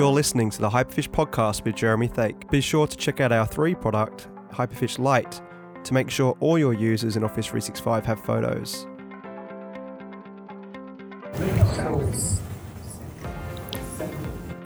You're 0.00 0.10
listening 0.10 0.48
to 0.48 0.62
the 0.62 0.70
Hyperfish 0.70 1.10
podcast 1.10 1.62
with 1.62 1.76
Jeremy 1.76 2.08
Thake. 2.08 2.50
Be 2.50 2.62
sure 2.62 2.86
to 2.86 2.96
check 2.96 3.20
out 3.20 3.32
our 3.32 3.46
three 3.46 3.74
product, 3.74 4.28
Hyperfish 4.50 4.98
Lite, 4.98 5.42
to 5.84 5.92
make 5.92 6.08
sure 6.08 6.34
all 6.40 6.58
your 6.58 6.72
users 6.72 7.18
in 7.18 7.22
Office 7.22 7.44
365 7.44 8.06
have 8.06 8.18
photos. 8.24 8.86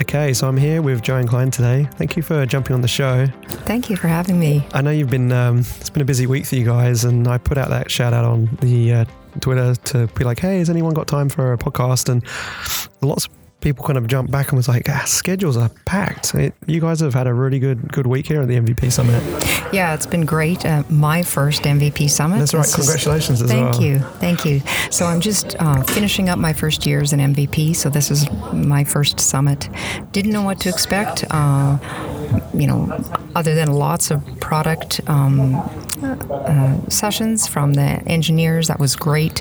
Okay, 0.00 0.32
so 0.32 0.46
I'm 0.46 0.56
here 0.56 0.82
with 0.82 1.02
Joanne 1.02 1.26
Klein 1.26 1.50
today. 1.50 1.88
Thank 1.94 2.16
you 2.16 2.22
for 2.22 2.46
jumping 2.46 2.74
on 2.74 2.80
the 2.80 2.86
show. 2.86 3.26
Thank 3.66 3.90
you 3.90 3.96
for 3.96 4.06
having 4.06 4.38
me. 4.38 4.64
I 4.72 4.82
know 4.82 4.92
you've 4.92 5.10
been, 5.10 5.32
um, 5.32 5.58
it's 5.58 5.90
been 5.90 6.02
a 6.02 6.04
busy 6.04 6.28
week 6.28 6.46
for 6.46 6.54
you 6.54 6.64
guys, 6.64 7.04
and 7.04 7.26
I 7.26 7.38
put 7.38 7.58
out 7.58 7.70
that 7.70 7.90
shout 7.90 8.12
out 8.12 8.24
on 8.24 8.56
the 8.60 8.92
uh, 8.92 9.04
Twitter 9.40 9.74
to 9.74 10.06
be 10.14 10.22
like, 10.22 10.38
hey, 10.38 10.58
has 10.58 10.70
anyone 10.70 10.94
got 10.94 11.08
time 11.08 11.28
for 11.28 11.52
a 11.52 11.58
podcast? 11.58 12.08
And 12.08 12.22
lots 13.02 13.26
of 13.26 13.43
people 13.64 13.84
kind 13.84 13.96
of 13.96 14.06
jumped 14.06 14.30
back 14.30 14.48
and 14.48 14.56
was 14.58 14.68
like, 14.68 14.88
ah, 14.90 15.02
schedules 15.06 15.56
are 15.56 15.70
packed. 15.86 16.34
It, 16.34 16.54
you 16.66 16.80
guys 16.80 17.00
have 17.00 17.14
had 17.14 17.26
a 17.26 17.32
really 17.32 17.58
good 17.58 17.90
good 17.92 18.06
week 18.06 18.26
here 18.28 18.42
at 18.42 18.46
the 18.48 18.60
MVP 18.60 18.92
Summit. 18.92 19.20
Yeah, 19.72 19.94
it's 19.94 20.06
been 20.06 20.26
great. 20.26 20.64
Uh, 20.64 20.84
my 20.90 21.22
first 21.22 21.62
MVP 21.62 22.10
Summit. 22.10 22.38
That's 22.38 22.54
right. 22.54 22.62
This 22.62 22.74
Congratulations 22.76 23.40
is, 23.40 23.50
thank 23.50 23.72
well. 23.72 23.82
you. 23.82 23.98
Thank 24.20 24.44
you. 24.44 24.60
So 24.90 25.06
I'm 25.06 25.20
just 25.20 25.56
uh, 25.58 25.82
finishing 25.82 26.28
up 26.28 26.38
my 26.38 26.52
first 26.52 26.84
year 26.84 27.00
as 27.00 27.12
an 27.14 27.20
MVP. 27.34 27.74
So 27.74 27.88
this 27.88 28.10
is 28.10 28.30
my 28.52 28.84
first 28.84 29.18
summit. 29.18 29.68
Didn't 30.12 30.32
know 30.32 30.42
what 30.42 30.60
to 30.60 30.68
expect. 30.68 31.24
Uh, 31.30 31.78
you 32.52 32.66
know, 32.66 33.02
other 33.34 33.54
than 33.54 33.72
lots 33.72 34.10
of 34.10 34.22
product 34.40 35.00
um, 35.08 35.54
uh, 36.02 36.88
sessions 36.90 37.48
from 37.48 37.72
the 37.72 38.02
engineers, 38.06 38.68
that 38.68 38.78
was 38.78 38.94
great. 38.94 39.40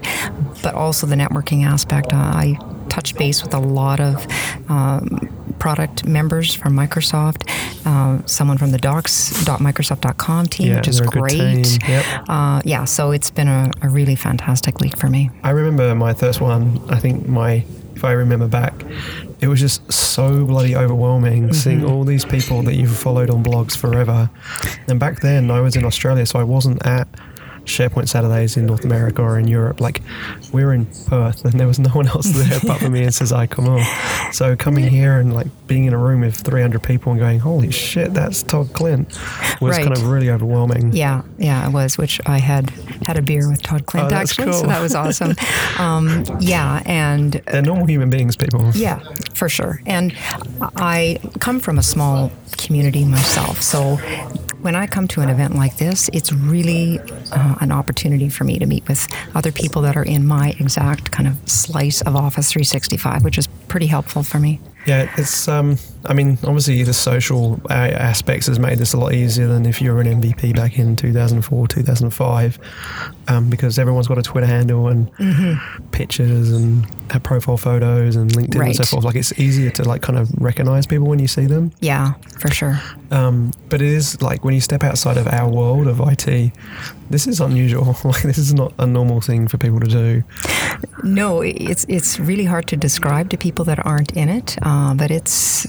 But 0.63 0.75
also 0.75 1.05
the 1.05 1.15
networking 1.15 1.65
aspect. 1.65 2.13
I 2.13 2.57
touched 2.93 3.17
base 3.17 3.41
with 3.43 3.53
a 3.55 3.59
lot 3.59 3.99
of 3.99 4.27
um, 4.69 5.55
product 5.57 6.05
members 6.05 6.53
from 6.53 6.73
Microsoft, 6.75 7.49
uh, 7.85 8.23
someone 8.27 8.57
from 8.57 8.69
the 8.71 8.77
docs.microsoft.com 8.77 10.45
team, 10.47 10.67
Yeah, 10.67 10.75
which 10.77 10.87
is 10.87 10.97
they're 10.97 11.07
a 11.07 11.11
good 11.11 11.21
great. 11.21 11.89
Yep. 11.89 12.05
Uh, 12.29 12.61
yeah, 12.65 12.85
so 12.85 13.11
it's 13.11 13.31
been 13.31 13.47
a, 13.47 13.71
a 13.81 13.89
really 13.89 14.15
fantastic 14.15 14.79
week 14.79 14.95
for 14.97 15.09
me. 15.09 15.31
I 15.43 15.49
remember 15.51 15.95
my 15.95 16.13
first 16.13 16.39
one. 16.39 16.79
I 16.89 16.99
think 16.99 17.27
my, 17.27 17.65
if 17.95 18.03
I 18.03 18.11
remember 18.11 18.47
back, 18.47 18.73
it 19.41 19.47
was 19.47 19.59
just 19.59 19.91
so 19.91 20.45
bloody 20.45 20.75
overwhelming 20.75 21.51
seeing 21.53 21.83
all 21.83 22.03
these 22.03 22.25
people 22.25 22.61
that 22.63 22.75
you've 22.75 22.95
followed 22.95 23.29
on 23.31 23.43
blogs 23.43 23.75
forever. 23.75 24.29
And 24.87 24.99
back 24.99 25.21
then, 25.21 25.49
I 25.49 25.61
was 25.61 25.75
in 25.75 25.83
Australia, 25.83 26.25
so 26.27 26.39
I 26.39 26.43
wasn't 26.43 26.85
at 26.85 27.07
SharePoint 27.65 28.09
Saturdays 28.09 28.57
in 28.57 28.65
North 28.65 28.83
America 28.83 29.21
or 29.21 29.39
in 29.39 29.47
Europe. 29.47 29.79
Like, 29.79 30.01
we 30.51 30.63
were 30.63 30.73
in 30.73 30.85
Perth, 31.07 31.45
and 31.45 31.59
there 31.59 31.67
was 31.67 31.79
no 31.79 31.89
one 31.91 32.07
else 32.07 32.27
there 32.31 32.57
apart 32.57 32.81
from 32.81 32.93
me 32.93 33.03
and 33.03 33.11
Sezai 33.11 33.47
Komur. 33.47 33.83
So 34.33 34.55
coming 34.55 34.87
here 34.87 35.19
and 35.19 35.33
like 35.33 35.47
being 35.67 35.85
in 35.85 35.93
a 35.93 35.97
room 35.97 36.21
with 36.21 36.35
300 36.35 36.81
people 36.83 37.11
and 37.11 37.19
going, 37.19 37.39
"Holy 37.39 37.71
shit, 37.71 38.13
that's 38.13 38.43
Todd 38.43 38.67
Klindt," 38.73 39.09
was 39.61 39.77
kind 39.77 39.91
of 39.91 40.07
really 40.07 40.29
overwhelming. 40.29 40.93
Yeah, 40.93 41.21
yeah, 41.37 41.67
it 41.67 41.71
was. 41.71 41.97
Which 41.97 42.19
I 42.25 42.39
had 42.39 42.69
had 43.05 43.17
a 43.17 43.21
beer 43.21 43.49
with 43.49 43.61
Todd 43.61 43.85
Klindt 43.85 44.11
Oh, 44.11 44.15
actually, 44.15 44.53
so 44.53 44.67
that 44.67 44.81
was 44.81 44.95
awesome. 44.95 45.35
um, 45.79 46.23
yeah, 46.39 46.81
and 46.85 47.33
They're 47.33 47.61
normal 47.61 47.85
human 47.85 48.09
beings, 48.09 48.35
people. 48.35 48.71
Yeah, 48.73 48.99
for 49.33 49.49
sure. 49.49 49.81
And 49.85 50.15
I 50.75 51.19
come 51.39 51.59
from 51.59 51.77
a 51.77 51.83
small 51.83 52.31
community 52.57 53.05
myself. 53.05 53.61
So 53.61 53.99
when 54.63 54.75
I 54.75 54.87
come 54.87 55.09
to 55.09 55.19
an 55.19 55.29
event 55.29 55.55
like 55.55 55.75
this, 55.75 56.09
it's 56.13 56.31
really 56.31 56.97
uh, 57.33 57.55
an 57.59 57.71
opportunity 57.71 58.29
for 58.29 58.45
me 58.45 58.59
to 58.59 58.65
meet 58.65 58.87
with 58.87 59.07
other 59.35 59.51
people 59.51 59.81
that 59.81 59.97
are 59.97 60.03
in 60.03 60.25
my 60.25 60.55
exact 60.57 61.11
kind 61.11 61.27
of 61.27 61.37
slice 61.49 62.01
of 62.01 62.15
Office 62.15 62.49
365, 62.49 63.25
which 63.25 63.37
is 63.37 63.47
pretty 63.67 63.87
helpful 63.87 64.23
for 64.23 64.39
me. 64.39 64.61
Yeah, 64.85 65.09
it's. 65.17 65.47
Um, 65.47 65.77
I 66.05 66.13
mean, 66.13 66.37
obviously, 66.43 66.83
the 66.83 66.93
social 66.93 67.61
uh, 67.69 67.73
aspects 67.73 68.47
has 68.47 68.59
made 68.59 68.77
this 68.77 68.93
a 68.93 68.97
lot 68.97 69.13
easier 69.13 69.47
than 69.47 69.65
if 69.65 69.81
you 69.81 69.93
were 69.93 70.01
an 70.01 70.21
MVP 70.21 70.53
back 70.53 70.77
in 70.77 70.97
2004, 70.97 71.67
2005, 71.67 72.59
um, 73.29 73.49
because 73.49 73.79
everyone's 73.79 74.07
got 74.09 74.17
a 74.17 74.21
Twitter 74.21 74.45
handle 74.47 74.89
and 74.89 75.09
pictures 75.91 76.51
and 76.51 76.85
uh, 77.11 77.19
profile 77.19 77.55
photos 77.55 78.17
and 78.17 78.31
LinkedIn 78.31 78.65
and 78.65 78.75
so 78.75 78.83
forth. 78.83 79.05
Like, 79.05 79.15
it's 79.15 79.37
easier 79.39 79.69
to 79.71 79.83
like 79.83 80.01
kind 80.01 80.19
of 80.19 80.29
recognize 80.41 80.85
people 80.85 81.07
when 81.07 81.19
you 81.19 81.27
see 81.27 81.45
them. 81.45 81.71
Yeah, 81.79 82.13
for 82.37 82.49
sure. 82.49 82.81
Um, 83.11 83.53
but 83.69 83.81
it 83.81 83.87
is 83.87 84.21
like 84.21 84.43
when 84.43 84.53
you 84.53 84.61
step 84.61 84.83
outside 84.83 85.15
of 85.15 85.27
our 85.27 85.49
world 85.49 85.87
of 85.87 86.01
IT, 86.01 86.51
this 87.09 87.27
is 87.27 87.39
unusual. 87.39 87.95
Like, 88.03 88.23
this 88.23 88.37
is 88.37 88.53
not 88.53 88.73
a 88.77 88.85
normal 88.85 89.21
thing 89.21 89.47
for 89.47 89.57
people 89.57 89.79
to 89.79 89.87
do. 89.87 90.23
No, 91.03 91.41
it's 91.41 91.85
it's 91.89 92.19
really 92.19 92.45
hard 92.45 92.67
to 92.67 92.77
describe 92.77 93.29
to 93.29 93.37
people 93.37 93.65
that 93.65 93.85
aren't 93.85 94.11
in 94.13 94.29
it, 94.29 94.57
uh, 94.61 94.93
but 94.93 95.11
it's 95.11 95.67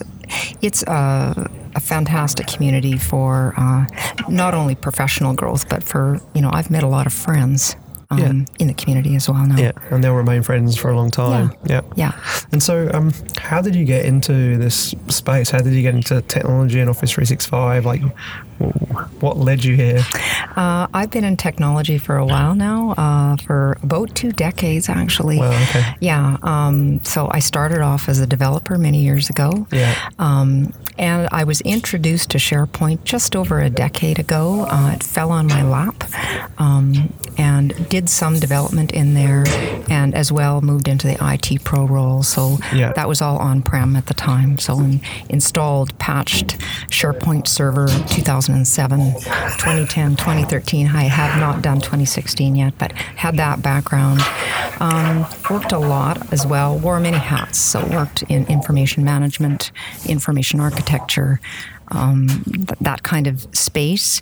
it's 0.62 0.82
a, 0.84 1.50
a 1.74 1.80
fantastic 1.80 2.46
community 2.46 2.96
for 2.98 3.54
uh, 3.56 3.86
not 4.28 4.54
only 4.54 4.74
professional 4.74 5.34
growth, 5.34 5.68
but 5.68 5.82
for 5.82 6.20
you 6.34 6.42
know 6.42 6.50
I've 6.52 6.70
met 6.70 6.82
a 6.82 6.88
lot 6.88 7.06
of 7.06 7.12
friends 7.12 7.76
um, 8.10 8.18
Yeah. 8.18 8.32
in 8.58 8.66
the 8.68 8.74
community 8.74 9.14
as 9.16 9.28
well 9.28 9.46
now. 9.46 9.56
Yeah, 9.56 9.72
and 9.90 10.02
they'll 10.02 10.14
remain 10.14 10.42
friends 10.42 10.76
for 10.76 10.90
a 10.90 10.96
long 10.96 11.10
time. 11.10 11.52
Yeah. 11.66 11.80
Yeah. 11.96 12.12
And 12.52 12.62
so, 12.62 12.90
um, 12.92 13.12
how 13.38 13.60
did 13.60 13.74
you 13.74 13.84
get 13.84 14.04
into 14.04 14.56
this 14.58 14.94
space? 15.08 15.50
How 15.50 15.58
did 15.58 15.72
you 15.72 15.82
get 15.82 15.94
into 15.94 16.20
technology 16.22 16.80
and 16.80 16.88
Office 16.90 17.10
365? 17.12 17.84
Like, 17.86 18.02
what 19.20 19.36
led 19.38 19.64
you 19.64 19.74
here? 19.76 20.04
Uh, 20.56 20.86
I've 20.94 21.10
been 21.10 21.24
in 21.24 21.36
technology 21.36 21.98
for 21.98 22.16
a 22.16 22.24
while 22.24 22.54
now, 22.54 22.92
uh, 22.92 23.36
for 23.36 23.76
about 23.82 24.14
two 24.14 24.32
decades 24.32 24.88
actually. 24.88 25.38
Wow, 25.38 25.50
okay. 25.68 25.94
Yeah. 26.00 26.36
Um, 26.42 27.00
so 27.04 27.28
I 27.32 27.40
started 27.40 27.80
off 27.80 28.08
as 28.08 28.20
a 28.20 28.26
developer 28.26 28.78
many 28.78 29.00
years 29.00 29.28
ago. 29.30 29.66
Yeah. 29.72 29.94
Um, 30.18 30.72
and 30.96 31.28
I 31.32 31.44
was 31.44 31.60
introduced 31.62 32.30
to 32.30 32.38
SharePoint 32.38 33.04
just 33.04 33.34
over 33.34 33.60
a 33.60 33.68
decade 33.70 34.18
ago. 34.18 34.66
Uh, 34.70 34.92
it 34.94 35.02
fell 35.02 35.30
on 35.32 35.46
my 35.46 35.62
lap 35.62 36.04
um, 36.58 37.12
and 37.36 37.88
did 37.88 38.08
some 38.08 38.38
development 38.38 38.92
in 38.92 39.14
there 39.14 39.44
and 39.90 40.14
as 40.14 40.30
well 40.30 40.60
moved 40.60 40.86
into 40.86 41.06
the 41.08 41.16
IT 41.20 41.64
pro 41.64 41.84
role. 41.84 42.22
So 42.22 42.58
Yeah. 42.72 42.92
that 42.92 43.08
was 43.08 43.20
all 43.20 43.38
on 43.38 43.62
prem 43.62 43.96
at 43.96 44.06
the 44.06 44.14
time. 44.14 44.58
So 44.58 44.78
in, 44.78 45.00
installed, 45.28 45.98
patched 45.98 46.58
SharePoint 46.90 47.48
Server 47.48 47.88
2007, 47.88 49.14
2010, 49.22 50.16
2013. 50.16 50.86
I 50.88 51.04
have 51.04 51.40
not 51.40 51.60
done 51.60 51.80
2016 51.80 52.54
yet, 52.54 52.74
but 52.78 52.92
had 52.92 53.36
that 53.36 53.62
background. 53.62 54.20
Um, 54.80 55.26
worked 55.50 55.72
a 55.72 55.78
lot 55.78 56.32
as 56.32 56.46
well, 56.46 56.78
wore 56.78 57.00
many 57.00 57.16
hats. 57.18 57.58
So 57.58 57.84
worked 57.86 58.22
in 58.28 58.46
information 58.46 59.04
management, 59.04 59.72
information 60.06 60.60
architecture, 60.60 60.83
um, 61.88 62.28
th- 62.28 62.78
that 62.80 63.02
kind 63.02 63.26
of 63.26 63.46
space. 63.52 64.20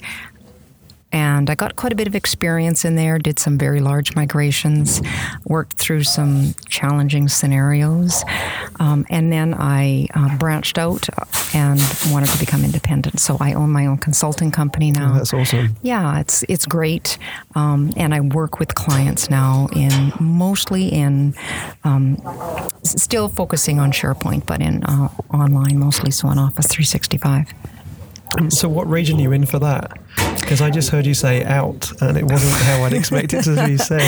And 1.13 1.51
I 1.51 1.55
got 1.55 1.77
quite 1.77 1.93
a 1.93 1.97
bit 1.97 2.07
of 2.07 2.15
experience 2.15 2.85
in 2.85 2.97
there, 2.97 3.19
did 3.19 3.39
some 3.39 3.59
very 3.59 3.81
large 3.81 4.15
migrations, 4.17 5.03
worked 5.45 5.75
through 5.75 6.05
some 6.05 6.55
challenging 6.69 7.29
scenarios. 7.29 8.25
Um, 8.81 9.07
and 9.11 9.31
then 9.33 9.55
I 9.55 10.09
uh, 10.15 10.37
branched 10.39 10.79
out 10.79 11.09
and 11.55 11.81
wanted 12.11 12.31
to 12.31 12.39
become 12.39 12.65
independent. 12.65 13.21
So 13.21 13.37
I 13.41 13.53
own 13.53 13.71
my 13.71 13.87
own 13.87 13.99
consulting 13.99 14.51
company 14.51 14.91
now. 14.91 15.15
That's 15.15 15.35
awesome. 15.35 15.77
Yeah, 15.83 16.21
it's 16.21 16.45
it's 16.49 16.67
great, 16.67 17.19
um, 17.55 17.93
and 17.97 18.15
I 18.15 18.21
work 18.21 18.59
with 18.59 18.75
clients 18.75 19.29
now 19.31 19.69
in 19.75 20.13
mostly 20.19 20.89
in 20.89 21.35
um, 21.85 22.17
still 22.83 23.29
focusing 23.29 23.79
on 23.79 23.93
SharePoint, 23.93 24.47
but 24.47 24.61
in 24.61 24.83
uh, 24.85 25.09
online 25.33 25.79
mostly, 25.79 26.11
so 26.11 26.29
on 26.29 26.39
Office 26.39 26.67
365. 26.69 27.53
So, 28.49 28.69
what 28.69 28.87
region 28.89 29.19
are 29.19 29.23
you 29.23 29.33
in 29.33 29.47
for 29.47 29.59
that? 29.59 29.99
Because 30.41 30.61
I 30.61 30.71
just 30.71 30.91
heard 30.91 31.07
you 31.07 31.15
say 31.15 31.45
out, 31.45 31.91
and 32.03 32.17
it 32.17 32.25
wasn't 32.25 32.53
how 32.65 32.83
I'd 32.85 32.93
expect 32.93 33.33
it 33.35 33.43
to 33.45 33.65
be 33.67 33.77
said. 33.91 34.03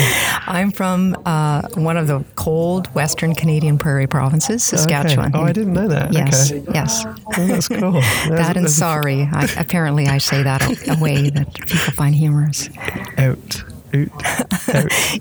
I'm 0.47 0.71
from 0.71 1.15
uh, 1.25 1.61
one 1.75 1.97
of 1.97 2.07
the 2.07 2.23
cold 2.35 2.87
Western 2.95 3.33
Canadian 3.35 3.77
prairie 3.77 4.07
provinces, 4.07 4.63
Saskatchewan. 4.63 5.27
Okay. 5.29 5.39
Oh, 5.39 5.43
I 5.43 5.51
didn't 5.53 5.73
know 5.73 5.87
that. 5.87 6.11
Yes, 6.13 6.51
Okay. 6.51 6.63
yes. 6.73 7.05
Oh, 7.05 7.47
that's 7.47 7.67
cool. 7.67 7.91
That's- 7.93 8.29
That 8.29 8.57
and 8.57 8.69
sorry. 8.69 9.21
I, 9.31 9.47
apparently, 9.57 10.07
I 10.07 10.17
say 10.17 10.43
that 10.43 10.61
a, 10.87 10.93
a 10.97 10.99
way 10.99 11.29
that 11.29 11.53
people 11.53 11.93
find 11.93 12.13
humorous. 12.15 12.69
Out. 13.17 13.63
Oot. 14.03 14.11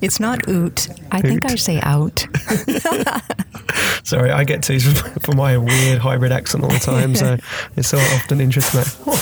It's 0.03 0.21
not 0.21 0.49
oot. 0.49 0.89
I 1.11 1.21
think 1.21 1.45
I 1.45 1.55
say 1.57 1.81
out. 1.83 2.27
Sorry, 4.05 4.31
I 4.31 4.45
get 4.45 4.63
teased 4.63 4.99
for 5.23 5.33
my 5.33 5.57
weird 5.57 5.99
hybrid 5.99 6.33
accent 6.33 6.65
all 6.65 6.71
the 6.71 6.79
time, 6.79 7.15
so 7.15 7.39
it's 7.77 7.89
so 7.89 7.99
often 7.99 8.41
interesting. 8.41 8.81
Like, 8.81 8.89
oh, 9.07 9.15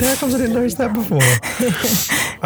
how 0.00 0.14
comes 0.14 0.34
I 0.34 0.38
didn't 0.38 0.54
notice 0.54 0.74
that 0.76 0.92
before? 0.92 1.22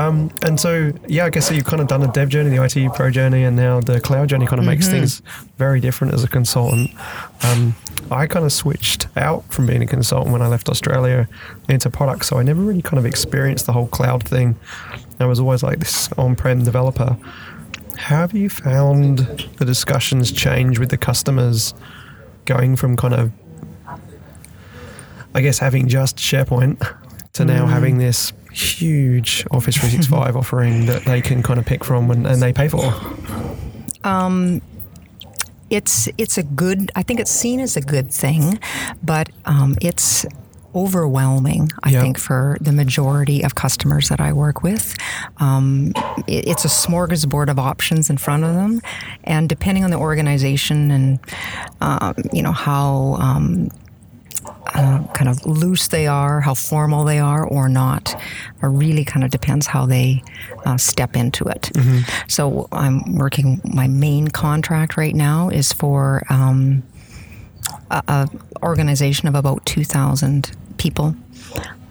Um, 0.03 0.31
and 0.43 0.58
so, 0.58 0.93
yeah, 1.06 1.26
I 1.26 1.31
guess 1.31 1.49
so 1.49 1.55
you've 1.55 1.64
kind 1.64 1.81
of 1.82 1.88
done 1.88 2.00
the 2.00 2.09
dev 2.09 2.29
journey, 2.29 2.56
the 2.56 2.62
IT 2.62 2.94
pro 2.94 3.11
journey, 3.11 3.44
and 3.44 3.56
now 3.56 3.81
the 3.81 4.00
cloud 4.00 4.29
journey 4.29 4.47
kind 4.47 4.61
of 4.61 4.67
makes 4.67 4.88
things 4.88 5.23
very 5.59 5.81
different 5.81 6.14
as 6.14 6.25
a 6.25 6.29
consultant. 6.29 6.91
Um, 7.43 7.75
I 8.11 8.26
kind 8.26 8.44
of 8.44 8.52
switched 8.52 9.09
out 9.17 9.44
from 9.52 9.67
being 9.67 9.82
a 9.82 9.87
consultant 9.87 10.32
when 10.32 10.43
I 10.43 10.47
left 10.47 10.69
Australia 10.69 11.29
into 11.69 11.91
product, 11.91 12.25
so 12.25 12.38
I 12.38 12.43
never 12.43 12.62
really 12.62 12.82
kind 12.82 12.99
of 12.99 13.06
experienced 13.06 13.67
the 13.67 13.73
whole 13.73 13.88
cloud 13.88 14.23
thing. 14.23 14.56
I 15.18 15.26
was 15.26 15.40
always 15.40 15.62
like 15.62 15.78
this 15.78 16.12
on-prem 16.12 16.64
developer. 16.64 17.16
How 17.96 18.16
have 18.16 18.34
you 18.34 18.50
found 18.50 19.18
the 19.56 19.64
discussions 19.64 20.30
change 20.30 20.78
with 20.78 20.90
the 20.90 20.98
customers 20.98 21.72
going 22.44 22.76
from 22.76 22.96
kind 22.96 23.14
of 23.14 23.32
I 25.34 25.42
guess 25.42 25.58
having 25.58 25.86
just 25.88 26.16
SharePoint 26.16 26.96
to 27.34 27.44
now 27.44 27.66
having 27.66 27.98
this 27.98 28.32
huge 28.52 29.46
Office 29.50 29.76
365 29.76 30.36
offering 30.40 30.86
that 30.86 31.04
they 31.04 31.20
can 31.20 31.42
kind 31.42 31.58
of 31.58 31.66
pick 31.66 31.84
from 31.84 32.10
and, 32.10 32.26
and 32.26 32.40
they 32.40 32.54
pay 32.54 32.68
for. 32.68 32.94
Um, 34.02 34.62
it's 35.68 36.08
it's 36.16 36.38
a 36.38 36.42
good. 36.42 36.90
I 36.96 37.02
think 37.02 37.20
it's 37.20 37.30
seen 37.30 37.60
as 37.60 37.76
a 37.76 37.80
good 37.80 38.10
thing, 38.10 38.58
but 39.02 39.28
um, 39.44 39.76
it's 39.82 40.24
overwhelming. 40.76 41.70
I 41.82 41.90
Yeah. 41.90 42.02
think 42.02 42.19
for 42.19 42.56
the 42.61 42.73
majority 42.73 43.43
of 43.43 43.55
customers 43.55 44.08
that 44.11 44.20
I 44.20 44.32
work 44.32 44.62
with, 44.62 44.94
um, 45.38 45.93
it, 46.26 46.46
it's 46.50 46.64
a 46.64 46.69
smorgasbord 46.69 47.49
of 47.50 47.58
options 47.58 48.11
in 48.11 48.19
front 48.19 48.44
of 48.44 48.55
them, 48.55 48.81
and 49.25 49.49
depending 49.49 49.84
on 49.84 49.90
the 49.90 49.96
organization 49.99 50.90
and 50.90 51.19
um, 51.81 52.14
you 52.32 52.43
know 52.43 52.52
how. 52.52 53.17
Um, 53.19 53.69
uh, 54.75 55.02
kind 55.12 55.28
of 55.28 55.44
loose 55.46 55.88
they 55.88 56.06
are, 56.06 56.40
how 56.40 56.55
formal 56.55 57.05
they 57.05 57.19
are, 57.19 57.44
or 57.44 57.69
not. 57.69 58.14
It 58.62 58.67
really 58.67 59.05
kind 59.05 59.25
of 59.25 59.31
depends 59.31 59.67
how 59.67 59.87
they 59.87 60.23
uh, 60.64 60.76
step 60.76 61.17
into 61.17 61.44
it. 61.46 61.70
So 62.28 62.69
I'm 62.70 63.17
working. 63.17 63.61
My 63.64 63.88
main 63.88 64.28
contract 64.28 64.96
right 64.96 65.14
now 65.14 65.49
is 65.49 65.73
for 65.73 66.23
um, 66.28 66.82
a, 67.90 68.02
a 68.08 68.28
organization 68.62 69.26
of 69.28 69.34
about 69.34 69.64
two 69.67 69.84
thousand 69.84 70.52
people, 70.78 71.14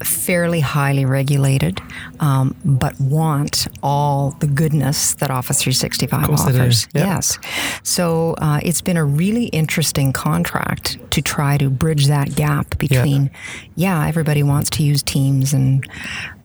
fairly 0.02 0.60
highly 0.60 1.04
regulated, 1.04 1.80
um, 2.20 2.54
but 2.64 2.98
want 3.00 3.66
all 3.82 4.32
the 4.40 4.46
goodness 4.46 5.14
that 5.14 5.30
Office 5.30 5.62
365 5.62 6.26
course 6.26 6.44
they 6.44 6.52
do. 6.52 6.58
offers. 6.58 6.88
Yep. 6.94 7.06
Yes. 7.06 7.38
So 7.82 8.34
uh, 8.38 8.60
it's 8.62 8.80
been 8.80 8.96
a 8.96 9.04
really 9.04 9.46
interesting 9.46 10.12
contract 10.12 10.98
to 11.12 11.22
try 11.22 11.56
to 11.58 11.70
bridge 11.70 12.06
that 12.06 12.34
gap 12.34 12.78
between, 12.78 13.30
yeah, 13.74 14.06
everybody 14.06 14.42
wants 14.42 14.70
to 14.70 14.82
use 14.82 15.02
Teams 15.02 15.52
and 15.52 15.84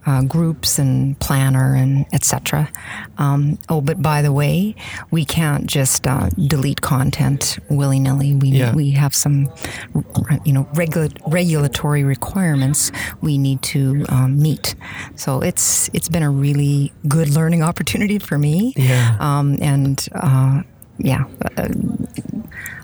uh, 0.06 0.24
groups 0.24 0.80
and 0.80 1.20
planner 1.20 1.76
and 1.76 2.06
etc. 2.14 2.70
Um, 3.18 3.58
oh, 3.70 3.82
but 3.82 4.02
by 4.02 4.22
the 4.22 4.32
way, 4.32 4.76
we 5.12 5.26
can't 5.26 5.68
just 5.68 6.08
uh, 6.08 6.30
delete 6.48 6.82
content 6.82 7.60
willy 7.70 8.00
nilly. 8.00 8.34
We 8.36 8.50
Yeah. 8.50 8.74
we 8.74 8.92
have 8.92 9.14
some, 9.14 9.50
you 10.46 10.54
know, 10.54 10.68
regula- 10.74 11.10
regulatory 11.28 12.04
requirements 12.04 12.92
we 13.22 13.38
need 13.38 13.62
to 13.64 14.06
um, 14.10 14.42
meet. 14.42 14.76
So 15.16 15.40
it's 15.42 15.90
it's 15.94 16.10
been 16.10 16.24
a 16.24 16.32
really 16.32 16.92
good 17.08 17.30
learning 17.30 17.62
opportunity 17.64 18.18
for 18.20 18.38
me. 18.38 18.74
Yeah. 18.76 19.16
Um, 19.20 19.58
and 19.62 20.04
uh, 20.16 20.64
yeah. 20.98 21.26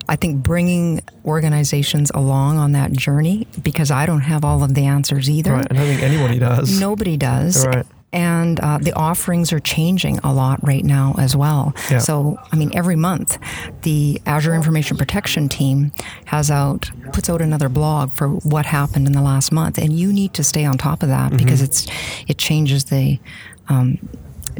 I 0.09 0.15
think 0.15 0.43
bringing 0.43 1.01
organizations 1.25 2.11
along 2.13 2.57
on 2.57 2.71
that 2.73 2.91
journey 2.93 3.47
because 3.61 3.91
I 3.91 4.05
don't 4.05 4.21
have 4.21 4.45
all 4.45 4.63
of 4.63 4.73
the 4.73 4.85
answers 4.85 5.29
either. 5.29 5.53
Right. 5.53 5.67
I 5.69 5.73
don't 5.73 5.85
think 5.85 6.01
anybody 6.01 6.39
does. 6.39 6.79
Nobody 6.79 7.17
does. 7.17 7.65
Right. 7.67 7.85
And 8.13 8.57
uh, 8.61 8.77
the 8.77 8.93
offerings 8.93 9.51
are 9.51 9.59
changing 9.59 10.19
a 10.19 10.33
lot 10.33 10.65
right 10.65 10.83
now 10.83 11.13
as 11.19 11.35
well. 11.35 11.73
Yeah. 11.91 11.97
So, 11.99 12.37
I 12.53 12.55
mean, 12.55 12.71
every 12.73 12.95
month, 12.95 13.37
the 13.81 14.21
Azure 14.25 14.55
Information 14.55 14.95
Protection 14.95 15.49
team 15.49 15.91
has 16.25 16.49
out 16.49 16.89
puts 17.11 17.29
out 17.29 17.41
another 17.41 17.67
blog 17.67 18.15
for 18.15 18.29
what 18.29 18.65
happened 18.65 19.07
in 19.07 19.13
the 19.13 19.21
last 19.21 19.51
month, 19.51 19.77
and 19.77 19.91
you 19.91 20.13
need 20.13 20.33
to 20.35 20.43
stay 20.43 20.63
on 20.63 20.77
top 20.77 21.03
of 21.03 21.09
that 21.09 21.35
because 21.35 21.61
it's 21.61 21.85
it 22.29 22.37
changes 22.37 22.85
the 22.85 23.19
um, 23.67 23.99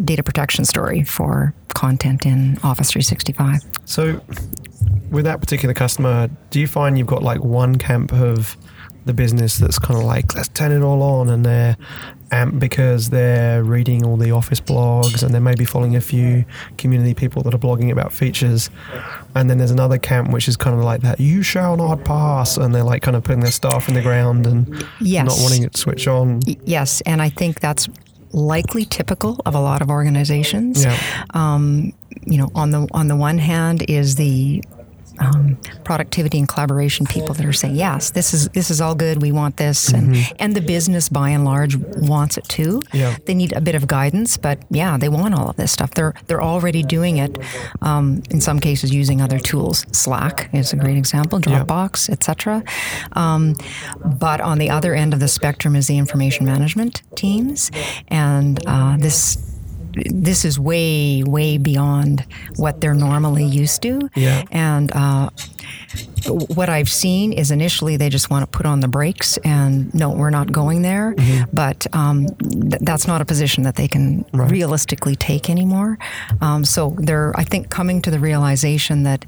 data 0.06 0.24
protection 0.24 0.66
story 0.66 1.04
for 1.04 1.54
content 1.70 2.26
in 2.26 2.58
Office 2.64 2.92
365. 2.92 3.62
So, 3.86 4.22
with 5.12 5.26
that 5.26 5.40
particular 5.40 5.74
customer, 5.74 6.30
do 6.50 6.60
you 6.60 6.68
find 6.68 6.98
you've 6.98 7.08
got 7.08 7.24
like 7.24 7.44
one 7.44 7.78
camp 7.78 8.12
of 8.14 8.58
the 9.06 9.14
business 9.14 9.58
that's 9.58 9.80
kind 9.80 9.98
of 9.98 10.06
like, 10.06 10.36
let's 10.36 10.50
turn 10.50 10.72
it 10.72 10.82
all 10.84 11.02
on, 11.02 11.30
and 11.30 11.46
they're 11.46 11.78
amped 12.32 12.60
because 12.60 13.10
they're 13.10 13.64
reading 13.64 14.06
all 14.06 14.18
the 14.18 14.32
office 14.32 14.60
blogs 14.60 15.24
and 15.24 15.34
they're 15.34 15.40
maybe 15.40 15.64
following 15.64 15.96
a 15.96 16.02
few 16.02 16.44
community 16.78 17.14
people 17.14 17.42
that 17.42 17.54
are 17.54 17.58
blogging 17.58 17.90
about 17.90 18.12
features. 18.12 18.70
And 19.34 19.50
then 19.50 19.60
there's 19.60 19.72
another 19.72 19.98
camp 19.98 20.32
which 20.32 20.50
is 20.50 20.58
kind 20.58 20.78
of 20.78 20.84
like 20.84 21.00
that, 21.04 21.22
you 21.22 21.42
shall 21.42 21.78
not 21.78 22.04
pass, 22.04 22.58
and 22.58 22.76
they're 22.76 22.84
like 22.84 23.02
kind 23.02 23.16
of 23.16 23.24
putting 23.24 23.40
their 23.40 23.52
staff 23.52 23.88
in 23.88 23.94
the 23.94 24.02
ground 24.02 24.46
and 24.46 24.86
Yes. 25.00 25.26
not 25.26 25.38
wanting 25.42 25.64
it 25.64 25.72
to 25.76 25.80
switch 25.80 26.06
on. 26.10 26.42
Yes, 26.66 27.00
and 27.06 27.22
I 27.22 27.30
think 27.30 27.62
that's 27.62 27.88
likely 28.38 28.86
typical 28.86 29.42
of 29.46 29.56
a 29.56 29.60
lot 29.60 29.82
of 29.82 29.90
organizations. 29.90 30.86
Yeah. 30.86 31.26
Um, 31.34 31.94
you 32.26 32.38
know, 32.38 32.50
on 32.56 32.72
the 32.72 32.88
on 32.92 33.08
the 33.08 33.16
one 33.16 33.38
hand 33.38 33.84
is 33.90 34.16
the 34.16 34.64
um, 35.20 35.58
productivity 35.84 36.40
and 36.40 36.48
collaboration 36.48 37.06
people 37.06 37.34
that 37.34 37.46
are 37.46 37.54
saying 37.54 37.76
yes, 37.76 38.12
this 38.12 38.34
is 38.34 38.50
this 38.50 38.70
is 38.70 38.82
all 38.82 38.96
good. 38.96 39.22
We 39.22 39.32
want 39.32 39.58
this, 39.58 39.90
and 39.90 40.16
and 40.40 40.56
the 40.56 40.62
business 40.62 41.10
by 41.10 41.30
and 41.30 41.46
large 41.46 41.76
wants 41.76 42.38
it 42.38 42.46
too. 42.46 42.82
Yeah. 42.94 43.18
They 43.26 43.34
need 43.34 43.54
a 43.54 43.62
bit 43.62 43.76
of 43.76 43.88
guidance, 43.88 44.38
but 44.38 44.60
yeah, 44.70 44.98
they 44.98 45.10
want 45.10 45.34
all 45.34 45.50
of 45.50 45.56
this 45.56 45.72
stuff. 45.72 45.92
They're 45.92 46.14
they're 46.28 46.42
already 46.42 46.84
doing 46.84 47.18
it. 47.18 47.38
Um, 47.82 48.24
in 48.30 48.42
some 48.42 48.60
cases, 48.60 48.94
using 48.94 49.22
other 49.22 49.40
tools. 49.40 49.86
Slack 49.92 50.50
is 50.54 50.74
a 50.74 50.76
great 50.76 50.98
example. 50.98 51.40
Yeah. 51.40 51.64
Dropbox, 51.64 52.10
etc. 52.10 52.64
Um, 53.14 53.56
but 54.04 54.42
on 54.42 54.58
the 54.58 54.70
other 54.70 54.94
end 54.94 55.14
of 55.14 55.20
the 55.20 55.28
spectrum 55.28 55.76
is 55.76 55.88
the 55.88 55.98
information 55.98 56.46
management 56.46 57.02
teams, 57.16 57.72
and 58.08 58.60
uh, 58.66 58.98
this 58.98 59.38
this 60.06 60.46
is 60.46 60.60
way 60.60 61.24
way 61.24 61.58
beyond 61.58 62.26
what 62.56 62.82
they're 62.82 62.94
normally 62.94 63.46
used 63.46 63.82
to. 63.84 64.10
Yeah. 64.16 64.44
And 64.52 64.92
uh, 64.94 65.30
what 66.56 66.70
I've 66.70 66.90
seen 66.90 67.34
is 67.34 67.52
initially 67.52 67.98
they 67.98 68.10
just 68.10 68.30
want 68.30 68.44
to 68.50 68.58
put 68.58 68.66
on 68.66 68.80
the 68.82 68.88
brakes 68.88 69.38
and 69.38 69.94
no, 69.94 70.12
we're 70.12 70.30
not 70.30 70.52
going 70.52 70.82
there. 70.82 71.16
But 71.54 71.88
um, 71.94 72.28
th- 72.40 72.82
that's 72.82 73.08
not 73.08 73.22
a 73.22 73.26
position 73.26 73.64
that 73.64 73.76
they 73.76 73.88
can 73.88 74.26
Right. 74.34 74.52
realistically 74.52 75.16
take 75.16 75.50
anymore. 75.50 75.98
Um, 76.42 76.66
so 76.66 76.96
they're, 77.00 77.34
I 77.40 77.44
think, 77.44 77.70
coming 77.70 78.02
to 78.04 78.12
the 78.12 78.20
realization 78.20 79.04
that 79.04 79.26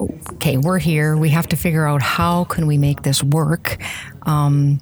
okay, 0.00 0.56
we're 0.56 0.78
here. 0.78 1.16
We 1.16 1.28
have 1.30 1.46
to 1.48 1.56
figure 1.56 1.86
out 1.86 2.02
how 2.02 2.44
can 2.44 2.66
we 2.66 2.76
make 2.78 3.02
this 3.02 3.22
work, 3.22 3.76
um, 4.22 4.80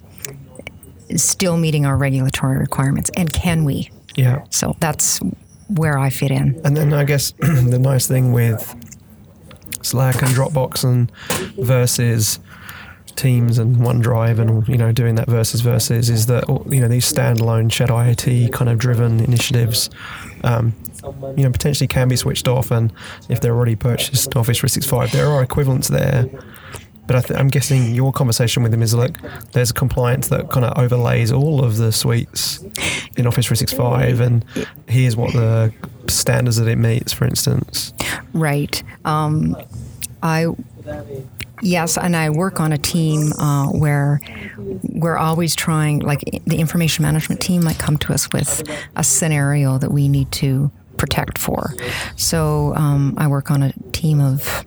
still 1.16 1.56
meeting 1.56 1.84
our 1.84 1.96
regulatory 1.96 2.56
requirements, 2.58 3.10
and 3.16 3.30
can 3.32 3.64
we? 3.64 3.90
Yeah. 4.16 4.44
So 4.50 4.76
that's 4.80 5.20
where 5.68 5.98
I 5.98 6.10
fit 6.10 6.30
in. 6.30 6.60
And 6.64 6.76
then 6.76 6.92
I 6.92 7.04
guess 7.04 7.32
the 7.38 7.78
nice 7.78 8.06
thing 8.06 8.32
with 8.32 8.74
Slack 9.82 10.22
and 10.22 10.30
Dropbox 10.30 10.84
and 10.84 11.10
versus 11.56 12.40
Teams 13.16 13.58
and 13.58 13.76
OneDrive 13.76 14.38
and 14.38 14.66
you 14.66 14.78
know 14.78 14.92
doing 14.92 15.16
that 15.16 15.28
versus 15.28 15.60
versus 15.60 16.08
is 16.08 16.26
that 16.26 16.48
you 16.70 16.80
know 16.80 16.88
these 16.88 17.10
standalone 17.10 17.70
shadow 17.70 17.98
IT 17.98 18.52
kind 18.52 18.70
of 18.70 18.78
driven 18.78 19.20
initiatives, 19.20 19.90
um, 20.42 20.74
you 21.36 21.44
know 21.44 21.50
potentially 21.50 21.86
can 21.86 22.08
be 22.08 22.16
switched 22.16 22.48
off 22.48 22.70
and 22.70 22.92
if 23.28 23.40
they're 23.40 23.54
already 23.54 23.76
purchased 23.76 24.34
Office 24.36 24.58
365, 24.58 25.12
there 25.12 25.26
are 25.26 25.42
equivalents 25.42 25.88
there. 25.88 26.30
But 27.10 27.24
I 27.24 27.26
th- 27.26 27.40
I'm 27.40 27.48
guessing 27.48 27.92
your 27.92 28.12
conversation 28.12 28.62
with 28.62 28.70
them 28.70 28.84
is 28.84 28.94
like 28.94 29.16
there's 29.50 29.70
a 29.70 29.74
compliance 29.74 30.28
that 30.28 30.48
kind 30.48 30.64
of 30.64 30.78
overlays 30.78 31.32
all 31.32 31.64
of 31.64 31.76
the 31.76 31.90
suites 31.90 32.60
in 33.16 33.26
Office 33.26 33.46
365, 33.46 34.20
and 34.20 34.44
here's 34.86 35.16
what 35.16 35.32
the 35.32 35.74
standards 36.06 36.58
that 36.58 36.68
it 36.68 36.78
meets, 36.78 37.12
for 37.12 37.24
instance. 37.24 37.92
Right. 38.32 38.80
Um, 39.04 39.56
I 40.22 40.46
yes, 41.62 41.98
and 41.98 42.14
I 42.14 42.30
work 42.30 42.60
on 42.60 42.72
a 42.72 42.78
team 42.78 43.32
uh, 43.40 43.66
where 43.70 44.20
we're 44.84 45.18
always 45.18 45.56
trying. 45.56 45.98
Like 45.98 46.20
the 46.46 46.58
information 46.60 47.02
management 47.02 47.40
team 47.40 47.64
might 47.64 47.80
come 47.80 47.98
to 47.98 48.12
us 48.12 48.32
with 48.32 48.62
a 48.94 49.02
scenario 49.02 49.78
that 49.78 49.90
we 49.90 50.06
need 50.06 50.30
to 50.30 50.70
protect 50.96 51.38
for. 51.38 51.74
So 52.14 52.72
um, 52.76 53.14
I 53.18 53.26
work 53.26 53.50
on 53.50 53.64
a 53.64 53.72
team 53.90 54.20
of 54.20 54.64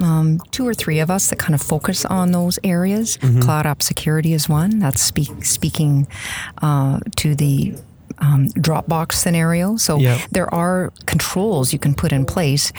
um, 0.00 0.40
two 0.50 0.66
or 0.66 0.74
three 0.74 0.98
of 1.00 1.10
us 1.10 1.28
that 1.30 1.38
kind 1.38 1.54
of 1.54 1.62
focus 1.62 2.04
on 2.04 2.32
those 2.32 2.58
areas. 2.64 3.16
Cloud 3.40 3.66
app 3.66 3.82
security 3.82 4.32
is 4.32 4.48
one. 4.48 4.78
That's 4.78 5.00
speak, 5.00 5.44
speaking 5.44 6.06
uh, 6.62 7.00
to 7.16 7.34
the 7.34 7.74
um, 8.18 8.48
Dropbox 8.48 9.12
scenario. 9.12 9.76
So 9.76 9.98
Yeah. 9.98 10.18
there 10.30 10.52
are 10.54 10.92
controls 11.06 11.72
you 11.72 11.78
can 11.78 11.94
put 11.94 12.12
in 12.12 12.24
place. 12.24 12.72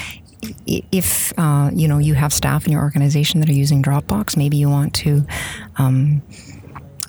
If 0.68 1.34
uh, 1.38 1.72
you 1.74 1.88
know 1.88 1.98
you 1.98 2.14
have 2.14 2.32
staff 2.32 2.66
in 2.68 2.72
your 2.72 2.82
organization 2.82 3.40
that 3.40 3.50
are 3.50 3.54
using 3.54 3.82
Dropbox, 3.82 4.38
maybe 4.38 4.58
you 4.58 4.70
want 4.70 4.94
to 4.96 5.26
um, 5.78 6.22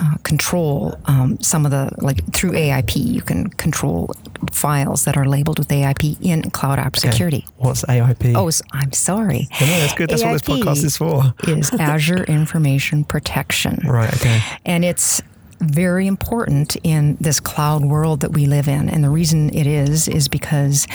uh, 0.00 0.16
control 0.22 0.98
um, 1.06 1.40
some 1.40 1.64
of 1.64 1.70
the 1.70 1.90
like 1.98 2.24
through 2.32 2.52
AIP. 2.52 2.96
You 2.96 3.22
can 3.22 3.48
control 3.50 4.14
files 4.52 5.04
that 5.04 5.16
are 5.16 5.26
labeled 5.26 5.58
with 5.58 5.68
AIP 5.68 6.16
in 6.20 6.50
Cloud 6.50 6.78
App 6.78 6.96
Security. 6.96 7.46
What's 7.56 7.84
AIP? 7.84 8.34
Oh, 8.36 8.50
I'm 8.72 8.92
sorry. 8.92 9.48
no, 9.60 9.66
that's 9.66 9.94
good. 9.94 10.10
That's 10.10 10.22
what 10.22 10.32
this 10.32 10.42
podcast 10.42 10.84
is 10.84 10.96
for. 10.96 11.34
is 11.46 11.72
Azure 11.78 12.24
Information 12.24 13.04
Protection. 13.04 13.80
Right. 13.84 14.12
Okay. 14.14 14.40
And 14.64 14.84
it's 14.84 15.22
very 15.60 16.06
important 16.06 16.76
in 16.84 17.16
this 17.20 17.40
cloud 17.40 17.84
world 17.84 18.20
that 18.20 18.32
we 18.32 18.46
live 18.46 18.68
in. 18.68 18.88
And 18.88 19.02
the 19.02 19.10
reason 19.10 19.50
it 19.54 19.66
is, 19.66 20.08
is 20.08 20.28
because 20.28 20.86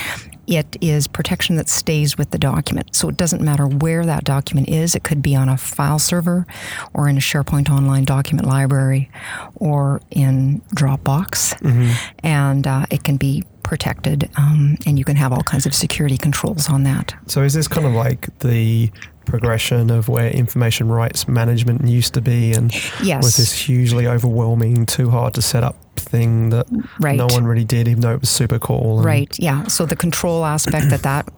it 0.48 0.78
is 0.82 1.08
protection 1.08 1.56
that 1.56 1.70
stays 1.70 2.18
with 2.18 2.32
the 2.32 2.38
document. 2.38 2.96
So 2.96 3.10
it 3.10 3.18
doesn't 3.18 3.42
matter 3.42 3.68
where 3.68 4.06
that 4.06 4.24
document 4.24 4.70
is. 4.70 4.96
It 4.96 5.04
could 5.04 5.22
be 5.22 5.36
on 5.36 5.50
a 5.50 5.58
file 5.58 6.00
server 6.00 6.46
or 6.94 7.08
in 7.08 7.18
a 7.18 7.22
SharePoint 7.22 7.70
Online 7.70 8.04
document 8.04 8.48
library 8.48 9.10
or 9.56 10.02
in 10.12 10.62
Dropbox. 10.76 11.60
Mm-hmm. 11.60 11.92
And 12.26 12.68
uh, 12.68 12.86
it 12.92 13.04
can 13.04 13.18
be 13.18 13.44
protected 13.64 14.30
um, 14.38 14.78
and 14.86 15.00
you 15.00 15.06
can 15.06 15.16
have 15.16 15.32
all 15.32 15.44
kinds 15.44 15.66
of 15.66 15.74
security 15.74 16.18
controls 16.18 16.70
on 16.70 16.84
that. 16.84 17.16
So 17.28 17.42
is 17.42 17.54
this 17.54 17.68
kind 17.68 17.88
of 17.88 17.94
like 17.94 18.38
the 18.40 18.92
progression 19.26 19.90
of 19.90 20.10
where 20.10 20.30
information 20.30 20.90
rights 20.90 21.28
management 21.28 21.88
used 21.88 22.14
to 22.14 22.22
be 22.22 22.52
and 22.52 22.74
yes. 23.02 23.24
was 23.24 23.38
this 23.38 23.54
hugely 23.54 24.06
overwhelming, 24.06 24.86
too 24.86 25.10
hard 25.10 25.34
to 25.36 25.42
set 25.42 25.64
up 25.64 25.78
thing 25.96 26.50
that 26.50 26.68
right. 27.00 27.16
no 27.16 27.28
one 27.28 27.46
really 27.46 27.64
did, 27.64 27.88
even 27.88 28.02
though 28.02 28.14
it 28.14 28.22
was 28.22 28.30
super 28.30 28.60
cool. 28.60 29.02
right. 29.02 29.38
Yeah. 29.40 29.66
So 29.68 29.86
the 29.86 29.96
control 29.96 30.46
aspect 30.46 30.90
that 30.90 31.04
that, 31.04 31.30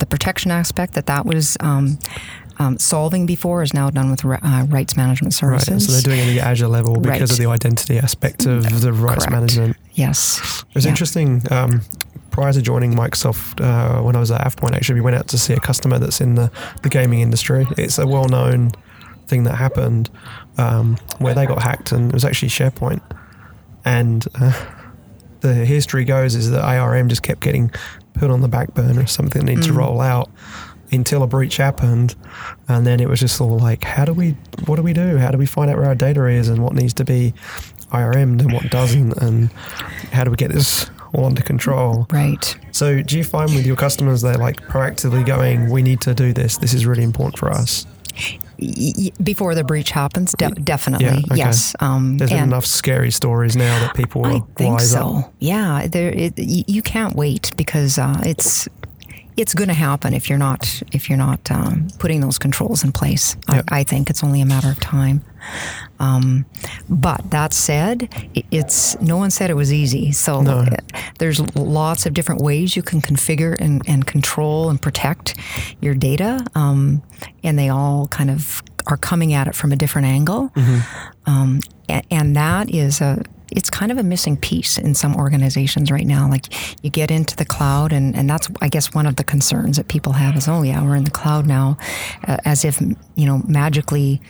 the 0.00 0.06
protection 0.06 0.50
aspect 0.50 0.94
that 0.94 1.06
that 1.06 1.26
was. 1.26 1.56
Um, 1.60 1.98
um, 2.60 2.76
solving 2.76 3.24
before 3.24 3.62
is 3.62 3.72
now 3.72 3.88
done 3.88 4.10
with 4.10 4.24
uh, 4.24 4.66
rights 4.68 4.96
management 4.96 5.32
services. 5.32 5.70
Right, 5.70 5.80
so 5.80 5.92
they're 5.92 6.02
doing 6.02 6.18
it 6.18 6.30
at 6.30 6.34
the 6.34 6.40
Azure 6.40 6.66
level 6.66 6.98
because 6.98 7.20
right. 7.20 7.30
of 7.30 7.36
the 7.36 7.46
identity 7.46 7.98
aspect 7.98 8.46
of 8.46 8.80
the 8.80 8.92
rights 8.92 9.26
Correct. 9.26 9.30
management. 9.30 9.76
Yes. 9.92 10.64
It 10.68 10.74
was 10.74 10.84
yeah. 10.84 10.90
interesting. 10.90 11.42
Um, 11.52 11.82
prior 12.30 12.52
to 12.52 12.62
joining 12.62 12.94
Microsoft, 12.94 13.60
uh, 13.60 14.02
when 14.02 14.16
I 14.16 14.20
was 14.20 14.30
at 14.30 14.40
AvePoint, 14.40 14.74
actually, 14.74 14.96
we 14.96 15.00
went 15.02 15.16
out 15.16 15.28
to 15.28 15.38
see 15.38 15.54
a 15.54 15.60
customer 15.60 15.98
that's 15.98 16.20
in 16.20 16.34
the, 16.34 16.50
the 16.82 16.88
gaming 16.88 17.20
industry. 17.20 17.66
It's 17.76 17.98
a 17.98 18.06
well 18.06 18.28
known 18.28 18.72
thing 19.28 19.44
that 19.44 19.54
happened 19.54 20.10
um, 20.56 20.96
where 21.18 21.34
they 21.34 21.46
got 21.46 21.62
hacked, 21.62 21.92
and 21.92 22.08
it 22.08 22.14
was 22.14 22.24
actually 22.24 22.48
SharePoint. 22.48 23.02
And 23.88 24.26
uh, 24.34 24.52
the 25.40 25.54
history 25.54 26.04
goes 26.04 26.34
is 26.34 26.50
that 26.50 26.62
IRM 26.62 27.08
just 27.08 27.22
kept 27.22 27.40
getting 27.40 27.70
put 28.12 28.30
on 28.30 28.42
the 28.42 28.48
back 28.48 28.74
burner, 28.74 29.06
something 29.06 29.46
that 29.46 29.50
needed 29.50 29.64
mm. 29.64 29.68
to 29.68 29.72
roll 29.72 30.02
out 30.02 30.28
until 30.92 31.22
a 31.22 31.26
breach 31.26 31.56
happened. 31.56 32.14
And 32.68 32.86
then 32.86 33.00
it 33.00 33.08
was 33.08 33.20
just 33.20 33.40
all 33.40 33.58
like, 33.58 33.84
how 33.84 34.04
do 34.04 34.12
we, 34.12 34.32
what 34.66 34.76
do 34.76 34.82
we 34.82 34.92
do? 34.92 35.16
How 35.16 35.30
do 35.30 35.38
we 35.38 35.46
find 35.46 35.70
out 35.70 35.78
where 35.78 35.86
our 35.86 35.94
data 35.94 36.26
is 36.26 36.50
and 36.50 36.62
what 36.62 36.74
needs 36.74 36.92
to 36.94 37.04
be 37.04 37.32
IRM'd 37.90 38.42
and 38.42 38.52
what 38.52 38.68
doesn't? 38.70 39.16
And 39.16 39.50
how 40.12 40.24
do 40.24 40.30
we 40.30 40.36
get 40.36 40.52
this 40.52 40.90
all 41.14 41.24
under 41.24 41.42
control? 41.42 42.06
Right. 42.10 42.58
So 42.72 43.00
do 43.00 43.16
you 43.16 43.24
find 43.24 43.54
with 43.54 43.64
your 43.64 43.76
customers, 43.76 44.20
they're 44.20 44.34
like 44.34 44.60
proactively 44.68 45.24
going, 45.24 45.70
we 45.70 45.80
need 45.80 46.02
to 46.02 46.12
do 46.12 46.34
this. 46.34 46.58
This 46.58 46.74
is 46.74 46.84
really 46.84 47.04
important 47.04 47.38
for 47.38 47.50
us 47.50 47.86
before 49.22 49.54
the 49.54 49.64
breach 49.64 49.90
happens, 49.90 50.32
de- 50.32 50.50
definitely, 50.50 51.06
yeah, 51.06 51.32
okay. 51.32 51.36
yes. 51.36 51.74
Um, 51.80 52.18
There's 52.18 52.32
enough 52.32 52.66
scary 52.66 53.10
stories 53.10 53.56
now 53.56 53.78
that 53.80 53.94
people 53.94 54.24
I 54.26 54.40
think 54.56 54.80
so. 54.80 55.18
Up. 55.18 55.34
Yeah, 55.38 55.86
there. 55.86 56.10
It, 56.10 56.34
you 56.36 56.82
can't 56.82 57.14
wait 57.14 57.52
because 57.56 57.98
uh, 57.98 58.20
it's 58.24 58.68
it's 59.38 59.54
going 59.54 59.68
to 59.68 59.74
happen 59.74 60.14
if 60.14 60.28
you're 60.28 60.38
not 60.38 60.82
if 60.92 61.08
you're 61.08 61.18
not 61.18 61.50
um, 61.50 61.88
putting 61.98 62.20
those 62.20 62.38
controls 62.38 62.82
in 62.82 62.92
place. 62.92 63.36
Yep. 63.52 63.64
I, 63.70 63.80
I, 63.80 63.84
think 63.84 64.10
it's 64.10 64.24
only 64.24 64.40
a 64.40 64.46
matter 64.46 64.68
of 64.68 64.80
time. 64.80 65.22
Um, 66.00 66.44
but 66.88 67.30
that 67.30 67.52
said, 67.52 68.08
it's 68.50 69.00
no 69.00 69.16
one 69.16 69.30
said 69.30 69.50
it 69.50 69.54
was 69.54 69.72
easy. 69.72 70.10
So 70.12 70.40
no. 70.40 70.66
there's 71.18 71.40
lots 71.56 72.04
of 72.04 72.14
different 72.14 72.40
ways 72.40 72.76
you 72.76 72.82
can 72.82 73.00
configure 73.00 73.56
and, 73.60 73.82
and 73.86 74.06
control 74.06 74.70
and 74.70 74.82
protect 74.82 75.36
your 75.80 75.94
data, 75.94 76.44
um, 76.54 77.02
and 77.44 77.58
they 77.58 77.68
all 77.68 78.08
kind 78.08 78.30
of 78.30 78.62
are 78.88 78.96
coming 78.96 79.34
at 79.34 79.46
it 79.46 79.54
from 79.54 79.70
a 79.72 79.76
different 79.76 80.08
angle. 80.08 80.48
Mm-hmm. 80.50 81.30
Um, 81.30 81.60
and, 81.88 82.06
and 82.10 82.36
that 82.36 82.74
is 82.74 83.00
a 83.00 83.22
it's 83.50 83.70
kind 83.70 83.90
of 83.90 83.98
a 83.98 84.02
missing 84.02 84.36
piece 84.36 84.78
in 84.78 84.94
some 84.94 85.16
organizations 85.16 85.90
right 85.90 86.06
now. 86.06 86.28
Like 86.28 86.46
you 86.84 86.90
get 86.90 87.10
into 87.10 87.36
the 87.36 87.44
cloud, 87.44 87.92
and, 87.92 88.14
and 88.16 88.28
that's, 88.28 88.48
I 88.60 88.68
guess, 88.68 88.94
one 88.94 89.06
of 89.06 89.16
the 89.16 89.24
concerns 89.24 89.76
that 89.76 89.88
people 89.88 90.12
have 90.12 90.36
is, 90.36 90.48
oh, 90.48 90.62
yeah, 90.62 90.82
we're 90.82 90.96
in 90.96 91.04
the 91.04 91.10
cloud 91.10 91.46
now, 91.46 91.78
uh, 92.26 92.38
as 92.44 92.64
if, 92.64 92.80
you 92.80 93.26
know, 93.26 93.42
magically 93.46 94.20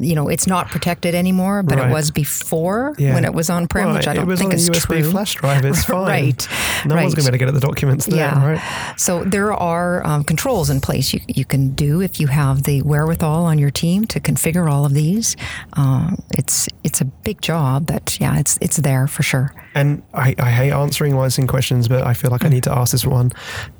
you 0.00 0.14
know, 0.14 0.28
it's 0.28 0.46
not 0.46 0.68
protected 0.68 1.14
anymore, 1.14 1.62
but 1.62 1.78
right. 1.78 1.88
it 1.88 1.92
was 1.92 2.10
before 2.10 2.94
yeah. 2.98 3.14
when 3.14 3.24
it 3.24 3.34
was 3.34 3.50
on 3.50 3.68
prem, 3.68 3.88
right. 3.88 3.96
which 3.96 4.08
I 4.08 4.14
don't 4.14 4.36
think 4.36 4.54
is 4.54 4.68
USB 4.68 5.00
true. 5.00 5.10
flash 5.10 5.34
drive. 5.34 5.64
It's 5.64 5.84
fine. 5.86 6.06
right. 6.06 6.48
No 6.86 6.94
right. 6.94 7.02
one's 7.02 7.14
going 7.14 7.26
to 7.26 7.32
be 7.32 7.36
able 7.36 7.38
to 7.38 7.38
get 7.38 7.48
at 7.48 7.54
the 7.54 7.60
documents 7.60 8.06
there, 8.06 8.18
yeah. 8.18 8.52
right? 8.52 8.98
So 8.98 9.24
there 9.24 9.52
are 9.52 10.06
um, 10.06 10.24
controls 10.24 10.70
in 10.70 10.80
place 10.80 11.12
you, 11.12 11.20
you 11.28 11.44
can 11.44 11.70
do 11.74 12.00
if 12.00 12.18
you 12.18 12.28
have 12.28 12.64
the 12.64 12.82
wherewithal 12.82 13.44
on 13.44 13.58
your 13.58 13.70
team 13.70 14.06
to 14.06 14.20
configure 14.20 14.70
all 14.70 14.86
of 14.86 14.94
these. 14.94 15.36
Uh, 15.74 16.16
it's 16.36 16.68
it's 16.82 17.00
a 17.00 17.04
big 17.04 17.40
job, 17.42 17.86
but 17.86 18.18
yeah, 18.20 18.38
it's 18.38 18.58
it's 18.60 18.78
there 18.78 19.06
for 19.06 19.22
sure. 19.22 19.52
And 19.74 20.02
I, 20.14 20.34
I 20.38 20.50
hate 20.50 20.72
answering 20.72 21.14
licensing 21.14 21.46
questions, 21.46 21.86
but 21.86 22.04
I 22.04 22.14
feel 22.14 22.30
like 22.30 22.44
I 22.44 22.48
need 22.48 22.64
to 22.64 22.72
ask 22.72 22.92
this 22.92 23.06
one. 23.06 23.30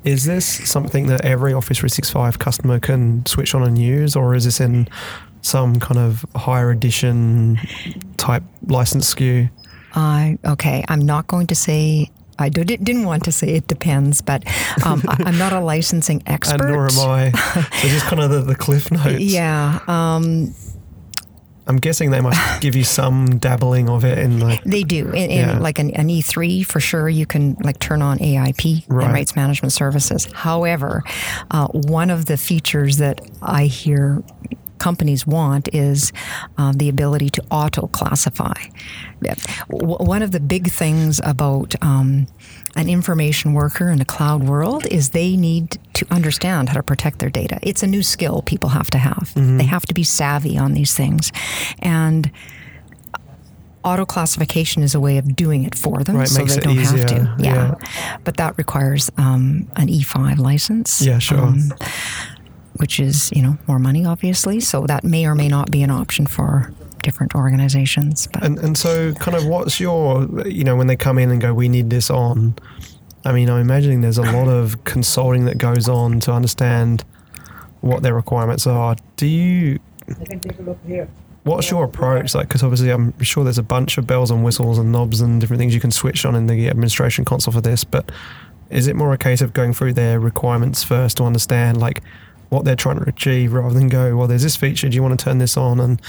Is 0.05 0.23
this 0.25 0.45
something 0.69 1.07
that 1.07 1.25
every 1.25 1.53
Office 1.53 1.79
365 1.79 2.39
customer 2.39 2.79
can 2.79 3.25
switch 3.25 3.53
on 3.53 3.63
and 3.63 3.77
use, 3.77 4.15
or 4.15 4.33
is 4.33 4.45
this 4.45 4.61
in 4.61 4.87
some 5.41 5.79
kind 5.79 5.99
of 5.99 6.25
higher 6.35 6.71
edition 6.71 7.59
type 8.17 8.43
license 8.67 9.13
SKU? 9.13 9.49
Uh, 9.93 10.33
okay, 10.45 10.83
I'm 10.87 11.01
not 11.01 11.27
going 11.27 11.47
to 11.47 11.55
say. 11.55 12.09
I 12.39 12.49
didn't 12.49 13.03
want 13.03 13.25
to 13.25 13.31
say 13.31 13.49
it 13.49 13.67
depends, 13.67 14.21
but 14.21 14.43
um, 14.83 15.03
I, 15.07 15.29
am 15.29 15.37
not 15.37 15.53
a 15.53 15.59
licensing 15.59 16.23
expert. 16.25 16.61
and 16.61 16.71
nor 16.71 16.85
am 16.85 16.99
I. 16.99 17.31
So 17.31 17.87
just 17.87 18.05
kind 18.05 18.19
of 18.19 18.31
the, 18.31 18.41
the 18.41 18.55
cliff 18.55 18.89
notes. 18.89 19.19
Yeah. 19.19 19.79
Um, 19.87 20.55
I'm 21.67 21.77
guessing 21.77 22.09
they 22.11 22.19
must 22.19 22.39
give 22.61 22.75
you 22.75 22.83
some 22.83 23.37
dabbling 23.37 23.89
of 23.89 24.03
it 24.03 24.17
in 24.17 24.39
like 24.39 24.63
they 24.63 24.83
do 24.83 25.09
in, 25.09 25.29
in 25.29 25.49
yeah. 25.49 25.59
like 25.59 25.77
an, 25.77 25.91
an, 25.91 26.07
E3 26.07 26.65
for 26.65 26.79
sure. 26.79 27.07
You 27.07 27.25
can 27.25 27.55
like 27.61 27.79
turn 27.79 28.01
on 28.01 28.17
AIP 28.17 28.85
right. 28.87 29.05
and 29.05 29.13
rights 29.13 29.35
management 29.35 29.71
services. 29.71 30.27
However, 30.33 31.03
uh, 31.51 31.67
one 31.67 32.09
of 32.09 32.25
the 32.25 32.37
features 32.37 32.97
that 32.97 33.21
I 33.41 33.65
hear 33.65 34.23
companies 34.81 35.27
want 35.27 35.69
is 35.73 36.11
uh, 36.57 36.73
the 36.75 36.89
ability 36.89 37.29
to 37.29 37.43
auto 37.51 37.87
classify. 37.87 38.59
One 39.69 40.23
of 40.23 40.31
the 40.31 40.39
big 40.39 40.71
things 40.71 41.21
about 41.23 41.75
um, 41.83 42.25
an 42.75 42.89
information 42.89 43.53
worker 43.53 43.89
in 43.89 44.01
a 44.01 44.05
cloud 44.05 44.43
world 44.43 44.87
is 44.87 45.11
they 45.11 45.37
need 45.37 45.77
to 45.93 46.05
understand 46.11 46.69
how 46.69 46.75
to 46.75 46.83
protect 46.83 47.19
their 47.19 47.29
data. 47.29 47.59
It's 47.61 47.83
a 47.83 47.87
new 47.87 48.01
skill 48.01 48.41
people 48.41 48.69
have 48.69 48.89
to 48.91 48.97
have. 48.97 49.31
Mm-hmm. 49.35 49.57
They 49.57 49.65
have 49.65 49.85
to 49.85 49.93
be 49.93 50.03
savvy 50.03 50.57
on 50.57 50.73
these 50.73 50.95
things. 50.95 51.31
And 51.79 52.31
auto 53.83 54.05
classification 54.05 54.83
is 54.83 54.95
a 54.95 54.99
way 54.99 55.17
of 55.17 55.35
doing 55.35 55.63
it 55.63 55.75
for 55.75 56.03
them 56.03 56.17
right, 56.17 56.27
so 56.27 56.43
they 56.43 56.59
don't 56.59 56.79
easier. 56.79 56.99
have 56.99 57.07
to. 57.07 57.35
Yeah. 57.39 57.75
yeah. 57.77 58.17
But 58.23 58.37
that 58.37 58.57
requires 58.57 59.11
um, 59.17 59.67
an 59.75 59.87
E5 59.87 60.37
license. 60.37 61.01
Yeah, 61.01 61.19
sure. 61.19 61.39
Um, 61.39 61.73
which 62.77 62.99
is 62.99 63.31
you 63.33 63.41
know 63.41 63.57
more 63.67 63.79
money, 63.79 64.05
obviously. 64.05 64.59
So 64.59 64.85
that 64.87 65.03
may 65.03 65.25
or 65.25 65.35
may 65.35 65.47
not 65.47 65.71
be 65.71 65.83
an 65.83 65.91
option 65.91 66.25
for 66.25 66.73
different 67.01 67.35
organizations. 67.35 68.27
But. 68.27 68.43
And 68.43 68.59
and 68.59 68.77
so 68.77 69.13
kind 69.13 69.37
of 69.37 69.45
what's 69.45 69.79
your 69.79 70.27
you 70.47 70.63
know 70.63 70.75
when 70.75 70.87
they 70.87 70.95
come 70.95 71.17
in 71.17 71.31
and 71.31 71.41
go, 71.41 71.53
we 71.53 71.69
need 71.69 71.89
this 71.89 72.09
on. 72.09 72.55
I 73.23 73.33
mean, 73.33 73.49
I'm 73.49 73.61
imagining 73.61 74.01
there's 74.01 74.17
a 74.17 74.23
lot 74.23 74.47
of 74.47 74.83
consulting 74.83 75.45
that 75.45 75.59
goes 75.59 75.87
on 75.87 76.19
to 76.21 76.31
understand 76.31 77.03
what 77.81 78.01
their 78.01 78.15
requirements 78.15 78.65
are. 78.65 78.95
Do 79.17 79.27
you? 79.27 79.79
I 80.09 80.25
can 80.25 80.39
take 80.39 80.57
a 80.59 80.61
look 80.63 80.79
here. 80.87 81.07
What's 81.43 81.71
your 81.71 81.83
approach? 81.83 82.35
Like, 82.35 82.47
because 82.47 82.61
obviously, 82.61 82.91
I'm 82.91 83.19
sure 83.21 83.43
there's 83.43 83.57
a 83.57 83.63
bunch 83.63 83.97
of 83.97 84.05
bells 84.05 84.29
and 84.29 84.43
whistles 84.43 84.77
and 84.77 84.91
knobs 84.91 85.21
and 85.21 85.41
different 85.41 85.59
things 85.59 85.73
you 85.73 85.79
can 85.79 85.91
switch 85.91 86.23
on 86.23 86.35
in 86.35 86.47
the 86.47 86.67
administration 86.67 87.25
console 87.25 87.53
for 87.53 87.61
this. 87.61 87.83
But 87.83 88.11
is 88.69 88.87
it 88.87 88.95
more 88.95 89.11
a 89.11 89.17
case 89.17 89.41
of 89.41 89.53
going 89.53 89.73
through 89.73 89.93
their 89.93 90.19
requirements 90.19 90.83
first 90.83 91.17
to 91.17 91.23
understand, 91.23 91.79
like, 91.79 92.01
what 92.51 92.65
they're 92.65 92.75
trying 92.75 92.99
to 92.99 93.07
achieve 93.07 93.53
rather 93.53 93.73
than 93.73 93.87
go, 93.87 94.15
well, 94.17 94.27
there's 94.27 94.43
this 94.43 94.57
feature. 94.57 94.89
Do 94.89 94.95
you 94.95 95.01
want 95.01 95.17
to 95.17 95.23
turn 95.23 95.37
this 95.37 95.55
on? 95.55 95.79
And 95.79 96.01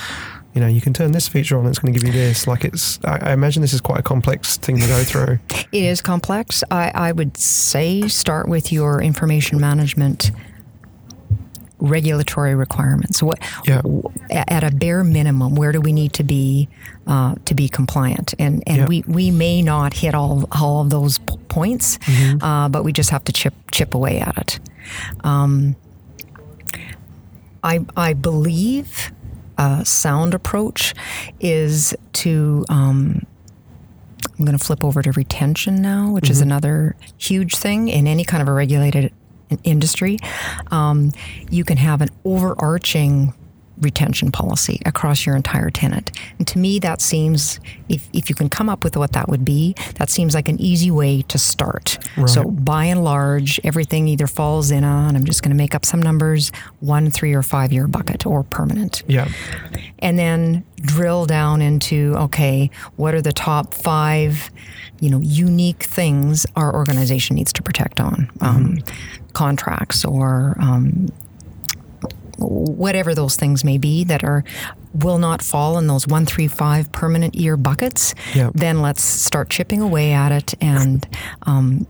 you 0.54 0.61
know, 0.61 0.66
you 0.66 0.80
can 0.80 0.92
turn 0.92 1.12
this 1.12 1.28
feature 1.28 1.56
on. 1.56 1.66
It's 1.66 1.78
going 1.78 1.94
to 1.94 1.99
give 1.99 2.06
you 2.06 2.12
this. 2.12 2.49
Like 2.49 2.64
it's, 2.64 2.99
I, 3.04 3.30
I 3.30 3.32
imagine 3.32 3.62
this 3.62 3.72
is 3.72 3.80
quite 3.80 4.00
a 4.00 4.02
complex 4.02 4.56
thing 4.56 4.76
to 4.78 4.87
go 4.87 5.02
through. 5.02 5.38
It 5.72 5.84
is 5.84 6.02
complex. 6.02 6.62
I, 6.70 6.92
I 6.94 7.12
would 7.12 7.38
say 7.38 8.06
start 8.06 8.46
with 8.46 8.70
your 8.70 9.00
information 9.00 9.58
management 9.58 10.32
regulatory 11.78 12.54
requirements. 12.54 13.22
What 13.22 13.38
yeah. 13.66 13.80
at 14.30 14.62
a 14.64 14.70
bare 14.70 15.02
minimum, 15.02 15.54
where 15.54 15.72
do 15.72 15.80
we 15.80 15.92
need 15.92 16.12
to 16.14 16.25
be 16.25 16.68
uh, 17.06 17.37
to 17.46 17.54
be 17.54 17.68
compliant? 17.70 18.34
And 18.38 18.62
and 18.66 18.78
yeah. 18.78 18.87
we, 18.87 19.02
we 19.06 19.30
may 19.30 19.62
not 19.62 19.94
hit 19.94 20.14
all 20.14 20.46
all 20.52 20.82
of 20.82 20.90
those 20.90 21.18
p- 21.20 21.38
points, 21.49 21.96
mm-hmm. 21.99 22.44
uh, 22.44 22.68
but 22.68 22.84
we 22.84 22.92
just 22.92 23.08
have 23.08 23.25
to 23.25 23.32
chip 23.32 23.54
chip 23.70 23.94
away 23.94 24.20
at 24.20 24.37
it. 24.37 24.61
Um, 25.25 25.75
I, 27.62 27.85
I 27.97 28.12
believe 28.12 29.12
a 29.59 29.85
sound 29.85 30.35
approach 30.35 30.95
is 31.40 31.95
to. 32.14 32.64
Um, 32.69 33.26
I'm 34.38 34.47
going 34.47 34.59
to 34.59 34.64
flip 34.64 34.83
over 34.83 35.02
to 35.02 35.12
retention 35.12 35.83
now, 35.83 36.11
which 36.11 36.25
mm-hmm. 36.25 36.33
is 36.33 36.40
another 36.40 36.97
huge 37.19 37.57
thing 37.57 37.88
in 37.88 38.07
any 38.07 38.25
kind 38.25 38.42
of 38.42 38.49
a 38.49 38.52
regulated 38.52 39.12
industry. 39.62 40.19
Um, 40.71 41.12
you 41.50 41.64
can 41.64 41.76
have 41.76 42.00
an 42.00 42.09
overarching 42.25 43.35
retention 43.82 44.32
policy 44.32 44.80
across 44.86 45.26
your 45.26 45.36
entire 45.36 45.70
tenant. 45.70 46.10
And 46.38 46.46
to 46.48 46.58
me, 46.58 46.78
that 46.78 47.00
seems, 47.00 47.60
if, 47.88 48.08
if 48.12 48.28
you 48.28 48.34
can 48.34 48.48
come 48.48 48.68
up 48.68 48.84
with 48.84 48.96
what 48.96 49.12
that 49.12 49.28
would 49.28 49.44
be, 49.44 49.74
that 49.96 50.08
seems 50.10 50.34
like 50.34 50.48
an 50.48 50.60
easy 50.60 50.90
way 50.90 51.22
to 51.22 51.38
start. 51.38 51.98
Right. 52.16 52.28
So 52.28 52.44
by 52.44 52.86
and 52.86 53.04
large, 53.04 53.60
everything 53.64 54.08
either 54.08 54.26
falls 54.26 54.70
in 54.70 54.84
on, 54.84 55.16
I'm 55.16 55.24
just 55.24 55.42
going 55.42 55.50
to 55.50 55.56
make 55.56 55.74
up 55.74 55.84
some 55.84 56.00
numbers, 56.00 56.50
one, 56.80 57.10
three, 57.10 57.34
or 57.34 57.42
five 57.42 57.72
year 57.72 57.86
bucket 57.86 58.26
or 58.26 58.42
permanent. 58.44 59.02
Yeah. 59.06 59.28
And 59.98 60.18
then 60.18 60.64
drill 60.76 61.26
down 61.26 61.62
into, 61.62 62.14
okay, 62.16 62.70
what 62.96 63.14
are 63.14 63.22
the 63.22 63.32
top 63.32 63.74
five, 63.74 64.50
you 65.00 65.10
know, 65.10 65.20
unique 65.20 65.82
things 65.82 66.46
our 66.56 66.74
organization 66.74 67.36
needs 67.36 67.52
to 67.54 67.62
protect 67.62 68.00
on? 68.00 68.30
Um, 68.40 68.78
contracts 69.32 70.04
or 70.04 70.56
um, 70.60 71.08
whatever 72.38 73.14
those 73.14 73.36
things 73.36 73.64
may 73.64 73.78
be 73.78 74.04
that 74.04 74.24
are 74.24 74.42
will 74.94 75.18
not 75.18 75.42
fall 75.42 75.78
in 75.78 75.86
those 75.86 76.06
one 76.06 76.26
three 76.26 76.48
five 76.48 76.90
permanent 76.92 77.34
year 77.34 77.56
buckets 77.56 78.14
Yeah. 78.34 78.50
then 78.54 78.82
let's 78.82 79.02
start 79.02 79.48
chipping 79.50 79.80
away 79.80 80.12
at 80.12 80.32
it 80.32 80.54
and 80.60 81.06
um, 81.42 81.86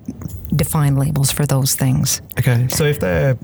define 0.54 0.96
labels 0.96 1.30
for 1.32 1.46
those 1.46 1.74
things 1.74 2.20
Okay. 2.38 2.66
So 2.68 2.84
if 2.84 3.00
they're 3.00 3.36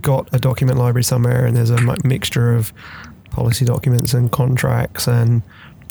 got 0.00 0.28
a 0.32 0.38
document 0.38 0.78
library 0.78 1.04
somewhere 1.04 1.44
and 1.44 1.56
there's 1.56 1.70
a 1.70 1.78
mixture 2.04 2.54
of 2.54 2.72
policy 3.30 3.64
documents 3.64 4.14
and 4.14 4.32
contracts 4.32 5.06
and 5.06 5.42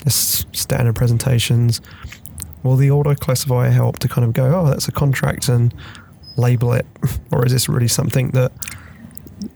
standard 0.07 0.95
presentations, 0.95 1.79
will 2.63 2.75
the 2.75 2.89
auto 2.91 3.13
classifier 3.15 3.69
help 3.69 3.99
to 3.99 4.07
kind 4.07 4.25
of 4.25 4.33
go, 4.33 4.59
oh, 4.59 4.67
that's 4.67 4.87
a 4.87 4.91
contract 4.91 5.47
and 5.49 5.73
label 6.37 6.73
it? 6.73 6.85
Or 7.31 7.45
is 7.45 7.51
this 7.51 7.69
really 7.69 7.87
something 7.87 8.29
that 8.31 8.51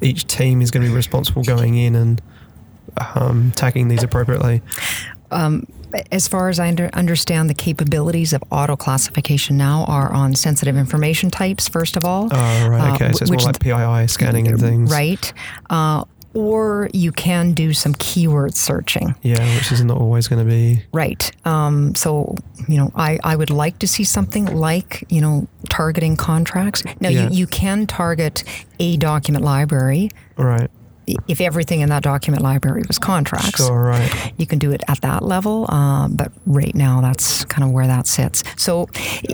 each 0.02 0.26
team 0.26 0.62
is 0.62 0.72
going 0.72 0.84
to 0.86 0.90
be 0.90 0.96
responsible 0.96 1.44
going 1.44 1.76
in 1.76 1.96
and 1.96 2.22
um, 3.16 3.52
tagging 3.56 3.88
these 3.88 4.04
appropriately? 4.04 4.62
as 6.12 6.28
far 6.28 6.50
as 6.50 6.60
I 6.60 6.68
under, 6.68 6.90
understand, 6.94 7.50
the 7.50 7.54
capabilities 7.54 8.34
of 8.34 8.44
auto 8.52 8.76
classification 8.76 9.58
now 9.58 9.86
are 9.86 10.12
on 10.12 10.36
sensitive 10.36 10.78
information 10.78 11.30
types, 11.30 11.68
first 11.68 11.98
of 11.98 12.06
all. 12.06 12.30
Oh, 12.32 12.68
right. 12.70 12.92
uh, 12.92 12.96
Okay. 12.96 13.12
so 13.14 13.24
it's 13.24 13.32
more 13.32 13.40
like 13.40 13.60
PII 13.60 14.08
scanning 14.08 14.48
and 14.48 14.60
things. 14.60 14.92
Right. 14.92 15.34
Uh, 15.70 16.06
or 16.34 16.90
you 16.94 17.12
can 17.12 17.54
do 17.54 17.74
some 17.74 17.94
keyword 17.94 18.56
searching. 18.56 19.14
Yeah, 19.22 19.56
which 19.56 19.72
is 19.72 19.84
not 19.84 19.98
always 20.00 20.28
going 20.28 20.44
to 20.44 20.50
be. 20.50 20.84
Right. 20.92 21.32
Um, 21.46 21.94
so, 21.94 22.36
you 22.68 22.78
know, 22.78 22.92
I, 22.96 23.20
I 23.24 23.36
would 23.36 23.52
like 23.52 23.78
to 23.80 23.88
see 23.88 24.04
something 24.04 24.46
like, 24.46 25.04
you 25.10 25.22
know, 25.22 25.48
targeting 25.74 26.16
contracts. 26.16 26.84
Now, 27.00 27.10
Yeah. 27.10 27.30
you, 27.30 27.40
you 27.40 27.48
can 27.48 27.88
target 27.88 28.44
a 28.80 28.96
document 28.98 29.44
library 29.44 30.10
Right. 30.38 30.70
If 31.28 31.42
everything 31.42 31.82
in 31.82 31.90
that 31.90 32.04
document 32.04 32.44
library 32.44 32.84
was 32.88 32.98
contracts. 32.98 33.58
Sure, 33.66 33.84
right. 33.84 34.34
You 34.38 34.46
can 34.48 34.60
do 34.60 34.72
it 34.72 34.82
at 34.88 35.02
that 35.02 35.24
level, 35.24 35.66
uh, 35.70 36.08
but 36.08 36.32
right 36.46 36.74
now 36.76 37.02
that's 37.02 37.44
kind 37.46 37.64
of 37.64 37.72
where 37.72 37.88
that 37.88 38.08
sits. 38.08 38.44
So 38.58 38.88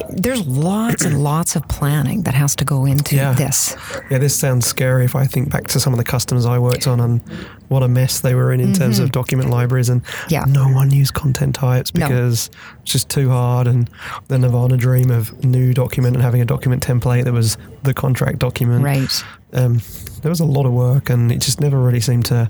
there's 0.09 0.45
lots 0.47 1.05
and 1.05 1.23
lots 1.23 1.55
of 1.55 1.67
planning 1.67 2.23
that 2.23 2.33
has 2.33 2.55
to 2.57 2.65
go 2.65 2.85
into 2.85 3.15
Yeah. 3.15 3.33
this. 3.33 3.75
Yeah, 4.09 4.17
this 4.17 4.35
sounds 4.35 4.65
scary 4.65 5.05
if 5.05 5.15
I 5.15 5.25
think 5.25 5.49
back 5.51 5.67
to 5.67 5.79
some 5.79 5.93
of 5.93 5.97
the 5.97 6.03
customers 6.05 6.45
I 6.45 6.57
worked 6.59 6.87
on 6.87 6.99
and 6.99 7.21
what 7.67 7.83
a 7.83 7.87
mess 7.87 8.19
they 8.21 8.33
were 8.33 8.51
in 8.51 8.59
in 8.59 8.73
terms 8.73 8.97
of 8.99 9.11
document 9.11 9.49
libraries 9.49 9.89
and 9.89 10.03
Mm-hmm. 10.03 10.33
Yeah. 10.33 10.45
no 10.47 10.67
one 10.69 10.89
used 10.91 11.13
content 11.13 11.55
types 11.55 11.93
No. 11.93 12.07
because 12.07 12.49
it's 12.83 12.91
just 12.91 13.09
too 13.09 13.29
hard 13.29 13.67
and 13.67 13.89
the 14.27 14.39
Nirvana 14.39 14.77
dream 14.77 15.11
of 15.11 15.43
new 15.43 15.73
document 15.73 16.15
and 16.15 16.23
having 16.23 16.41
a 16.41 16.45
document 16.45 16.81
template 16.85 17.25
that 17.25 17.33
was 17.33 17.57
the 17.83 17.93
contract 17.93 18.39
document. 18.39 18.83
Right. 18.83 19.23
Um, 19.53 19.81
there 20.21 20.29
was 20.31 20.39
a 20.39 20.45
lot 20.45 20.65
of 20.65 20.71
work 20.73 21.09
and 21.09 21.31
it 21.31 21.39
just 21.41 21.59
never 21.61 21.79
really 21.79 21.99
seemed 22.01 22.25
to 22.27 22.49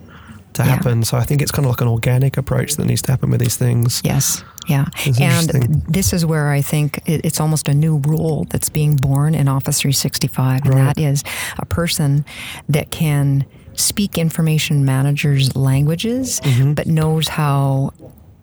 to 0.54 0.64
Yeah. 0.64 0.70
happen. 0.76 1.04
So 1.04 1.16
I 1.16 1.24
think 1.26 1.42
it's 1.44 1.52
kind 1.52 1.66
of 1.68 1.70
like 1.70 1.82
an 1.82 1.88
organic 1.88 2.36
approach 2.36 2.76
that 2.78 2.86
needs 2.86 3.04
to 3.04 3.12
happen 3.12 3.30
with 3.30 3.40
these 3.40 3.56
things. 3.56 4.02
Yes. 4.04 4.44
Yeah. 4.68 4.86
And 5.22 5.84
this 5.88 6.12
is 6.12 6.26
where 6.26 6.50
I 6.50 6.62
think 6.64 6.98
it, 7.06 7.22
it's 7.24 7.40
almost 7.40 7.68
a 7.70 7.74
new 7.74 7.98
role 7.98 8.48
that's 8.50 8.68
being 8.70 8.96
born 8.96 9.36
in 9.36 9.48
Office 9.48 9.80
365, 9.82 10.62
and 10.66 10.74
Right. 10.74 10.96
that 10.96 10.98
is 11.00 11.24
a 11.60 11.66
person 11.68 12.26
that 12.68 12.90
can 12.90 13.46
speak 13.76 14.18
information 14.18 14.84
managers' 14.86 15.56
languages, 15.56 16.42
Mm-hmm. 16.44 16.74
but 16.74 16.88
knows 16.88 17.28
how 17.28 17.92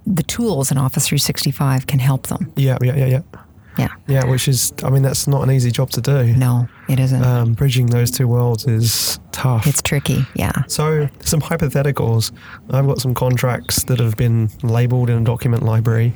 the 0.07 0.23
tools 0.23 0.71
in 0.71 0.79
Office 0.79 1.09
365 1.09 1.87
can 1.89 1.99
help 1.99 2.29
them. 2.29 2.53
Yeah, 2.55 2.79
yeah, 2.83 2.95
yeah, 2.97 3.07
yeah. 3.07 3.21
Yeah. 3.79 3.89
Yeah, 4.09 4.25
which 4.27 4.49
is, 4.49 4.73
I 4.83 4.91
mean, 4.91 5.03
that's 5.03 5.27
not 5.27 5.43
an 5.43 5.51
easy 5.51 5.71
job 5.71 5.91
to 5.91 6.01
do. 6.01 6.35
No, 6.37 6.69
it 6.89 6.99
isn't. 6.99 7.23
Um, 7.23 7.55
bridging 7.55 7.87
those 7.87 8.11
two 8.11 8.27
worlds 8.29 8.67
is 8.67 9.19
tough. 9.33 9.67
it's 9.67 9.83
tricky. 9.83 10.25
Yeah. 10.35 10.53
So, 10.67 11.09
some 11.21 11.41
hypotheticals. 11.41 12.33
I've 12.71 12.87
got 12.87 13.01
some 13.01 13.15
contracts 13.15 13.85
that 13.85 13.99
have 14.01 14.17
been 14.17 14.51
labeled 14.62 15.11
in 15.11 15.19
a 15.19 15.25
document 15.25 15.62
library. 15.62 16.15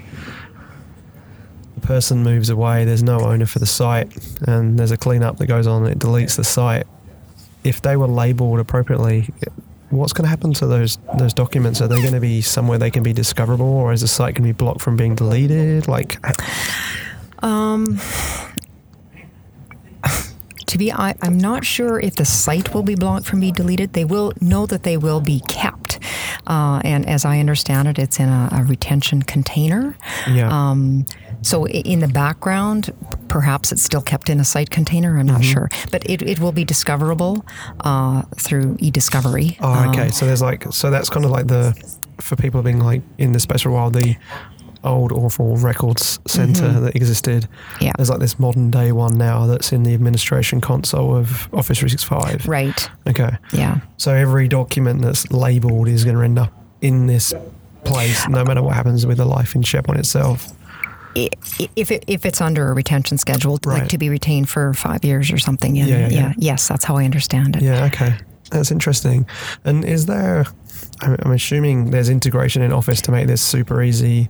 The 1.77 1.87
person 1.87 2.23
moves 2.23 2.51
away, 2.51 2.85
there's 2.85 3.03
no 3.03 3.21
owner 3.21 3.47
for 3.47 3.59
the 3.59 3.67
site, 3.67 4.15
and 4.47 4.79
there's 4.79 4.91
a 4.91 4.97
cleanup 4.97 5.39
that 5.39 5.47
goes 5.47 5.67
on, 5.67 5.87
it 5.87 5.99
deletes 5.99 6.37
the 6.37 6.45
site. 6.45 6.87
If 7.65 7.83
they 7.83 7.97
were 7.97 8.07
labeled 8.09 8.59
appropriately, 8.59 9.29
what's 9.91 10.13
going 10.13 10.25
to 10.25 10.29
happen 10.29 10.53
to 10.55 10.67
those 10.67 10.99
those 11.19 11.35
documents? 11.35 11.81
Are 11.81 11.89
they 11.89 12.01
going 12.01 12.15
to 12.15 12.21
be 12.21 12.41
somewhere 12.41 12.79
they 12.79 12.91
can 12.91 13.03
be 13.03 13.13
discoverable, 13.13 13.67
or 13.67 13.93
is 13.93 14.01
the 14.01 14.09
site 14.09 14.35
going 14.35 14.49
to 14.49 14.55
be 14.55 14.57
blocked 14.57 14.81
from 14.81 14.97
being 14.97 15.15
deleted? 15.15 15.89
Like, 15.89 16.19
To 20.67 20.79
be, 20.79 20.93
I, 20.93 21.17
I'm 21.21 21.37
not 21.37 21.65
sure 21.65 21.99
if 21.99 22.15
the 22.15 22.25
site 22.25 22.73
will 22.73 22.85
be 22.85 22.95
blocked 22.95 23.27
from 23.27 23.41
being 23.41 23.55
deleted. 23.55 23.93
They 23.93 24.05
will 24.05 24.33
know 24.41 24.67
that 24.67 24.85
they 24.85 24.97
will 24.97 25.21
be 25.21 25.41
kept, 25.49 25.99
uh, 26.47 26.81
and 26.85 27.09
as 27.09 27.25
I 27.25 27.41
understand 27.41 27.89
it, 27.89 27.99
it's 27.99 28.21
in 28.21 28.29
a, 28.29 28.49
a 28.53 28.63
retention 28.63 29.23
container. 29.23 29.97
yeah, 30.31 30.49
Um, 30.49 31.07
so 31.43 31.67
in 31.67 31.99
the 31.99 32.07
background, 32.07 32.93
perhaps 33.27 33.73
it's 33.73 33.83
still 33.83 34.01
kept 34.03 34.31
in 34.31 34.39
a 34.39 34.45
site 34.45 34.71
container. 34.71 35.19
I'm 35.19 35.27
not 35.27 35.45
sure, 35.45 35.69
but 35.91 36.09
it, 36.09 36.23
it 36.23 36.39
will 36.39 36.53
be 36.53 36.65
discoverable 36.65 37.45
uh, 37.81 38.23
through 38.37 38.77
e-discovery. 38.79 39.59
Oh, 39.61 39.89
okay. 39.89 40.11
so 40.11 40.25
there's 40.25 40.43
like, 40.43 40.73
so 40.73 40.89
that's 40.89 41.11
kind 41.11 41.25
of 41.25 41.33
like 41.33 41.49
the, 41.49 41.75
for 42.21 42.37
people 42.37 42.63
being 42.63 42.79
like 42.79 43.03
in 43.19 43.33
the 43.33 43.41
space 43.41 43.63
for 43.63 43.71
a 43.71 43.73
while, 43.73 43.91
the 43.91 44.17
old 44.85 45.13
awful 45.13 45.57
records 45.57 46.19
center 46.27 46.81
that 46.81 46.97
existed. 46.97 47.43
Mm-hmm. 47.43 47.85
Yeah. 47.85 47.93
There's 47.97 48.11
like 48.11 48.21
this 48.21 48.39
modern 48.39 48.71
day 48.71 48.93
one 48.93 49.19
now 49.19 49.47
that's 49.47 49.73
in 49.73 49.83
the 49.83 49.95
administration 49.95 50.61
console 50.61 51.15
of 51.17 51.53
Office 51.53 51.79
365. 51.79 52.47
Right. 52.49 52.91
Okay. 53.07 53.31
Yeah. 53.53 53.81
So 53.97 54.15
every 54.15 54.49
document 54.49 55.03
that's 55.03 55.31
labeled 55.31 55.89
is 55.89 56.05
going 56.05 56.17
to 56.17 56.23
end 56.23 56.39
up 56.39 56.53
in 56.81 57.07
this 57.07 57.35
place, 57.85 58.27
no 58.29 58.45
matter 58.45 58.63
what 58.63 58.75
happens 58.75 59.07
with 59.07 59.19
the 59.19 59.25
life 59.25 59.55
in 59.55 59.63
SharePoint 59.63 59.99
itself. 59.99 60.47
If 61.15 61.91
it, 61.91 62.05
if 62.07 62.25
it's 62.25 62.41
under 62.41 62.69
a 62.71 62.73
retention 62.73 63.19
schedule, 63.19 63.59
like 63.65 63.89
to 63.89 63.99
be 63.99 64.09
retained 64.09 64.49
for 64.49 64.73
five 64.75 65.05
years 65.05 65.33
or 65.33 65.39
something. 65.39 65.77
And 65.79 65.89
Yeah, 65.89 65.99
yeah, 65.99 66.09
yeah. 66.09 66.33
Yes, 66.39 66.69
that's 66.69 66.85
how 66.85 66.97
I 66.97 67.05
understand 67.05 67.57
it. 67.57 67.63
Yeah, 67.63 67.87
okay. 67.87 68.15
That's 68.51 68.71
interesting. 68.71 69.27
And 69.65 69.85
is 69.85 70.07
there, 70.07 70.47
I'm 71.01 71.33
assuming 71.33 71.91
there's 71.91 72.09
integration 72.09 72.63
in 72.63 72.73
Office 72.73 73.01
to 73.03 73.13
make 73.13 73.27
this 73.27 73.43
super 73.43 73.83
easy 73.83 74.29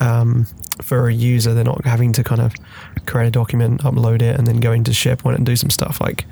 um, 0.00 0.46
for 0.82 1.08
a 1.08 1.12
user. 1.12 1.54
They're 1.54 1.64
not 1.64 1.84
having 1.84 2.12
to 2.14 2.24
kind 2.24 2.40
of 2.40 2.54
create 3.06 3.28
a 3.28 3.30
document, 3.30 3.82
upload 3.82 4.22
it, 4.22 4.36
and 4.38 4.46
then 4.46 4.60
go 4.60 4.72
into 4.72 4.90
SharePoint 4.92 5.36
and 5.36 5.46
do 5.46 5.56
some 5.56 5.70
stuff 5.70 6.00
like. 6.00 6.24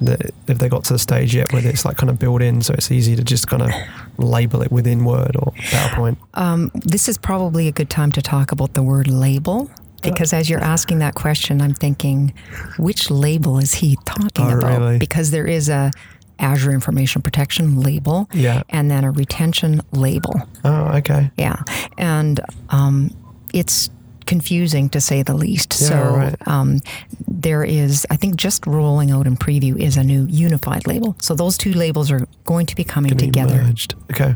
The, 0.00 0.32
if 0.48 0.58
they 0.58 0.68
got 0.68 0.82
to 0.86 0.94
the 0.94 0.98
stage 0.98 1.32
yet 1.32 1.52
where 1.52 1.64
it's 1.64 1.84
like 1.84 1.96
kind 1.96 2.10
of 2.10 2.18
built 2.18 2.42
in, 2.42 2.60
so 2.60 2.74
it's 2.74 2.90
easy 2.90 3.14
to 3.14 3.22
just 3.22 3.46
kind 3.46 3.62
of 3.62 3.70
label 4.18 4.60
it 4.62 4.72
within 4.72 5.04
Word 5.04 5.36
or 5.38 5.52
PowerPoint. 5.52 6.16
Um, 6.34 6.72
this 6.74 7.08
is 7.08 7.16
probably 7.16 7.68
a 7.68 7.72
good 7.72 7.88
time 7.88 8.10
to 8.12 8.20
talk 8.22 8.50
about 8.50 8.74
the 8.74 8.82
word 8.82 9.06
label. 9.06 9.70
Because 10.02 10.32
as 10.32 10.50
you're 10.50 10.58
asking 10.58 10.98
that 10.98 11.14
question, 11.14 11.62
I'm 11.62 11.74
thinking, 11.74 12.34
which 12.78 13.12
label 13.12 13.58
is 13.60 13.74
he 13.74 13.96
talking 14.04 14.46
Oh, 14.46 14.58
about? 14.58 14.80
really? 14.80 14.98
Because 14.98 15.30
there 15.30 15.46
is 15.46 15.68
a 15.68 15.92
Azure 16.42 16.72
Information 16.72 17.22
Protection 17.22 17.80
label, 17.80 18.28
Yeah. 18.34 18.62
and 18.68 18.90
then 18.90 19.04
a 19.04 19.10
retention 19.10 19.80
label. 19.92 20.34
Oh, 20.64 20.96
okay. 20.98 21.30
Yeah, 21.36 21.62
and 21.96 22.40
um, 22.70 23.10
it's 23.52 23.90
confusing 24.26 24.88
to 24.88 25.00
say 25.00 25.22
the 25.22 25.34
least. 25.34 25.76
Yeah, 25.80 25.88
so 25.88 26.16
right. 26.16 26.48
um, 26.48 26.80
there 27.26 27.64
is, 27.64 28.06
I 28.10 28.16
think, 28.16 28.36
just 28.36 28.66
rolling 28.66 29.10
out 29.10 29.26
in 29.26 29.36
preview 29.36 29.76
is 29.80 29.96
a 29.96 30.02
new 30.04 30.26
unified 30.30 30.86
label. 30.86 31.16
So 31.18 31.34
those 31.34 31.58
two 31.58 31.72
labels 31.72 32.10
are 32.10 32.26
going 32.44 32.66
to 32.66 32.76
be 32.76 32.84
coming 32.84 33.16
be 33.16 33.26
together 33.26 33.56
merged. 33.62 33.94
Okay. 34.12 34.34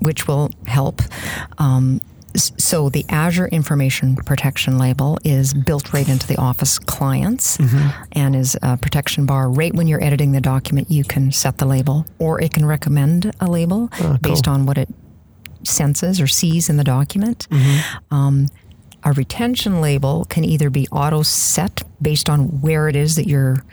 which 0.00 0.26
will 0.26 0.50
help. 0.66 1.02
Um, 1.58 2.00
so 2.36 2.88
the 2.88 3.04
Azure 3.08 3.48
Information 3.48 4.16
Protection 4.16 4.78
label 4.78 5.18
is 5.24 5.52
built 5.52 5.92
right 5.92 6.08
into 6.08 6.26
the 6.26 6.36
Office 6.36 6.78
clients 6.78 7.56
mm-hmm. 7.56 8.02
and 8.12 8.36
is 8.36 8.56
a 8.62 8.76
protection 8.76 9.26
bar 9.26 9.50
right 9.50 9.74
when 9.74 9.86
you're 9.88 10.02
editing 10.02 10.32
the 10.32 10.40
document. 10.40 10.90
You 10.90 11.04
can 11.04 11.32
set 11.32 11.58
the 11.58 11.66
label, 11.66 12.06
or 12.18 12.40
it 12.40 12.52
can 12.54 12.64
recommend 12.64 13.32
a 13.40 13.46
label 13.46 13.88
ah, 13.92 14.18
based 14.22 14.46
on 14.46 14.66
what 14.66 14.78
it 14.78 14.88
senses 15.64 16.20
or 16.20 16.26
sees 16.26 16.68
in 16.68 16.76
the 16.76 16.84
document. 16.84 17.46
Mm-hmm. 17.50 18.14
Um, 18.14 18.46
a 19.02 19.12
retention 19.12 19.80
label 19.80 20.26
can 20.26 20.44
either 20.44 20.70
be 20.70 20.86
auto 20.88 21.22
set 21.22 21.82
based 22.00 22.28
on 22.28 22.60
where 22.60 22.88
it 22.88 22.96
is 22.96 23.16
that 23.16 23.26
you're 23.26 23.64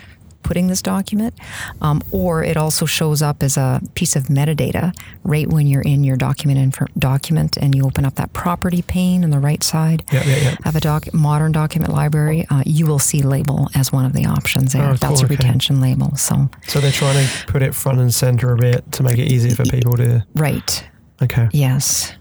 putting 0.44 0.68
this 0.68 0.82
document, 0.82 1.34
um, 1.82 2.02
or 2.12 2.44
it 2.44 2.56
also 2.58 2.86
shows 2.86 3.22
up 3.22 3.44
as 3.44 3.58
a 3.58 3.82
piece 3.96 4.16
of 4.16 4.24
metadata 4.26 4.96
right 5.24 5.48
when 5.48 5.68
you're 5.68 5.82
in 5.82 6.04
your 6.04 6.16
document 6.16 6.58
inf- 6.60 6.94
document 6.98 7.58
and 7.58 7.76
you 7.76 7.86
open 7.86 8.06
up 8.06 8.16
that 8.16 8.32
property 8.34 8.82
pane 8.82 9.24
on 9.24 9.30
the 9.30 9.40
right 9.40 9.62
side 9.64 10.04
Yeah, 10.12 10.24
yeah, 10.26 10.36
yeah. 10.38 10.56
of 10.66 10.76
a 10.76 10.80
doc- 10.80 11.14
modern 11.14 11.52
document 11.52 11.92
library. 11.94 12.46
Uh, 12.50 12.64
you 12.66 12.86
will 12.88 13.00
see 13.00 13.22
label 13.22 13.70
as 13.76 13.92
one 13.92 14.06
of 14.06 14.14
the 14.14 14.26
options 14.26 14.74
there. 14.74 14.84
Oh, 14.90 14.94
That's 14.94 15.02
cool, 15.06 15.22
a 15.22 15.26
okay. 15.26 15.36
retention 15.36 15.82
label. 15.82 16.16
So 16.16 16.50
So 16.68 16.80
they're 16.80 16.92
trying 16.92 17.26
to 17.28 17.46
put 17.48 17.62
it 17.62 17.76
front 17.76 18.00
and 18.00 18.14
center 18.14 18.54
a 18.54 18.58
bit 18.58 18.90
to 18.94 19.04
make 19.04 19.18
it 19.18 19.32
easier 19.32 19.56
for 19.56 19.64
people 19.66 19.98
to. 19.98 20.26
right, 20.36 20.84
Okay. 21.22 21.50
yes. 21.52 22.14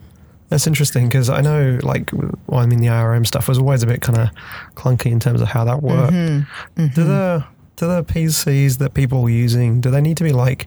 That's 0.49 0.69
interesting 0.69 1.09
because 1.09 1.29
I 1.29 1.41
know, 1.41 1.79
like, 1.83 2.11
well, 2.13 2.61
I 2.61 2.67
mean, 2.67 2.81
the 2.81 2.87
IRM 2.87 3.27
stuff 3.27 3.49
was 3.49 3.59
always 3.59 3.83
a 3.83 3.87
bit 3.89 4.01
kind 4.01 4.17
of 4.17 4.29
clunky 4.77 5.11
in 5.11 5.19
terms 5.19 5.41
of 5.41 5.49
how 5.49 5.65
that 5.65 5.83
worked. 5.83 6.13
Mm-hmm. 6.13 6.87
Do 6.95 7.03
the 7.05 7.45
do 7.77 7.87
the 7.87 8.03
PCs 8.05 8.79
that 8.79 8.95
people 8.95 9.25
are 9.25 9.31
using 9.31 9.81
do 9.81 9.91
they 9.91 10.01
need 10.01 10.17
to 10.17 10.25
be 10.25 10.33
like 10.33 10.67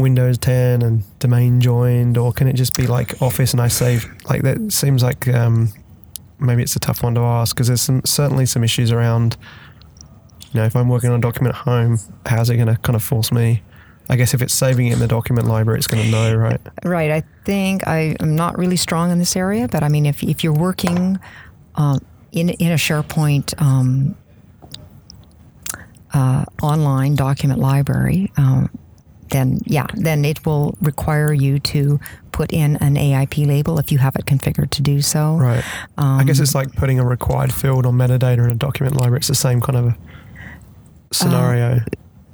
Windows 0.00 0.38
10 0.38 0.82
and 0.82 1.18
domain 1.18 1.60
joined, 1.60 2.16
or 2.16 2.32
can 2.32 2.48
it 2.48 2.54
just 2.54 2.74
be 2.74 2.86
like 2.86 3.20
Office 3.22 3.52
and 3.52 3.60
I 3.60 3.68
save? 3.68 4.06
Like 4.28 4.42
that 4.42 4.72
seems 4.72 5.02
like 5.02 5.28
um, 5.28 5.72
maybe 6.38 6.62
it's 6.62 6.76
a 6.76 6.80
tough 6.80 7.02
one 7.02 7.14
to 7.14 7.20
ask 7.20 7.54
because 7.54 7.68
there's 7.68 7.82
some, 7.82 8.02
certainly 8.04 8.46
some 8.46 8.64
issues 8.64 8.90
around. 8.90 9.36
You 10.52 10.60
know, 10.60 10.66
if 10.66 10.74
I'm 10.74 10.88
working 10.88 11.10
on 11.10 11.16
a 11.16 11.20
document 11.20 11.54
at 11.54 11.62
home, 11.62 11.98
how's 12.26 12.50
it 12.50 12.56
going 12.56 12.68
to 12.68 12.76
kind 12.78 12.96
of 12.96 13.04
force 13.04 13.30
me? 13.30 13.62
I 14.08 14.16
guess 14.16 14.34
if 14.34 14.42
it's 14.42 14.54
saving 14.54 14.88
it 14.88 14.94
in 14.94 14.98
the 14.98 15.06
document 15.06 15.46
library, 15.46 15.78
it's 15.78 15.86
going 15.86 16.02
to 16.02 16.10
know, 16.10 16.34
right? 16.34 16.60
Right. 16.84 17.12
I 17.12 17.22
think 17.44 17.86
I 17.86 18.16
am 18.18 18.34
not 18.34 18.58
really 18.58 18.76
strong 18.76 19.12
in 19.12 19.20
this 19.20 19.36
area, 19.36 19.68
but 19.68 19.84
I 19.84 19.88
mean, 19.88 20.06
if, 20.06 20.24
if 20.24 20.42
you're 20.42 20.52
working 20.52 21.20
uh, 21.76 22.00
in, 22.32 22.48
in 22.48 22.72
a 22.72 22.76
SharePoint 22.76 23.60
um, 23.62 24.16
uh, 26.14 26.44
online 26.62 27.14
document 27.14 27.60
library, 27.60 28.30
um, 28.36 28.68
then 29.30 29.60
yeah, 29.64 29.86
then 29.94 30.24
it 30.24 30.44
will 30.44 30.76
require 30.80 31.32
you 31.32 31.58
to 31.60 32.00
put 32.32 32.52
in 32.52 32.76
an 32.76 32.96
AIP 32.96 33.46
label 33.46 33.78
if 33.78 33.92
you 33.92 33.98
have 33.98 34.16
it 34.16 34.24
configured 34.24 34.70
to 34.70 34.82
do 34.82 35.00
so. 35.00 35.36
Right. 35.36 35.62
I 35.96 36.24
guess 36.24 36.40
it's 36.40 36.54
like 36.54 36.72
putting 36.72 36.98
a 36.98 37.04
required 37.06 37.52
field 37.52 37.86
on 37.86 37.94
metadata 37.94 38.38
in 38.38 38.50
a 38.50 38.54
document 38.54 38.96
library. 38.96 39.18
It's 39.18 39.28
the 39.28 39.34
same 39.34 39.60
kind 39.60 39.76
of 39.78 39.94
scenario. 41.12 41.80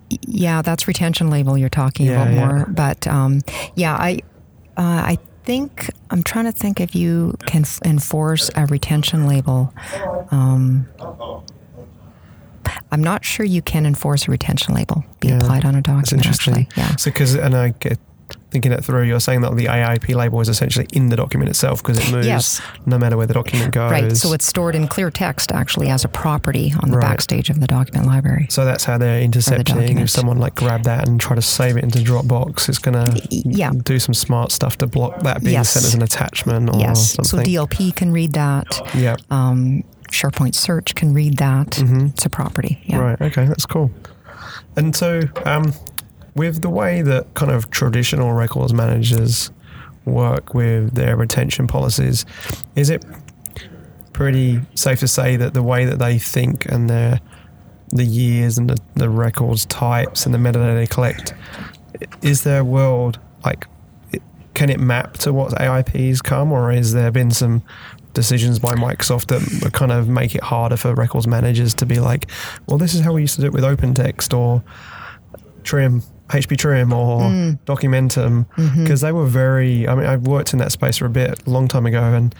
Yeah, 0.09 0.63
that's 0.63 0.87
retention 0.87 1.31
label 1.31 1.59
you're 1.59 1.69
talking 1.69 2.07
Yeah, 2.07 2.23
about 2.23 2.33
yeah. 2.35 2.47
more. 2.47 2.67
But 2.67 3.07
um, 3.07 3.41
yeah, 3.75 3.95
I 3.95 4.21
uh, 4.77 5.03
I 5.13 5.19
think 5.45 5.91
I'm 6.11 6.23
trying 6.23 6.45
to 6.45 6.53
think 6.53 6.81
if 6.81 6.95
you 6.95 7.35
can 7.47 7.63
f- 7.63 7.81
enforce 7.85 8.51
a 8.57 8.67
retention 8.67 9.27
label. 9.27 9.73
Um, 10.31 10.87
I'm 12.93 13.03
not 13.03 13.25
sure 13.25 13.45
you 13.47 13.63
can 13.63 13.85
enforce 13.87 14.29
a 14.29 14.31
retention 14.31 14.75
label 14.75 15.05
be 15.21 15.29
Yeah, 15.29 15.39
applied 15.39 15.65
on 15.65 15.75
a 15.75 15.83
document. 15.83 16.05
That's 16.07 16.13
interesting. 16.13 16.55
Actually, 16.55 16.69
yeah. 16.83 16.97
So, 16.97 17.11
because, 17.11 17.35
and 17.35 17.55
I 17.57 17.71
get 17.81 17.99
thinking 18.51 18.73
it 18.73 18.85
through, 18.85 19.03
you're 19.05 19.21
saying 19.21 19.41
that 19.43 19.55
the 19.55 19.67
AIP 19.67 20.13
label 20.15 20.41
is 20.41 20.49
essentially 20.49 20.87
in 20.93 21.11
the 21.11 21.17
document 21.17 21.49
itself 21.49 21.81
because 21.83 21.99
it 21.99 22.11
moves 22.11 22.27
Yes. 22.27 22.61
no 22.85 22.99
matter 22.99 23.17
where 23.17 23.27
the 23.27 23.35
document 23.35 23.73
goes. 23.73 23.91
Right, 23.91 24.17
so 24.17 24.33
it's 24.33 24.47
stored 24.47 24.75
in 24.75 24.89
clear 24.89 25.11
text 25.11 25.53
actually 25.53 25.89
as 25.91 26.05
a 26.05 26.09
property 26.09 26.73
on 26.83 26.91
the 26.91 26.97
Right. 26.99 27.09
backstage 27.11 27.51
of 27.51 27.61
the 27.61 27.67
document 27.69 28.07
library. 28.07 28.47
So 28.51 28.65
that's 28.65 28.83
how 28.85 28.99
they're 28.99 29.21
intercepting. 29.21 29.99
If 29.99 30.11
someone 30.11 30.39
like 30.39 30.55
grab 30.57 30.85
that 30.85 31.07
and 31.07 31.21
try 31.21 31.37
to 31.37 31.43
save 31.43 31.77
it 31.77 31.85
into 31.85 31.99
Dropbox, 32.01 32.69
it's 32.69 32.79
going 32.79 32.95
to 33.05 33.21
yeah. 33.31 33.71
do 33.85 33.99
some 34.01 34.15
smart 34.15 34.51
stuff 34.53 34.79
to 34.79 34.87
block 34.89 35.21
that 35.23 35.43
being 35.43 35.55
Yes. 35.55 35.71
sent 35.71 35.85
as 35.87 35.95
an 35.95 36.03
attachment 36.03 36.71
or 36.71 36.81
Yes, 36.81 37.17
so. 37.23 37.39
DLP 37.39 37.95
can 37.95 38.11
read 38.13 38.33
that. 38.33 38.81
yeah. 38.95 39.17
Um, 39.31 39.85
SharePoint 40.09 40.55
Search 40.55 40.95
can 40.95 41.13
read 41.15 41.39
that. 41.39 41.79
It's 41.79 42.27
a 42.27 42.31
property. 42.31 42.81
Yeah. 42.85 42.97
Mm-hmm. 42.97 43.05
Right. 43.05 43.23
Okay. 43.23 43.47
That's 43.47 43.67
cool. 43.67 43.91
And 44.77 44.95
so, 44.95 45.23
um, 45.45 45.73
with 46.35 46.63
the 46.63 46.71
way 46.71 47.03
that 47.03 47.33
kind 47.35 47.51
of 47.51 47.71
traditional 47.71 48.33
records 48.33 48.73
managers 48.75 49.51
work 50.05 50.55
with 50.55 50.95
their 50.95 51.17
retention 51.17 51.67
policies, 51.67 52.25
is 52.75 52.91
it 52.91 53.05
pretty 54.13 54.61
safe 54.75 55.01
to 55.01 55.09
say 55.09 55.37
that 55.37 55.55
the 55.55 55.63
way 55.63 55.85
that 55.85 55.99
they 55.99 56.19
think 56.19 56.67
and 56.67 56.89
their 56.89 57.21
the 57.91 58.05
years 58.05 58.59
and 58.59 58.69
the, 58.71 58.79
the 58.95 59.09
records 59.09 59.65
types 59.67 60.27
and 60.27 60.35
the 60.35 60.39
metadata 60.39 60.75
they 60.75 60.87
collect, 60.87 61.35
is 62.23 62.43
their 62.43 62.65
world 62.65 63.19
like? 63.45 63.67
Can 64.55 64.71
it 64.71 64.81
map 64.81 65.19
to 65.19 65.35
what 65.35 65.53
AIPs 65.53 66.23
come, 66.23 66.51
or 66.51 66.73
has 66.73 66.95
there 66.95 67.11
been 67.11 67.31
some 67.31 67.63
decisions 68.17 68.59
by 68.59 68.75
Microsoft 68.75 69.27
that 69.29 69.73
kind 69.73 69.93
of 69.93 70.09
make 70.09 70.35
it 70.35 70.43
harder 70.43 70.77
for 70.77 70.95
records 70.95 71.29
managers 71.29 71.75
to 71.75 71.87
be 71.87 72.01
like, 72.01 72.29
well, 72.67 72.79
this 72.79 72.95
is 72.95 73.03
how 73.03 73.13
we 73.13 73.21
used 73.21 73.37
to 73.37 73.43
do 73.43 73.47
it 73.47 73.53
with 73.53 73.63
OpenText 73.63 74.37
or 74.37 74.65
Trim, 75.63 76.03
HP 76.29 76.57
Trim 76.57 76.93
or 76.93 77.21
mm. 77.21 77.59
Documentum, 77.67 78.47
mm-hmm. 78.57 78.83
because 78.83 79.03
they 79.03 79.13
were 79.13 79.27
very. 79.27 79.87
I 79.87 79.95
mean, 79.95 80.07
I've 80.07 80.27
worked 80.27 80.53
in 80.53 80.59
that 80.59 80.73
space 80.73 80.97
for 80.97 81.07
a 81.07 81.11
bit, 81.11 81.47
a 81.47 81.51
long 81.51 81.69
time 81.69 81.87
ago, 81.87 82.03
and 82.03 82.35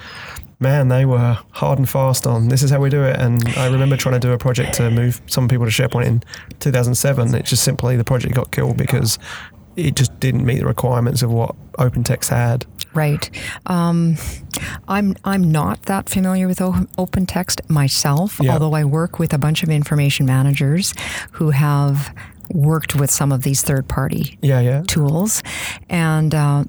man, 0.59 0.89
they 0.89 1.05
were 1.05 1.39
hard 1.51 1.79
and 1.79 1.89
fast 1.89 2.27
on 2.27 2.49
this 2.49 2.63
is 2.63 2.71
how 2.71 2.81
we 2.81 2.89
do 2.89 3.03
it. 3.03 3.17
And 3.17 3.47
I 3.57 3.67
remember 3.67 3.97
trying 3.97 4.19
to 4.19 4.27
do 4.27 4.33
a 4.33 4.39
project 4.39 4.75
to 4.75 4.91
move 4.91 5.21
some 5.27 5.49
people 5.49 5.67
to 5.67 5.71
SharePoint 5.71 6.07
in 6.07 6.23
2007. 6.61 7.35
It 7.35 7.45
just 7.45 7.63
simply 7.63 7.97
the 7.97 8.05
project 8.05 8.35
got 8.35 8.51
killed 8.51 8.77
because 8.77 9.19
it 9.77 9.95
just 9.95 10.19
didn't 10.21 10.45
meet 10.45 10.61
the 10.61 10.67
requirements 10.67 11.23
of 11.23 11.31
what 11.31 11.55
OpenText 11.75 12.31
had. 12.31 12.65
Right. 12.97 13.31
Um, 13.67 14.17
I'm 14.89 15.15
I'm 15.25 15.53
not 15.53 15.83
that 15.83 16.09
familiar 16.09 16.49
with 16.49 16.61
o- 16.61 16.87
OpenText 16.99 17.69
myself, 17.69 18.39
Yeah. 18.43 18.53
although 18.55 18.75
I 18.75 18.85
work 18.85 19.19
with 19.19 19.33
a 19.35 19.39
bunch 19.39 19.63
of 19.63 19.69
information 19.71 20.25
managers 20.27 20.95
who 21.33 21.51
have 21.51 22.15
worked 22.53 22.95
with 22.95 23.11
some 23.11 23.33
of 23.33 23.43
these 23.43 23.61
third-party 23.63 24.39
Yeah, 24.41 24.61
yeah. 24.61 24.83
tools, 24.87 25.43
and 25.91 26.33
uh, 26.35 26.65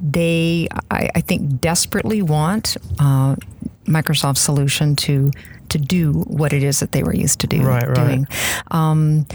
they, 0.00 0.68
I, 0.90 1.10
I 1.16 1.20
think, 1.20 1.60
desperately 1.60 2.22
want 2.22 2.76
uh, 3.00 3.34
Microsoft's 3.86 4.40
solution 4.40 4.96
to 4.96 5.30
to 5.68 5.78
do 5.78 6.12
what 6.28 6.52
it 6.52 6.62
is 6.62 6.78
that 6.80 6.92
they 6.92 7.02
were 7.02 7.14
used 7.14 7.40
to 7.40 7.46
do 7.48 7.60
Right, 7.62 7.86
right. 7.88 7.94
doing. 7.96 8.26
Um, 8.70 9.26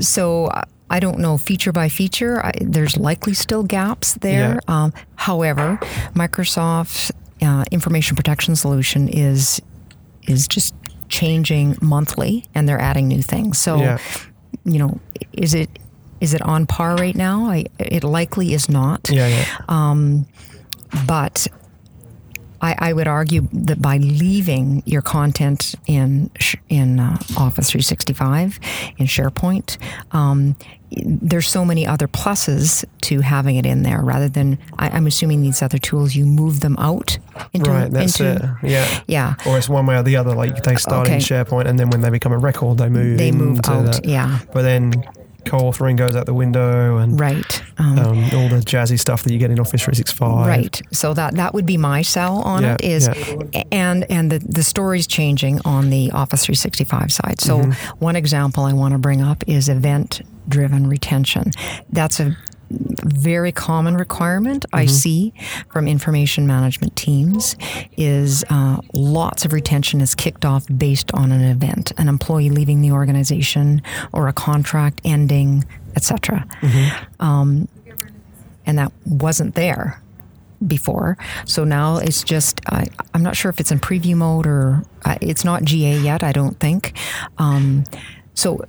so 0.00 0.50
I- 0.96 1.00
don't 1.00 1.18
know 1.18 1.38
feature 1.38 1.72
by 1.72 1.88
feature. 1.88 2.44
I, 2.44 2.52
there's 2.60 2.96
likely 2.96 3.34
still 3.34 3.62
gaps 3.64 4.14
there. 4.14 4.60
Um, 4.68 4.92
however, 5.16 5.78
Microsoft's 6.14 7.10
uh, 7.40 7.64
information 7.70 8.16
protection 8.16 8.54
solution 8.56 9.08
is 9.08 9.60
is 10.28 10.46
just 10.46 10.74
changing 11.08 11.76
monthly, 11.82 12.44
and 12.54 12.68
they're 12.68 12.80
adding 12.80 13.08
new 13.08 13.22
things. 13.22 13.58
So, 13.58 13.76
Yeah. 13.78 13.98
you 14.64 14.78
know, 14.78 15.00
is 15.32 15.52
it 15.54 15.68
is 16.20 16.34
it 16.34 16.42
on 16.42 16.66
par 16.66 16.94
right 16.96 17.16
now? 17.16 17.46
I, 17.50 17.64
it 17.80 18.04
likely 18.04 18.54
is 18.54 18.68
not. 18.68 19.10
Yeah, 19.10 19.26
yeah. 19.26 19.44
But 21.06 21.46
I, 22.62 22.76
I 22.78 22.92
would 22.92 23.08
argue 23.08 23.48
that 23.52 23.82
by 23.82 23.96
leaving 23.98 24.82
your 24.86 25.02
content 25.02 25.74
in 25.86 26.30
in 26.68 27.00
uh, 27.00 27.18
Office 27.36 27.70
365 27.70 28.60
in 28.98 29.06
SharePoint, 29.06 29.78
um, 30.12 30.56
there's 30.90 31.50
so 31.50 31.64
many 31.64 31.86
other 31.86 32.06
pluses 32.06 32.84
to 33.02 33.20
having 33.20 33.56
it 33.56 33.66
in 33.66 33.82
there. 33.82 34.00
Rather 34.00 34.28
than, 34.28 34.58
I, 34.78 34.90
I'm 34.90 35.06
assuming 35.06 35.42
these 35.42 35.62
other 35.62 35.78
tools, 35.78 36.14
you 36.14 36.24
move 36.24 36.60
them 36.60 36.76
out 36.78 37.18
into 37.52 37.70
Right, 37.70 37.90
that's 37.90 38.20
into 38.20 38.58
it. 38.62 38.70
Yeah. 38.70 39.00
yeah. 39.06 39.34
Or 39.46 39.58
it's 39.58 39.68
one 39.68 39.86
way 39.86 39.96
or 39.96 40.02
the 40.02 40.16
other. 40.16 40.34
Like 40.34 40.62
they 40.62 40.76
start 40.76 41.08
in 41.08 41.18
SharePoint, 41.18 41.66
and 41.66 41.78
then 41.78 41.90
when 41.90 42.00
they 42.00 42.10
become 42.10 42.32
a 42.32 42.38
record, 42.38 42.78
they 42.78 42.88
move. 42.88 43.18
They 43.18 43.32
move 43.32 43.60
out, 43.64 43.86
that. 43.86 44.04
yeah. 44.04 44.38
But 44.52 44.62
then 44.62 45.04
co-authoring 45.44 45.96
goes 45.96 46.14
out 46.16 46.26
the 46.26 46.34
window, 46.34 46.98
and 46.98 47.18
Right. 47.18 47.62
Um, 47.78 47.98
um, 47.98 48.18
all 48.34 48.48
the 48.48 48.62
jazzy 48.64 48.98
stuff 48.98 49.22
that 49.24 49.32
you 49.32 49.38
get 49.38 49.50
in 49.50 49.58
Office 49.58 49.82
365. 49.82 50.46
Right. 50.46 50.80
So 50.92 51.14
that 51.14 51.34
that 51.36 51.54
would 51.54 51.66
be 51.66 51.76
my 51.76 52.02
sell 52.02 52.42
on 52.42 52.62
Yeah, 52.62 52.74
it 52.74 52.84
is 52.84 53.08
yeah. 53.52 53.62
and 53.72 54.04
and 54.10 54.30
the 54.30 54.38
the 54.38 54.62
story's 54.62 55.06
changing 55.06 55.60
on 55.64 55.90
the 55.90 56.10
Office 56.12 56.44
365 56.44 57.12
side. 57.12 57.40
So 57.40 57.58
Mm-hmm. 57.58 57.96
one 57.98 58.16
example 58.16 58.64
I 58.64 58.72
want 58.72 58.92
to 58.92 58.98
bring 58.98 59.20
up 59.22 59.42
is 59.46 59.68
event 59.68 60.22
driven 60.48 60.88
retention. 60.88 61.50
That's 61.90 62.18
a 62.20 62.36
very 63.04 63.52
common 63.52 63.96
requirement 63.96 64.64
I 64.72 64.84
Mm-hmm. 64.84 64.94
see 64.94 65.34
from 65.70 65.86
information 65.88 66.46
management 66.46 66.96
teams 66.96 67.56
is 67.96 68.44
uh, 68.50 68.78
lots 68.92 69.44
of 69.44 69.52
retention 69.52 70.00
is 70.00 70.14
kicked 70.14 70.44
off 70.44 70.64
based 70.76 71.10
on 71.12 71.30
an 71.32 71.42
event, 71.42 71.92
an 71.98 72.08
employee 72.08 72.50
leaving 72.50 72.80
the 72.80 72.92
organization 72.92 73.82
or 74.12 74.28
a 74.28 74.32
contract 74.32 75.00
ending, 75.04 75.64
etc 75.96 76.46
Mm-hmm. 76.62 77.64
and 78.66 78.78
that 78.78 78.92
wasn't 79.06 79.54
there 79.54 80.00
before. 80.66 81.16
So 81.44 81.64
now 81.64 81.96
it's 81.96 82.22
just 82.22 82.60
I, 82.66 82.86
I'm 83.14 83.22
not 83.22 83.34
sure 83.36 83.50
if 83.50 83.58
it's 83.60 83.72
in 83.72 83.80
preview 83.80 84.14
mode 84.16 84.46
or 84.46 84.84
uh, 85.04 85.16
it's 85.20 85.44
not 85.44 85.64
GA 85.64 85.98
yet. 85.98 86.22
I 86.22 86.30
don't 86.32 86.58
think. 86.60 86.96
Um, 87.38 87.84
so 88.34 88.64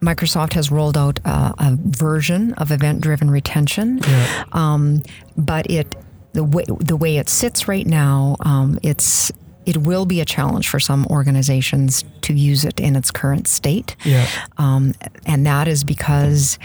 Microsoft 0.00 0.52
has 0.54 0.70
rolled 0.70 0.96
out 0.96 1.18
a, 1.24 1.54
a 1.58 1.76
version 1.80 2.54
of 2.54 2.70
event-driven 2.70 3.30
retention, 3.30 3.98
Yeah. 4.06 4.44
um, 4.52 5.02
but 5.36 5.70
it 5.70 5.94
the 6.32 6.44
way 6.44 6.64
the 6.78 6.96
way 6.96 7.16
it 7.16 7.28
sits 7.28 7.66
right 7.68 7.86
now, 7.86 8.36
um, 8.40 8.78
it's 8.82 9.32
it 9.66 9.76
will 9.78 10.06
be 10.06 10.20
a 10.20 10.24
challenge 10.24 10.68
for 10.68 10.80
some 10.80 11.06
organizations 11.06 12.04
to 12.22 12.32
use 12.32 12.64
it 12.64 12.80
in 12.80 12.96
its 12.96 13.10
current 13.10 13.46
state. 13.48 13.96
Yeah. 14.04 14.26
Um, 14.56 14.94
and 15.26 15.44
that 15.46 15.68
is 15.68 15.84
because. 15.84 16.58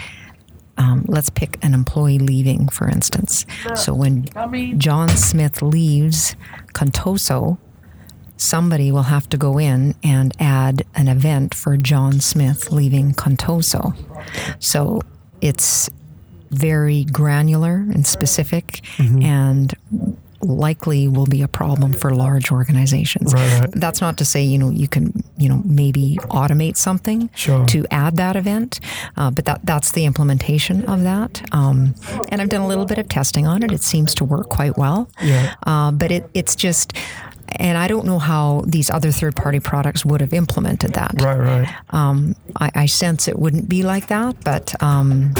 Um, 0.76 1.04
let's 1.06 1.30
pick 1.30 1.56
an 1.64 1.72
employee 1.72 2.18
leaving, 2.18 2.66
for 2.68 2.88
instance. 2.88 3.46
So 3.76 3.94
when 3.94 4.24
John 4.76 5.08
Smith 5.08 5.62
leaves 5.62 6.34
Contoso, 6.72 7.58
somebody 8.44 8.92
will 8.92 9.04
have 9.04 9.28
to 9.30 9.36
go 9.36 9.58
in 9.58 9.94
and 10.02 10.34
add 10.40 10.82
an 10.94 11.08
event 11.08 11.54
for 11.54 11.76
John 11.76 12.20
Smith 12.20 12.70
leaving 12.70 13.12
Contoso. 13.12 13.94
So 14.58 15.00
it's 15.40 15.90
very 16.50 17.04
granular 17.04 17.74
and 17.76 18.06
specific 18.06 18.80
and 18.98 19.74
likely 20.40 21.08
will 21.08 21.26
be 21.26 21.40
a 21.40 21.48
problem 21.48 21.94
for 21.94 22.14
large 22.14 22.52
organizations. 22.52 23.32
Right, 23.32 23.60
right. 23.60 23.70
That's 23.72 24.02
not 24.02 24.18
to 24.18 24.26
say, 24.26 24.42
you 24.42 24.58
know, 24.58 24.68
you 24.68 24.86
can, 24.88 25.24
you 25.38 25.48
know, 25.48 25.62
maybe 25.64 26.18
automate 26.28 26.76
something 26.76 27.30
Sure. 27.34 27.64
to 27.66 27.86
add 27.90 28.16
that 28.16 28.36
event, 28.36 28.78
uh, 29.16 29.30
but 29.30 29.46
that 29.46 29.60
that's 29.64 29.92
the 29.92 30.04
implementation 30.04 30.84
of 30.84 31.02
that. 31.02 31.42
Um, 31.52 31.94
and 32.28 32.42
I've 32.42 32.50
done 32.50 32.60
a 32.60 32.68
little 32.68 32.84
bit 32.84 32.98
of 32.98 33.08
testing 33.08 33.46
on 33.46 33.62
it. 33.62 33.72
It 33.72 33.82
seems 33.82 34.14
to 34.16 34.24
work 34.24 34.50
quite 34.50 34.76
well. 34.76 35.08
Yeah. 35.22 35.54
Uh, 35.66 35.90
but 35.92 36.12
it, 36.12 36.28
it's 36.34 36.54
just, 36.54 36.92
and 37.48 37.78
I 37.78 37.88
don't 37.88 38.06
know 38.06 38.18
how 38.18 38.62
these 38.66 38.90
other 38.90 39.10
third 39.12 39.36
party 39.36 39.60
products 39.60 40.04
would 40.04 40.20
have 40.20 40.32
implemented 40.32 40.94
that. 40.94 41.14
Right, 41.20 41.38
right. 41.38 41.74
Um, 41.90 42.34
I, 42.56 42.70
I 42.74 42.86
sense 42.86 43.28
it 43.28 43.38
wouldn't 43.38 43.68
be 43.68 43.82
like 43.82 44.08
that, 44.08 44.36
but 44.44 44.74
um, 44.82 45.34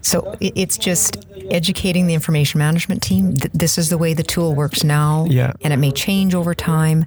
so 0.00 0.36
it, 0.40 0.52
it's 0.56 0.78
just 0.78 1.24
educating 1.50 2.06
the 2.06 2.14
information 2.14 2.58
management 2.58 3.02
team. 3.02 3.34
Th- 3.36 3.52
this 3.52 3.78
is 3.78 3.88
the 3.88 3.98
way 3.98 4.14
the 4.14 4.22
tool 4.22 4.54
works 4.54 4.82
now, 4.84 5.26
Yeah. 5.28 5.52
and 5.62 5.72
it 5.72 5.76
may 5.76 5.90
change 5.92 6.34
over 6.34 6.54
time. 6.54 7.04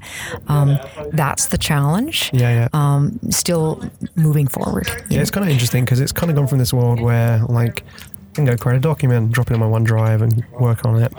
Um, 0.47 0.77
that's 1.11 1.47
the 1.47 1.57
challenge. 1.57 2.29
Yeah, 2.33 2.51
yeah. 2.51 2.67
Um, 2.73 3.19
still 3.29 3.83
moving 4.15 4.47
forward. 4.47 4.87
Yeah, 5.09 5.21
it's 5.21 5.31
kind 5.31 5.45
of 5.45 5.51
interesting 5.51 5.83
because 5.85 5.99
it's 5.99 6.11
kind 6.11 6.29
of 6.29 6.35
gone 6.35 6.47
from 6.47 6.57
this 6.59 6.73
world 6.73 6.99
where 7.01 7.39
like 7.49 7.83
can 8.39 8.45
go 8.45 8.57
create 8.57 8.77
a 8.77 8.79
document, 8.79 9.31
drop 9.31 9.49
it 9.51 9.53
in 9.53 9.59
my 9.59 9.65
OneDrive, 9.67 10.21
and 10.21 10.43
work 10.59 10.85
on 10.85 11.01
it. 11.01 11.13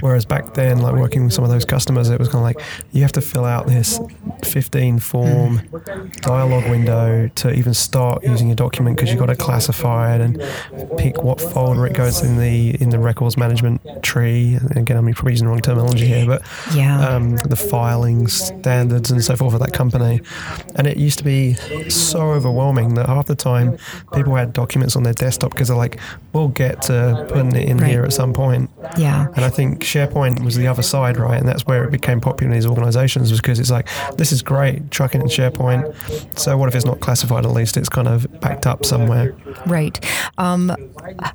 Whereas 0.00 0.24
back 0.24 0.54
then, 0.54 0.78
like 0.78 0.94
working 0.94 1.24
with 1.24 1.32
some 1.32 1.44
of 1.44 1.50
those 1.50 1.64
customers, 1.64 2.08
it 2.10 2.18
was 2.18 2.28
kind 2.28 2.38
of 2.38 2.44
like 2.44 2.66
you 2.92 3.02
have 3.02 3.12
to 3.12 3.20
fill 3.20 3.44
out 3.44 3.66
this 3.66 4.00
15 4.44 4.98
form 4.98 5.60
dialogue 6.22 6.68
window 6.68 7.28
to 7.36 7.52
even 7.52 7.74
start 7.74 8.22
using 8.24 8.48
your 8.48 8.56
document 8.56 8.96
because 8.96 9.10
you've 9.10 9.20
got 9.20 9.26
to 9.26 9.36
classify 9.36 10.14
it 10.14 10.20
and 10.20 10.42
pick 10.98 11.22
what 11.22 11.40
folder 11.40 11.86
it 11.86 11.92
goes 11.94 12.22
in 12.22 12.38
the 12.38 12.70
in 12.82 12.90
the 12.90 12.98
records 12.98 13.36
management 13.36 13.80
tree. 14.02 14.54
And 14.54 14.76
again, 14.76 14.96
I'm 14.96 15.12
probably 15.14 15.32
using 15.32 15.46
the 15.46 15.50
wrong 15.52 15.60
terminology 15.60 16.06
here, 16.06 16.26
but 16.26 16.42
Yeah. 16.74 17.08
um, 17.08 17.36
the 17.36 17.56
filing 17.56 18.26
standards 18.26 19.10
and 19.10 19.22
so 19.22 19.36
forth 19.36 19.54
of 19.54 19.60
that 19.60 19.72
company. 19.72 20.20
And 20.74 20.86
it 20.86 20.96
used 20.96 21.18
to 21.18 21.24
be 21.24 21.54
so 21.88 22.32
overwhelming 22.32 22.94
that 22.94 23.06
half 23.06 23.26
the 23.26 23.34
time 23.36 23.78
people 24.14 24.34
had 24.34 24.52
documents 24.52 24.96
on 24.96 25.02
their 25.04 25.12
desktop 25.12 25.52
because 25.52 25.68
they're 25.68 25.76
like, 25.82 25.98
we'll 26.32 26.48
get 26.48 26.82
to 26.82 27.26
putting 27.28 27.54
it 27.54 27.68
in 27.68 27.78
Right. 27.78 27.90
here 27.90 28.04
at 28.04 28.12
some 28.12 28.32
point. 28.32 28.70
Yeah. 28.96 29.26
And 29.36 29.44
I 29.44 29.50
think 29.50 29.80
SharePoint 29.82 30.44
was 30.44 30.56
the 30.56 30.66
other 30.66 30.82
side, 30.82 31.16
right? 31.16 31.38
And 31.38 31.48
that's 31.48 31.66
where 31.66 31.84
it 31.84 31.90
became 31.90 32.20
popular 32.20 32.50
in 32.50 32.54
these 32.58 32.66
organizations 32.66 33.30
was 33.30 33.40
because 33.40 33.58
it's 33.60 33.70
like, 33.70 33.88
this 34.16 34.32
is 34.32 34.40
great, 34.42 34.90
it 35.14 35.20
in 35.20 35.28
SharePoint. 35.28 35.82
So 36.38 36.56
what 36.56 36.68
if 36.68 36.74
it's 36.74 36.84
not 36.86 37.00
classified? 37.00 37.44
At 37.44 37.52
least 37.52 37.76
it's 37.76 37.88
kind 37.88 38.08
of 38.08 38.26
backed 38.40 38.66
up 38.66 38.84
somewhere. 38.84 39.34
Right. 39.66 39.98
Um, 40.38 40.74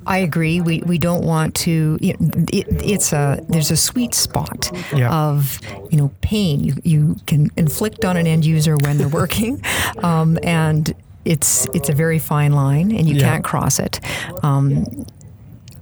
I 0.06 0.18
agree. 0.18 0.60
We, 0.60 0.82
we 0.86 0.98
don't 0.98 1.24
want 1.24 1.54
to. 1.66 1.98
You 2.00 2.14
know, 2.18 2.44
it, 2.52 2.66
it's 2.84 3.12
a 3.12 3.44
there's 3.48 3.70
a 3.70 3.76
sweet 3.76 4.14
spot 4.14 4.70
Yeah. 4.94 5.12
of 5.12 5.60
you 5.90 5.98
know 5.98 6.10
pain 6.20 6.60
you 6.64 6.74
you 6.84 7.16
can 7.26 7.50
inflict 7.56 8.04
on 8.04 8.16
an 8.16 8.26
end 8.26 8.44
user 8.44 8.76
when 8.84 8.98
they're 8.98 9.08
working, 9.22 9.62
um, 10.02 10.38
and 10.42 10.94
it's 11.28 11.66
it's 11.74 11.88
a 11.88 11.92
very 11.92 12.18
fine 12.18 12.52
line, 12.52 12.90
and 12.90 13.06
you 13.08 13.16
Yeah. 13.16 13.28
can't 13.30 13.44
cross 13.44 13.78
it. 13.78 14.00
Um, 14.42 14.84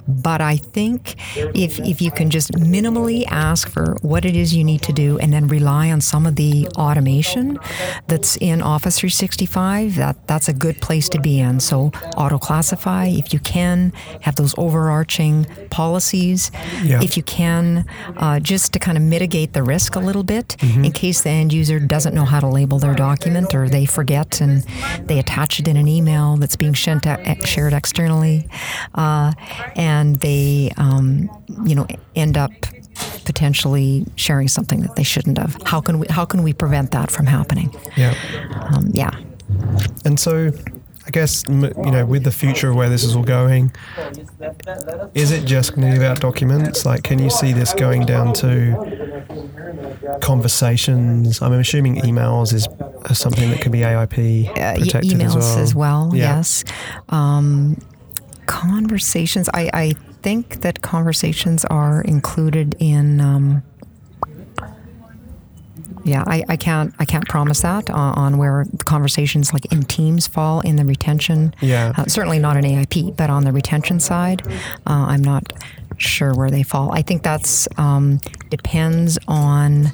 but 0.09 0.41
I 0.41 0.57
think 0.57 1.17
if, 1.37 1.79
if 1.81 2.01
you 2.01 2.11
can 2.11 2.31
just 2.31 2.53
minimally 2.53 3.25
ask 3.29 3.69
for 3.69 3.97
what 4.03 4.25
it 4.25 4.37
is 4.37 4.55
you 4.55 4.65
need 4.65 4.83
to 4.83 4.93
do 4.93 5.19
and 5.19 5.33
then 5.33 5.49
rely 5.49 5.91
on 5.91 6.01
some 6.01 6.27
of 6.27 6.37
the 6.37 6.69
automation 6.77 7.59
that's 8.07 8.37
in 8.37 8.63
Office 8.63 8.99
365, 8.99 9.97
that, 9.97 10.27
that's 10.27 10.49
a 10.49 10.53
good 10.53 10.81
place 10.81 11.09
to 11.11 11.21
be 11.21 11.41
in. 11.41 11.61
So 11.61 11.91
auto 12.17 12.39
classify 12.39 13.07
if 13.07 13.33
you 13.33 13.41
can, 13.41 13.93
have 14.23 14.37
those 14.37 14.55
overarching 14.59 15.47
policies. 15.71 16.51
Yeah. 16.83 17.03
If 17.03 17.17
you 17.17 17.23
can, 17.23 17.87
uh, 18.17 18.41
just 18.41 18.73
to 18.75 18.79
kind 18.79 18.97
of 18.97 19.03
mitigate 19.03 19.53
the 19.53 19.63
risk 19.63 19.97
a 19.97 20.01
little 20.01 20.25
bit 20.25 20.57
in 20.63 20.93
case 20.93 21.23
the 21.23 21.31
end 21.31 21.53
user 21.53 21.79
doesn't 21.81 22.15
know 22.15 22.25
how 22.25 22.41
to 22.41 22.47
label 22.49 22.79
their 22.79 22.95
document 22.95 23.55
or 23.55 23.69
they 23.69 23.87
forget 23.87 24.41
and 24.41 24.63
they 25.05 25.19
attach 25.19 25.61
it 25.61 25.69
in 25.69 25.77
an 25.77 25.89
email 25.89 26.37
that's 26.37 26.57
being 26.57 26.73
shared, 26.75 27.07
shared 27.45 27.73
externally. 27.73 28.49
Uh, 28.95 29.33
and 29.75 29.96
they, 30.05 30.73
um, 30.77 31.29
you 31.65 31.75
know, 31.75 31.87
end 32.15 32.37
up 32.37 32.53
potentially 33.25 34.07
sharing 34.17 34.49
something 34.49 34.81
that 34.83 34.97
they 34.97 35.03
shouldn't 35.03 35.39
have. 35.39 35.57
How 35.67 35.81
can 35.81 35.99
we 35.99 36.07
how 36.09 36.25
can 36.25 36.43
we 36.43 36.53
prevent 36.53 36.91
that 36.93 37.11
from 37.11 37.27
happening? 37.27 37.75
Yeah. 37.97 38.15
Um, 38.73 38.91
yeah. 38.93 39.11
And 40.05 40.19
so, 40.19 40.51
I 41.07 41.11
guess 41.11 41.45
you 41.49 41.73
know, 41.95 42.05
with 42.07 42.25
the 42.25 42.31
future 42.33 42.71
of 42.71 42.77
where 42.77 42.89
this 42.89 43.05
is 43.05 43.15
all 43.17 43.23
going, 43.25 43.73
is 45.15 45.31
it 45.33 45.45
just 45.45 45.75
going 45.75 45.87
to 45.93 45.99
be 45.99 46.05
about 46.05 46.21
documents? 46.21 46.85
Like, 46.87 47.03
can 47.03 47.19
you 47.19 47.31
see 47.31 47.53
this 47.53 47.75
going 47.75 48.07
down 48.07 48.33
to 48.35 48.49
conversations? 50.21 51.43
I'm 51.43 51.53
assuming 51.53 51.97
emails 51.97 52.53
is 52.53 52.67
uh, 52.69 53.15
something 53.15 53.51
that 53.51 53.61
could 53.61 53.73
be 53.73 53.81
AIP 53.81 54.49
Uh, 54.49 54.53
y- 54.57 54.77
protected 54.81 55.13
emails 55.13 55.57
as 55.59 55.75
well. 55.75 56.11
Yeah. 56.15 56.37
yes. 56.39 56.65
Um, 57.09 57.77
conversations. 58.47 59.49
I, 59.53 59.71
I 59.73 59.93
think 60.23 60.63
that 60.63 60.83
conversations 60.83 61.65
are 61.67 62.03
included 62.03 62.75
in. 62.79 63.21
Um, 63.21 63.63
yeah, 66.05 66.23
I, 66.25 66.45
I 66.49 66.57
can't 66.57 66.95
I 67.01 67.05
can't 67.05 67.29
promise 67.29 67.63
that 67.63 67.91
on, 67.91 68.15
on 68.15 68.39
where 68.39 68.65
conversations 68.85 69.53
like 69.53 69.65
in 69.73 69.83
Teams 69.83 70.29
fall 70.29 70.61
in 70.61 70.77
the 70.77 70.85
retention. 70.85 71.53
Yeah. 71.61 71.95
Uh, 71.97 72.05
certainly 72.07 72.39
not 72.39 72.57
an 72.57 72.63
AIP, 72.63 73.17
but 73.17 73.29
on 73.29 73.43
the 73.43 73.53
retention 73.53 73.99
side, 73.99 74.43
uh, 74.87 75.07
I'm 75.09 75.23
not 75.23 75.53
sure 75.99 76.35
where 76.35 76.51
they 76.51 76.63
fall. 76.63 76.93
I 76.93 77.03
think 77.03 77.23
that's 77.23 77.69
um, 77.79 78.21
depends 78.51 79.19
on 79.29 79.87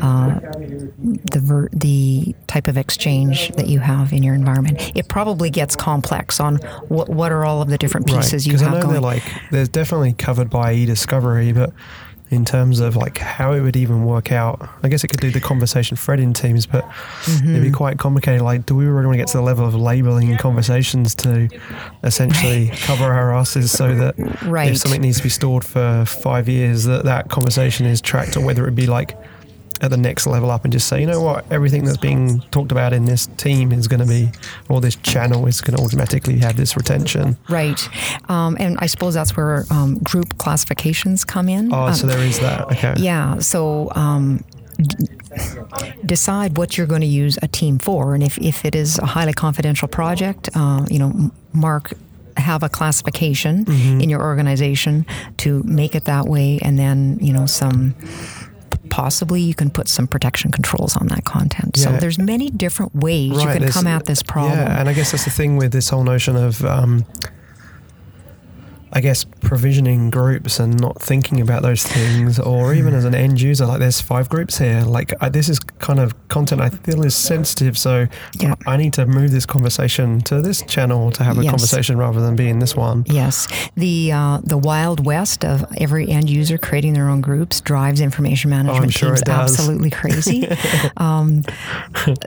uh, 0.00 0.40
the 0.40 1.40
ver- 1.42 1.68
the 1.72 2.34
type 2.46 2.68
of 2.68 2.76
exchange 2.76 3.50
that 3.52 3.68
you 3.68 3.80
have 3.80 4.12
in 4.12 4.22
your 4.22 4.34
environment. 4.34 4.92
It 4.94 5.08
probably 5.08 5.50
gets 5.50 5.76
complex 5.76 6.40
on 6.40 6.56
what 6.88 7.08
what 7.08 7.32
are 7.32 7.44
all 7.44 7.62
of 7.62 7.68
the 7.68 7.78
different 7.78 8.06
pieces 8.06 8.46
you 8.46 8.52
have. 8.52 8.60
Because 8.60 8.68
I 8.68 8.74
know 8.74 8.82
going. 8.82 8.92
they're 8.92 9.00
like, 9.00 9.22
they're 9.50 9.66
definitely 9.66 10.12
covered 10.14 10.50
by 10.50 10.72
e-discovery, 10.72 11.52
but 11.52 11.72
in 12.30 12.44
terms 12.44 12.80
of 12.80 12.96
like 12.96 13.18
how 13.18 13.52
it 13.52 13.60
would 13.60 13.76
even 13.76 14.04
work 14.04 14.32
out, 14.32 14.68
I 14.82 14.88
guess 14.88 15.04
it 15.04 15.08
could 15.08 15.20
do 15.20 15.30
the 15.30 15.40
conversation 15.40 15.96
thread 15.96 16.18
in 16.18 16.32
Teams, 16.32 16.66
but 16.66 16.84
it'd 17.28 17.40
Mm-hmm. 17.42 17.62
be 17.62 17.70
quite 17.70 17.98
complicated. 17.98 18.42
Like, 18.42 18.66
do 18.66 18.74
we 18.74 18.84
really 18.86 19.06
want 19.06 19.14
to 19.14 19.18
get 19.18 19.28
to 19.28 19.38
the 19.38 19.42
level 19.42 19.64
of 19.64 19.74
labeling 19.74 20.36
conversations 20.38 21.14
to 21.16 21.48
essentially 22.02 22.70
cover 22.82 23.04
our 23.12 23.34
asses 23.34 23.70
so 23.70 23.94
that 23.94 24.14
Right. 24.44 24.70
if 24.72 24.78
something 24.78 25.00
needs 25.00 25.18
to 25.18 25.22
be 25.22 25.28
stored 25.28 25.64
for 25.64 26.04
five 26.06 26.48
years, 26.48 26.84
that 26.84 27.04
that 27.04 27.28
conversation 27.30 27.86
is 27.86 28.00
tracked, 28.00 28.36
or 28.36 28.40
whether 28.44 28.66
it 28.66 28.74
be 28.74 28.86
like 28.86 29.16
at 29.80 29.90
the 29.90 29.96
next 29.96 30.26
level 30.26 30.50
up 30.50 30.64
and 30.64 30.72
just 30.72 30.88
say, 30.88 31.00
you 31.00 31.06
know 31.06 31.20
what, 31.20 31.44
everything 31.52 31.84
that's 31.84 31.98
being 31.98 32.40
talked 32.50 32.72
about 32.72 32.92
in 32.92 33.04
this 33.04 33.26
team 33.36 33.72
is 33.72 33.88
going 33.88 34.00
to 34.00 34.06
be, 34.06 34.30
or 34.68 34.80
this 34.80 34.96
channel 34.96 35.46
is 35.46 35.60
going 35.60 35.76
to 35.76 35.82
automatically 35.82 36.38
have 36.38 36.56
this 36.56 36.76
retention. 36.76 37.36
Right, 37.48 37.88
um, 38.30 38.56
and 38.58 38.78
I 38.80 38.86
suppose 38.86 39.14
that's 39.14 39.36
where 39.36 39.64
um, 39.70 39.98
group 39.98 40.38
classifications 40.38 41.24
come 41.24 41.48
in. 41.48 41.72
Oh, 41.72 41.86
Um, 41.88 41.94
so 41.94 42.06
there 42.06 42.20
is 42.20 42.38
that. 42.40 42.62
Okay. 42.72 42.94
Yeah. 42.96 43.38
So 43.40 43.90
um, 43.94 44.42
d- 44.78 45.06
decide 46.04 46.56
what 46.56 46.76
you're 46.78 46.86
going 46.86 47.02
to 47.02 47.06
use 47.06 47.38
a 47.42 47.48
team 47.48 47.78
for, 47.78 48.14
and 48.14 48.22
if, 48.22 48.38
if 48.38 48.64
it 48.64 48.74
is 48.74 48.98
a 48.98 49.06
highly 49.06 49.32
confidential 49.32 49.88
project, 49.88 50.48
uh, 50.54 50.84
you 50.90 50.98
know, 50.98 51.30
mark 51.52 51.92
have 52.38 52.62
a 52.62 52.68
classification 52.68 53.64
in 54.00 54.10
your 54.10 54.22
organization 54.22 55.06
to 55.38 55.62
make 55.62 55.94
it 55.94 56.04
that 56.04 56.26
way, 56.26 56.58
and 56.62 56.78
then 56.78 57.18
you 57.20 57.32
know 57.32 57.46
some. 57.46 57.94
Possibly, 58.96 59.42
you 59.42 59.54
can 59.54 59.68
put 59.68 59.88
some 59.88 60.06
protection 60.06 60.50
controls 60.50 60.96
on 60.96 61.08
that 61.08 61.26
content. 61.26 61.76
Yeah. 61.76 61.84
So 61.84 61.92
there's 61.98 62.18
many 62.18 62.48
different 62.48 62.94
ways 62.94 63.30
you 63.30 63.46
can 63.46 63.68
come 63.68 63.86
at 63.86 64.06
this 64.06 64.22
problem. 64.22 64.54
Yeah, 64.58 64.80
and 64.80 64.88
I 64.88 64.94
guess 64.94 65.10
that's 65.12 65.26
the 65.26 65.30
thing 65.30 65.58
with 65.58 65.70
this 65.70 65.90
whole 65.90 66.02
notion 66.02 66.34
of. 66.34 66.64
Um, 66.64 67.04
I 68.92 69.00
guess 69.00 69.24
provisioning 69.24 70.10
groups 70.10 70.60
and 70.60 70.80
not 70.80 71.00
thinking 71.02 71.40
about 71.40 71.62
those 71.62 71.84
things, 71.84 72.38
or 72.38 72.72
even 72.72 72.94
as 72.94 73.04
an 73.04 73.14
end 73.14 73.40
user, 73.40 73.66
like 73.66 73.80
there's 73.80 74.00
five 74.00 74.28
groups 74.28 74.58
here. 74.58 74.82
Like 74.82 75.12
I, 75.20 75.28
this 75.28 75.48
is 75.48 75.58
kind 75.58 75.98
of 75.98 76.14
content 76.28 76.60
I 76.60 76.70
feel 76.70 77.04
is 77.04 77.14
sensitive, 77.14 77.76
so 77.76 78.06
Yeah. 78.40 78.54
I 78.66 78.76
need 78.76 78.92
to 78.94 79.06
move 79.06 79.32
this 79.32 79.44
conversation 79.46 80.20
to 80.22 80.40
this 80.40 80.62
channel 80.62 81.10
to 81.12 81.24
have 81.24 81.38
a 81.38 81.42
Yes. 81.42 81.50
conversation 81.50 81.98
rather 81.98 82.20
than 82.20 82.36
be 82.36 82.48
in 82.48 82.58
this 82.60 82.76
one. 82.76 83.04
Yes, 83.08 83.48
the 83.76 84.12
uh, 84.12 84.38
the 84.44 84.56
wild 84.58 85.04
west 85.04 85.44
of 85.44 85.64
every 85.78 86.08
end 86.08 86.30
user 86.30 86.56
creating 86.58 86.92
their 86.94 87.08
own 87.08 87.20
groups 87.20 87.60
drives 87.60 88.00
information 88.00 88.50
management 88.50 88.92
sure 88.92 89.08
teams 89.16 89.22
absolutely 89.28 89.90
crazy. 89.90 90.48
um, 90.96 91.42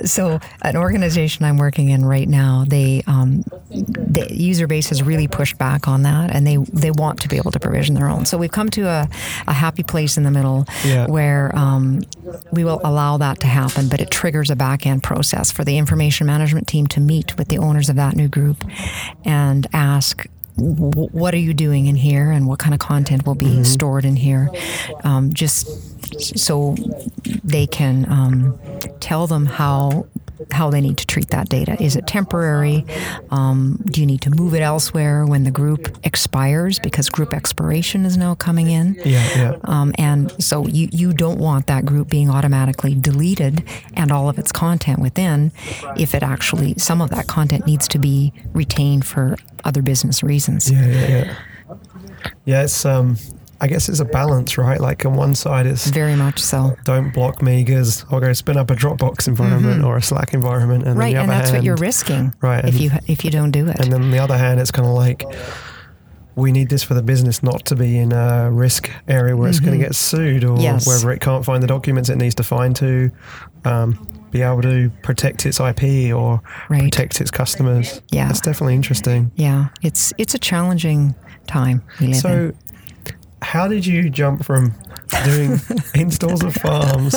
so, 0.06 0.40
an 0.62 0.76
organization 0.76 1.46
I'm 1.46 1.58
working 1.58 1.90
in 1.90 2.06
right 2.06 2.28
now, 2.28 2.66
they 2.68 3.02
um, 3.08 3.44
the 3.70 4.28
user 4.32 4.68
base 4.68 4.90
has 4.90 5.02
really 5.04 5.28
pushed 5.28 5.58
back 5.58 5.88
on 5.88 6.04
that, 6.04 6.34
and 6.36 6.46
they 6.50 6.58
they 6.86 6.92
want 6.92 7.22
to 7.22 7.28
be 7.28 7.38
able 7.38 7.52
to 7.52 7.60
provision 7.60 7.94
their 7.96 8.10
own. 8.10 8.26
So 8.26 8.38
we've 8.38 8.52
come 8.60 8.70
to 8.72 8.82
a, 8.88 9.08
a 9.48 9.54
happy 9.54 9.84
place 9.84 10.18
in 10.18 10.24
the 10.24 10.32
middle 10.32 10.66
Yeah. 10.86 11.06
where 11.08 11.46
um, 11.56 12.02
we 12.52 12.64
will 12.64 12.82
allow 12.84 13.18
that 13.18 13.40
to 13.42 13.48
happen, 13.48 13.88
but 13.90 14.00
it 14.02 14.10
triggers 14.10 14.50
a 14.50 14.56
back 14.56 14.86
end 14.86 15.04
process 15.04 15.52
for 15.52 15.64
the 15.64 15.78
information 15.78 16.28
management 16.28 16.68
team 16.68 16.88
to 16.88 17.00
meet 17.00 17.38
with 17.38 17.48
the 17.50 17.58
owners 17.58 17.90
of 17.90 17.96
that 17.96 18.16
new 18.16 18.28
group 18.28 18.58
and 19.26 19.68
ask. 19.74 20.26
What 20.62 21.34
are 21.34 21.38
you 21.50 21.54
doing 21.54 21.86
in 21.88 21.96
here, 21.96 22.32
and 22.32 22.46
what 22.46 22.60
kind 22.60 22.74
of 22.74 22.82
content 22.82 23.26
will 23.26 23.36
be 23.50 23.64
stored 23.64 24.04
in 24.04 24.18
here? 24.18 24.50
Um, 25.06 25.32
just 25.34 25.66
so 26.38 26.76
they 27.46 27.66
can 27.66 28.06
um, 28.12 28.60
tell 29.00 29.26
them 29.26 29.46
how 29.46 30.06
how 30.52 30.70
they 30.70 30.82
need 30.82 30.98
to 30.98 31.06
treat 31.06 31.30
that 31.30 31.50
data. 31.50 31.82
Is 31.82 31.96
it 31.96 32.08
temporary? 32.08 32.86
Um, 33.30 33.80
do 33.86 34.02
you 34.02 34.08
need 34.08 34.22
to 34.22 34.30
move 34.30 34.54
it 34.54 34.62
elsewhere 34.62 35.26
when 35.26 35.44
the 35.44 35.52
group 35.52 35.98
expires 36.04 36.80
because 36.80 37.10
group 37.10 37.34
expiration 37.34 38.06
is 38.06 38.18
now 38.18 38.36
coming 38.36 38.70
in? 38.70 38.96
Yeah, 39.06 39.28
yeah. 39.36 39.56
Um, 39.64 39.94
and 39.98 40.32
so 40.44 40.68
you, 40.68 40.90
you 40.92 41.14
don't 41.14 41.40
want 41.40 41.68
that 41.68 41.86
group 41.86 42.10
being 42.10 42.30
automatically 42.30 42.96
deleted 42.96 43.64
and 43.94 44.12
all 44.12 44.30
of 44.30 44.40
its 44.40 44.52
content 44.52 45.00
within 45.00 45.52
if 45.98 46.14
it 46.16 46.24
actually, 46.24 46.76
some 46.78 47.02
of 47.02 47.10
that 47.12 47.28
content 47.28 47.66
needs 47.66 47.88
to 47.90 48.00
be 48.00 48.34
retained 48.54 49.06
for 49.06 49.36
other 49.64 49.82
business 49.82 50.24
reasons. 50.24 50.72
Yeah, 50.72 50.86
yeah, 50.86 51.08
yeah. 51.08 51.36
Yeah, 52.46 52.64
it's 52.64 52.86
um 52.86 53.18
I 53.62 53.68
guess 53.68 53.90
it's 53.90 54.00
a 54.00 54.06
balance, 54.06 54.58
right? 54.58 54.80
Like 54.80 55.06
on 55.06 55.16
one 55.16 55.36
side 55.36 55.66
it's 55.66 55.88
Very 55.88 56.16
much 56.16 56.40
so. 56.40 56.76
don't 56.86 57.14
block 57.14 57.42
me 57.42 57.64
because 57.64 58.06
I'll 58.10 58.20
go 58.22 58.32
spin 58.34 58.56
up 58.58 58.72
a 58.72 58.76
Dropbox 58.76 59.28
environment 59.28 59.84
or 59.84 59.98
a 59.98 60.02
Slack 60.02 60.34
environment 60.34 60.84
and 60.84 60.92
Mm-hmm. 60.92 61.00
Right, 61.00 61.16
and 61.16 61.30
that's 61.30 61.52
what 61.52 61.64
you're 61.64 61.76
risking 61.76 62.34
Right, 62.42 62.64
if 62.64 62.72
and- 62.76 62.80
you 62.80 62.92
if 63.08 63.26
you 63.26 63.32
don't 63.32 63.52
do 63.52 63.68
it. 63.68 63.80
and 63.80 63.92
then 63.92 64.02
on 64.02 64.12
the 64.12 64.20
other 64.20 64.38
hand 64.38 64.60
it's 64.60 64.72
kinda 64.72 64.90
like 64.90 65.24
we 66.36 66.52
need 66.54 66.70
this 66.70 66.84
for 66.84 66.94
the 66.94 67.02
business 67.02 67.44
not 67.44 67.66
to 67.66 67.76
be 67.76 67.98
in 67.98 68.14
a 68.14 68.50
risk 68.50 68.90
area 69.10 69.36
where 69.36 69.50
it's 69.50 69.60
going 69.60 69.78
to 69.78 69.84
get 69.86 69.94
sued 69.94 70.46
or 70.46 70.54
Mm-hmm. 70.54 70.62
Yes. 70.62 70.88
whether 70.88 71.12
it 71.12 71.20
can't 71.20 71.44
find 71.44 71.62
the 71.62 71.68
documents 71.68 72.08
it 72.10 72.16
needs 72.18 72.36
to 72.36 72.44
find 72.44 72.74
to 72.78 73.12
um, 73.66 74.08
be 74.32 74.42
able 74.42 74.62
to 74.62 74.90
protect 75.04 75.46
its 75.46 75.60
IP 75.60 76.14
or 76.16 76.42
Right. 76.70 76.84
protect 76.84 77.20
its 77.20 77.30
customers. 77.32 78.02
Yeah. 78.12 78.28
That's 78.28 78.40
definitely 78.40 78.76
interesting. 78.76 79.32
yeah, 79.36 79.68
it's 79.82 80.14
it's 80.18 80.34
a 80.34 80.40
challenging 80.40 81.14
time 81.48 81.82
we 82.00 82.08
live 82.14 82.24
in. 82.26 82.56
How 83.50 83.68
did 83.68 83.84
you 83.84 84.12
jump 84.12 84.46
from 84.46 84.76
doing 85.26 85.60
installs 85.96 86.44
of 86.44 86.54
farms 86.54 87.16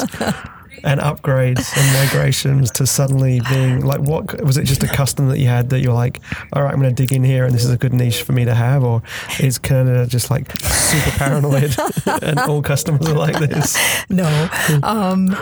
and 0.82 0.98
upgrades 0.98 1.76
and 1.76 1.92
migrations 1.92 2.70
to 2.70 2.86
suddenly 2.86 3.42
being 3.50 3.84
like, 3.84 4.00
what 4.00 4.42
was 4.42 4.56
it 4.56 4.64
just 4.64 4.82
a 4.82 4.86
custom 4.86 5.28
that 5.28 5.38
you 5.40 5.48
had 5.48 5.68
that 5.68 5.80
you're 5.80 5.92
like, 5.92 6.22
all 6.54 6.62
right, 6.62 6.72
I'm 6.72 6.80
going 6.80 6.88
to 6.88 7.02
dig 7.02 7.12
in 7.12 7.22
here 7.22 7.44
and 7.44 7.54
this 7.54 7.66
is 7.66 7.70
a 7.70 7.76
good 7.76 7.92
niche 7.92 8.22
for 8.22 8.32
me 8.32 8.46
to 8.46 8.54
have? 8.54 8.82
Or 8.82 9.02
is 9.40 9.58
Canada 9.58 10.06
just 10.06 10.30
like 10.30 10.50
super 10.58 11.10
paranoid 11.18 11.76
and 12.22 12.38
all 12.38 12.62
customers 12.62 13.06
are 13.08 13.14
like 13.14 13.38
this? 13.38 13.76
No. 14.08 14.48
Um, 14.82 15.36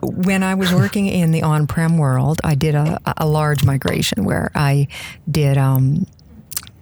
when 0.00 0.42
I 0.42 0.54
was 0.54 0.72
working 0.72 1.06
in 1.06 1.32
the 1.32 1.42
on-prem 1.42 1.98
world, 1.98 2.40
I 2.42 2.54
did 2.54 2.74
a, 2.74 2.98
a 3.18 3.26
large 3.26 3.62
migration 3.62 4.24
where 4.24 4.50
I 4.54 4.88
did 5.30 5.58
um, 5.58 6.06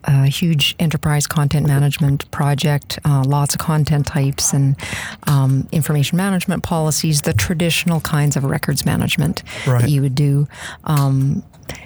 a 0.06 0.26
huge 0.26 0.74
enterprise 0.78 1.26
content 1.26 1.66
management 1.66 2.30
project, 2.30 2.98
uh, 3.04 3.22
lots 3.26 3.54
of 3.54 3.60
content 3.60 4.06
types 4.06 4.52
and 4.52 4.76
um, 5.26 5.66
information 5.72 6.16
management 6.16 6.62
policies, 6.62 7.22
the 7.22 7.32
traditional 7.32 8.00
kinds 8.00 8.36
of 8.36 8.44
records 8.44 8.84
management 8.84 9.42
Right. 9.66 9.82
that 9.82 9.90
you 9.90 10.02
would 10.02 10.14
do. 10.14 10.46
Um, 10.84 11.42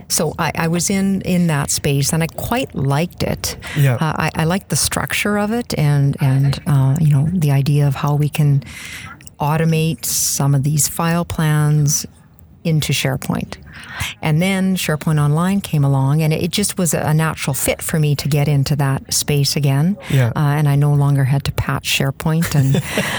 so 0.08 0.34
I, 0.38 0.50
I 0.54 0.68
was 0.68 0.90
in 0.90 1.20
in 1.22 1.46
that 1.46 1.70
space, 1.70 2.12
and 2.12 2.22
I 2.22 2.26
quite 2.26 2.74
liked 2.74 3.22
it. 3.22 3.56
Yeah. 3.76 3.94
Uh, 3.94 4.14
I, 4.18 4.30
I 4.34 4.44
liked 4.44 4.70
the 4.70 4.76
structure 4.76 5.38
of 5.38 5.52
it, 5.52 5.78
and 5.78 6.16
and 6.20 6.60
uh, 6.66 6.96
you 7.00 7.10
know 7.10 7.28
the 7.32 7.52
idea 7.52 7.86
of 7.86 7.94
how 7.94 8.16
we 8.16 8.28
can 8.28 8.62
automate 9.38 10.04
some 10.04 10.54
of 10.54 10.62
these 10.64 10.88
file 10.88 11.24
plans 11.24 12.06
into 12.64 12.92
SharePoint. 12.92 13.56
And 14.22 14.42
then 14.42 14.76
SharePoint 14.76 15.20
Online 15.22 15.60
came 15.60 15.84
along, 15.84 16.22
and 16.22 16.32
it 16.32 16.50
just 16.50 16.76
was 16.78 16.92
a 16.94 17.14
natural 17.14 17.54
fit 17.54 17.80
for 17.80 17.98
me 17.98 18.14
to 18.16 18.28
get 18.28 18.48
into 18.48 18.74
that 18.76 19.12
space 19.14 19.56
again. 19.56 19.96
Yeah. 20.10 20.28
Uh, 20.34 20.40
and 20.40 20.68
I 20.68 20.76
no 20.76 20.92
longer 20.92 21.24
had 21.24 21.44
to 21.44 21.52
patch 21.52 21.88
SharePoint. 21.98 22.54
And 22.54 22.76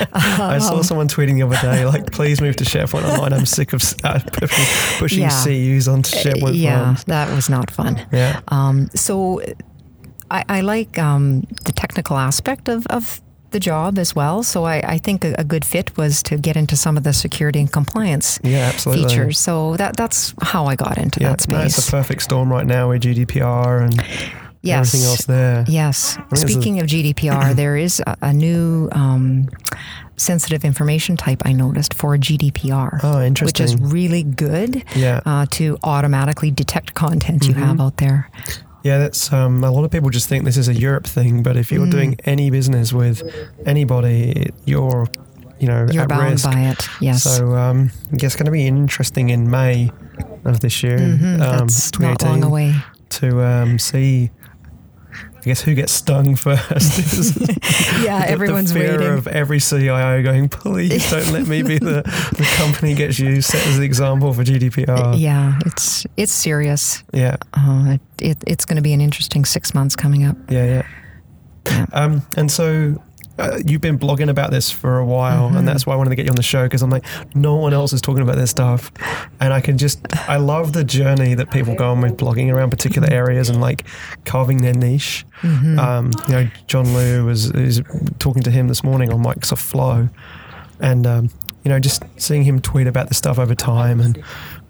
I 0.14 0.60
saw 0.60 0.82
someone 0.82 1.08
tweeting 1.08 1.36
the 1.36 1.44
other 1.44 1.56
day, 1.62 1.86
like, 1.86 2.12
please 2.12 2.42
move 2.42 2.56
to 2.58 2.64
SharePoint 2.64 3.04
Online. 3.10 3.34
I'm 3.34 3.46
sick 3.46 3.74
of 3.74 3.82
uh, 4.04 4.20
pushing, 4.34 4.66
pushing 5.00 5.20
Yeah. 5.22 5.44
CUs 5.44 5.88
onto 5.88 6.16
SharePoint 6.18 6.60
yeah, 6.60 6.96
that 7.08 7.34
was 7.34 7.50
not 7.50 7.72
fun. 7.72 8.06
Yeah. 8.12 8.42
Um, 8.50 8.90
so 8.94 9.42
I, 10.30 10.44
I 10.50 10.62
like 10.62 10.98
um, 11.00 11.42
the 11.66 11.72
technical 11.72 12.18
aspect 12.18 12.68
of, 12.70 12.86
of 12.88 13.22
the 13.52 13.60
job 13.60 13.98
as 13.98 14.16
well. 14.16 14.44
So 14.44 14.64
I, 14.66 14.78
I 14.94 14.98
think 14.98 15.24
a, 15.26 15.34
a 15.38 15.44
good 15.44 15.66
fit 15.66 15.96
was 15.98 16.22
to 16.24 16.38
get 16.38 16.56
into 16.56 16.76
some 16.76 16.98
of 16.98 17.04
the 17.04 17.14
security 17.14 17.60
and 17.60 17.72
compliance 17.72 18.40
Yeah, 18.44 18.72
features. 18.72 19.40
So 19.40 19.76
that 19.78 19.96
that's 19.98 20.34
how 20.42 20.66
I 20.66 20.76
got 20.76 20.98
into 20.98 21.20
Yeah, 21.22 21.30
that 21.36 21.48
no, 21.50 21.60
it's 21.62 21.88
a 21.88 21.92
perfect 21.92 22.22
storm 22.24 22.52
right 22.52 22.66
now 22.66 22.90
with 22.90 23.02
GDPR 23.04 23.84
and 23.84 23.96
yes. 24.62 24.94
everything 24.94 25.08
else 25.10 25.26
there. 25.26 25.66
Yes. 25.68 26.18
there's 26.30 26.44
a- 26.44 26.48
Speaking 26.48 26.80
of 26.80 26.88
GDPR, 26.88 27.56
there 27.62 27.78
is 27.78 28.02
a, 28.06 28.18
a 28.22 28.34
new 28.34 28.90
um, 28.92 29.50
sensitive 30.18 30.66
information 30.66 31.16
type 31.18 31.42
I 31.46 31.54
noticed 31.54 31.94
for 31.94 32.18
GDPR. 32.18 33.00
Oh, 33.04 33.46
Which 33.46 33.60
is 33.62 33.76
really 33.78 34.24
good 34.24 34.84
Yeah. 34.96 35.22
uh, 35.26 35.46
to 35.52 35.78
automatically 35.84 36.52
detect 36.52 36.94
content 36.94 37.48
you 37.48 37.54
have 37.54 37.80
out 37.80 37.98
there. 37.98 38.30
Yeah, 38.84 38.98
that's 39.00 39.32
um, 39.34 39.64
a 39.64 39.72
lot 39.72 39.84
of 39.84 39.92
people 39.92 40.10
just 40.10 40.30
think 40.30 40.46
this 40.46 40.58
is 40.58 40.68
a 40.70 40.74
Europe 40.74 41.06
thing, 41.06 41.44
but 41.44 41.58
if 41.58 41.72
you're 41.72 41.86
Mm. 41.86 41.92
doing 41.92 42.16
any 42.26 42.50
business 42.50 42.94
with 42.94 43.22
anybody, 43.66 44.52
you're, 44.66 45.08
you 45.60 45.68
know, 45.68 45.86
You're 45.92 46.08
bound 46.08 46.32
risk. 46.32 46.46
by 46.50 46.60
it. 46.62 46.88
Yes. 47.02 47.24
So 47.24 47.54
um, 47.56 47.92
I 48.14 48.16
guess 48.16 48.34
it's 48.34 48.36
going 48.36 48.46
to 48.46 48.52
be 48.52 48.66
interesting 48.68 49.30
in 49.30 49.50
May 49.52 49.92
of 50.46 50.60
this 50.62 50.82
year, 50.84 50.98
Mhm, 50.98 51.42
um, 51.42 51.68
that's 51.68 51.92
not 52.00 52.20
2018, 52.20 52.30
long 52.30 52.44
away. 52.44 52.76
to 53.10 53.44
um, 53.44 53.80
see. 53.80 54.32
I 55.40 55.42
guess 55.44 55.62
who 55.62 55.74
gets 55.74 55.94
stung 55.94 56.36
first 56.36 57.38
Yeah, 58.04 58.20
the- 58.26 58.30
everyone's 58.30 58.74
the 58.74 58.80
fear 58.82 58.98
waiting. 58.98 59.14
of 59.14 59.28
every 59.28 59.60
CIO 59.60 60.22
going, 60.22 60.50
please 60.50 61.10
don't 61.12 61.32
let 61.32 61.48
me 61.48 61.62
be 61.64 61.78
the, 61.80 62.02
the 62.36 62.54
company 62.58 62.94
gets 62.94 63.20
you 63.20 63.42
set 63.42 63.66
as 63.68 63.78
the 63.78 63.84
example 63.86 64.34
for 64.34 64.44
GDPR. 64.44 65.20
yeah, 65.20 65.58
it's 65.66 66.06
it's 66.18 66.32
serious. 66.34 67.04
Yeah, 67.14 67.38
Uh, 67.54 67.98
it, 67.98 68.02
it, 68.32 68.38
it's 68.48 68.66
going 68.66 68.76
to 68.78 68.82
be 68.82 68.94
an 68.94 69.02
interesting 69.02 69.46
six 69.46 69.74
months 69.74 69.96
coming 69.96 70.26
up. 70.26 70.36
yeah, 70.50 70.66
yeah. 70.66 70.84
Yeah. 71.66 71.86
Um, 71.94 72.24
and 72.36 72.52
so 72.52 73.02
uh, 73.40 73.60
you've 73.66 73.82
been 73.82 73.98
blogging 73.98 74.30
about 74.30 74.52
this 74.52 74.70
for 74.70 74.98
a 75.00 75.06
while, 75.06 75.48
Mm-hmm. 75.48 75.58
and 75.58 75.68
that's 75.68 75.86
why 75.86 75.94
I 75.94 75.96
wanted 75.96 76.12
to 76.12 76.16
get 76.16 76.26
you 76.26 76.32
on 76.32 76.36
the 76.36 76.44
show 76.44 76.64
because 76.66 76.82
I'm 76.82 76.90
like, 76.90 77.06
no 77.36 77.56
one 77.56 77.74
else 77.74 77.94
is 77.94 78.02
talking 78.02 78.22
about 78.22 78.36
this 78.36 78.52
stuff, 78.52 78.92
and 79.40 79.54
I 79.54 79.62
can 79.62 79.78
just, 79.78 80.00
I 80.30 80.38
love 80.38 80.74
the 80.74 80.84
journey 80.84 81.34
that 81.36 81.50
people 81.52 81.74
go 81.76 81.92
on 81.92 82.02
with 82.02 82.18
blogging 82.18 82.54
around 82.54 82.70
particular 82.72 83.08
Mm-hmm. 83.08 83.16
areas 83.16 83.50
and 83.50 83.62
like 83.62 83.86
carving 84.26 84.58
their 84.62 84.74
niche. 84.74 85.26
Um, 85.44 86.12
you 86.28 86.34
know, 86.34 86.48
John 86.68 86.94
Liu 86.94 87.26
was 87.26 87.52
is 87.52 87.82
talking 88.20 88.44
to 88.44 88.52
him 88.52 88.68
this 88.68 88.84
morning 88.84 89.12
on 89.14 89.24
Microsoft 89.24 89.62
Flow, 89.62 90.10
and 90.80 91.08
um, 91.08 91.30
you 91.64 91.70
know, 91.70 91.80
just 91.80 92.04
seeing 92.18 92.44
him 92.44 92.60
tweet 92.62 92.88
about 92.88 93.08
this 93.08 93.18
stuff 93.18 93.40
over 93.40 93.56
time, 93.56 94.02
and 94.02 94.22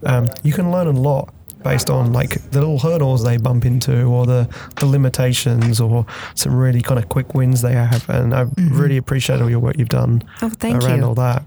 um, 0.05 0.27
you 0.43 0.53
can 0.53 0.71
learn 0.71 0.87
a 0.87 0.91
lot 0.91 1.33
based 1.63 1.89
on 1.89 2.13
like 2.13 2.35
the 2.51 2.59
little 2.59 2.79
hurdles 2.79 3.23
they 3.23 3.37
bump 3.37 3.65
into 3.65 4.03
or 4.03 4.25
the, 4.25 4.47
the 4.79 4.85
limitations 4.85 5.81
or 5.81 6.05
some 6.35 6.55
really 6.55 6.81
kind 6.81 6.97
of 6.97 7.09
quick 7.09 7.33
wins 7.35 7.61
they 7.61 7.73
have 7.73 8.09
and 8.09 8.33
I 8.33 8.45
really 8.71 8.95
appreciate 8.97 9.41
all 9.41 9.49
your 9.49 9.59
work 9.59 9.77
you've 9.77 9.89
done 9.89 10.23
Oh, 10.41 10.49
thank 10.49 10.81
around 10.83 10.99
you. 10.99 11.05
all 11.05 11.15
that. 11.15 11.43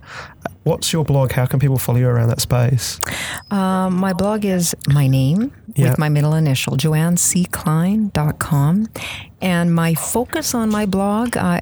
What's 0.64 0.92
your 0.92 1.04
blog? 1.04 1.32
How 1.32 1.46
can 1.46 1.58
people 1.60 1.78
follow 1.78 1.98
you 1.98 2.06
around 2.08 2.28
that 2.28 2.40
space? 2.40 3.00
Um, 3.50 3.96
my 3.96 4.12
blog 4.12 4.44
is 4.44 4.74
my 4.88 5.06
name 5.08 5.50
Yeah. 5.74 5.90
with 5.90 5.98
my 5.98 6.08
middle 6.08 6.34
initial, 6.34 6.76
joannecklein.com. 6.76 8.86
And 9.40 9.74
my 9.74 9.94
focus 9.94 10.54
on 10.54 10.70
my 10.70 10.86
blog, 10.86 11.36
I, 11.36 11.60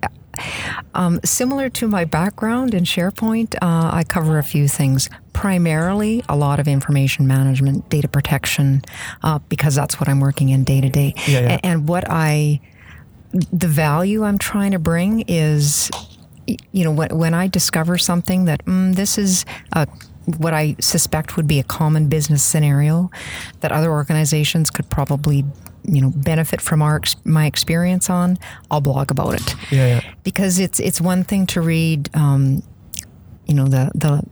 um, 0.94 1.20
similar 1.24 1.68
to 1.70 1.88
my 1.88 2.04
background 2.04 2.74
in 2.74 2.84
SharePoint, 2.84 3.54
uh, 3.56 3.90
I 3.92 4.04
cover 4.04 4.38
a 4.38 4.42
few 4.44 4.68
things. 4.68 5.08
Primarily, 5.32 6.22
a 6.28 6.36
lot 6.36 6.60
of 6.60 6.68
information 6.68 7.26
management, 7.26 7.88
data 7.88 8.08
protection, 8.08 8.82
uh, 9.22 9.38
because 9.48 9.74
that's 9.74 9.98
what 9.98 10.08
I'm 10.08 10.20
working 10.20 10.50
in 10.50 10.64
day 10.64 10.80
to 10.80 10.88
day. 10.88 11.14
Yeah, 11.26 11.40
yeah. 11.40 11.52
A- 11.62 11.66
And 11.66 11.88
what 11.88 12.04
I 12.08 12.60
the 13.52 13.68
value 13.68 14.24
I'm 14.24 14.38
trying 14.38 14.72
to 14.72 14.78
bring 14.80 15.20
is, 15.28 15.88
you 16.72 16.82
know, 16.84 16.90
when, 16.90 17.16
when 17.16 17.32
I 17.32 17.46
discover 17.46 17.96
something 17.96 18.44
that 18.46 18.64
mm, 18.64 18.94
this 18.96 19.16
is 19.18 19.44
a, 19.72 19.86
what 20.38 20.52
I 20.52 20.74
suspect 20.80 21.36
would 21.36 21.46
be 21.46 21.60
a 21.60 21.62
common 21.62 22.08
business 22.08 22.42
scenario 22.42 23.08
that 23.60 23.70
other 23.70 23.92
organizations 23.92 24.68
could 24.68 24.90
probably, 24.90 25.44
you 25.90 26.00
know, 26.00 26.12
benefit 26.14 26.60
from 26.60 26.82
our 26.82 27.00
my 27.24 27.46
experience 27.46 28.08
on, 28.08 28.38
I'll 28.70 28.80
blog 28.80 29.10
about 29.10 29.34
it. 29.34 29.54
Yeah, 29.70 29.86
yeah. 29.86 30.14
Because 30.22 30.58
it's 30.60 30.78
it's 30.78 31.00
one 31.00 31.24
thing 31.24 31.46
to 31.46 31.60
read, 31.60 32.08
um, 32.14 32.62
you 33.46 33.54
know, 33.54 33.66
the 33.66 33.90
the 33.94 34.22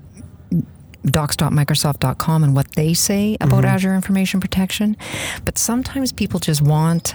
docs.microsoft.com 1.11 2.45
and 2.45 2.55
what 2.55 2.73
they 2.75 2.95
say 2.95 3.37
about 3.41 3.65
Mm-hmm. 3.65 3.75
Azure 3.75 3.95
Information 3.95 4.41
Protection, 4.41 4.97
but 5.45 5.59
sometimes 5.59 6.13
people 6.13 6.39
just 6.41 6.63
want. 6.63 7.15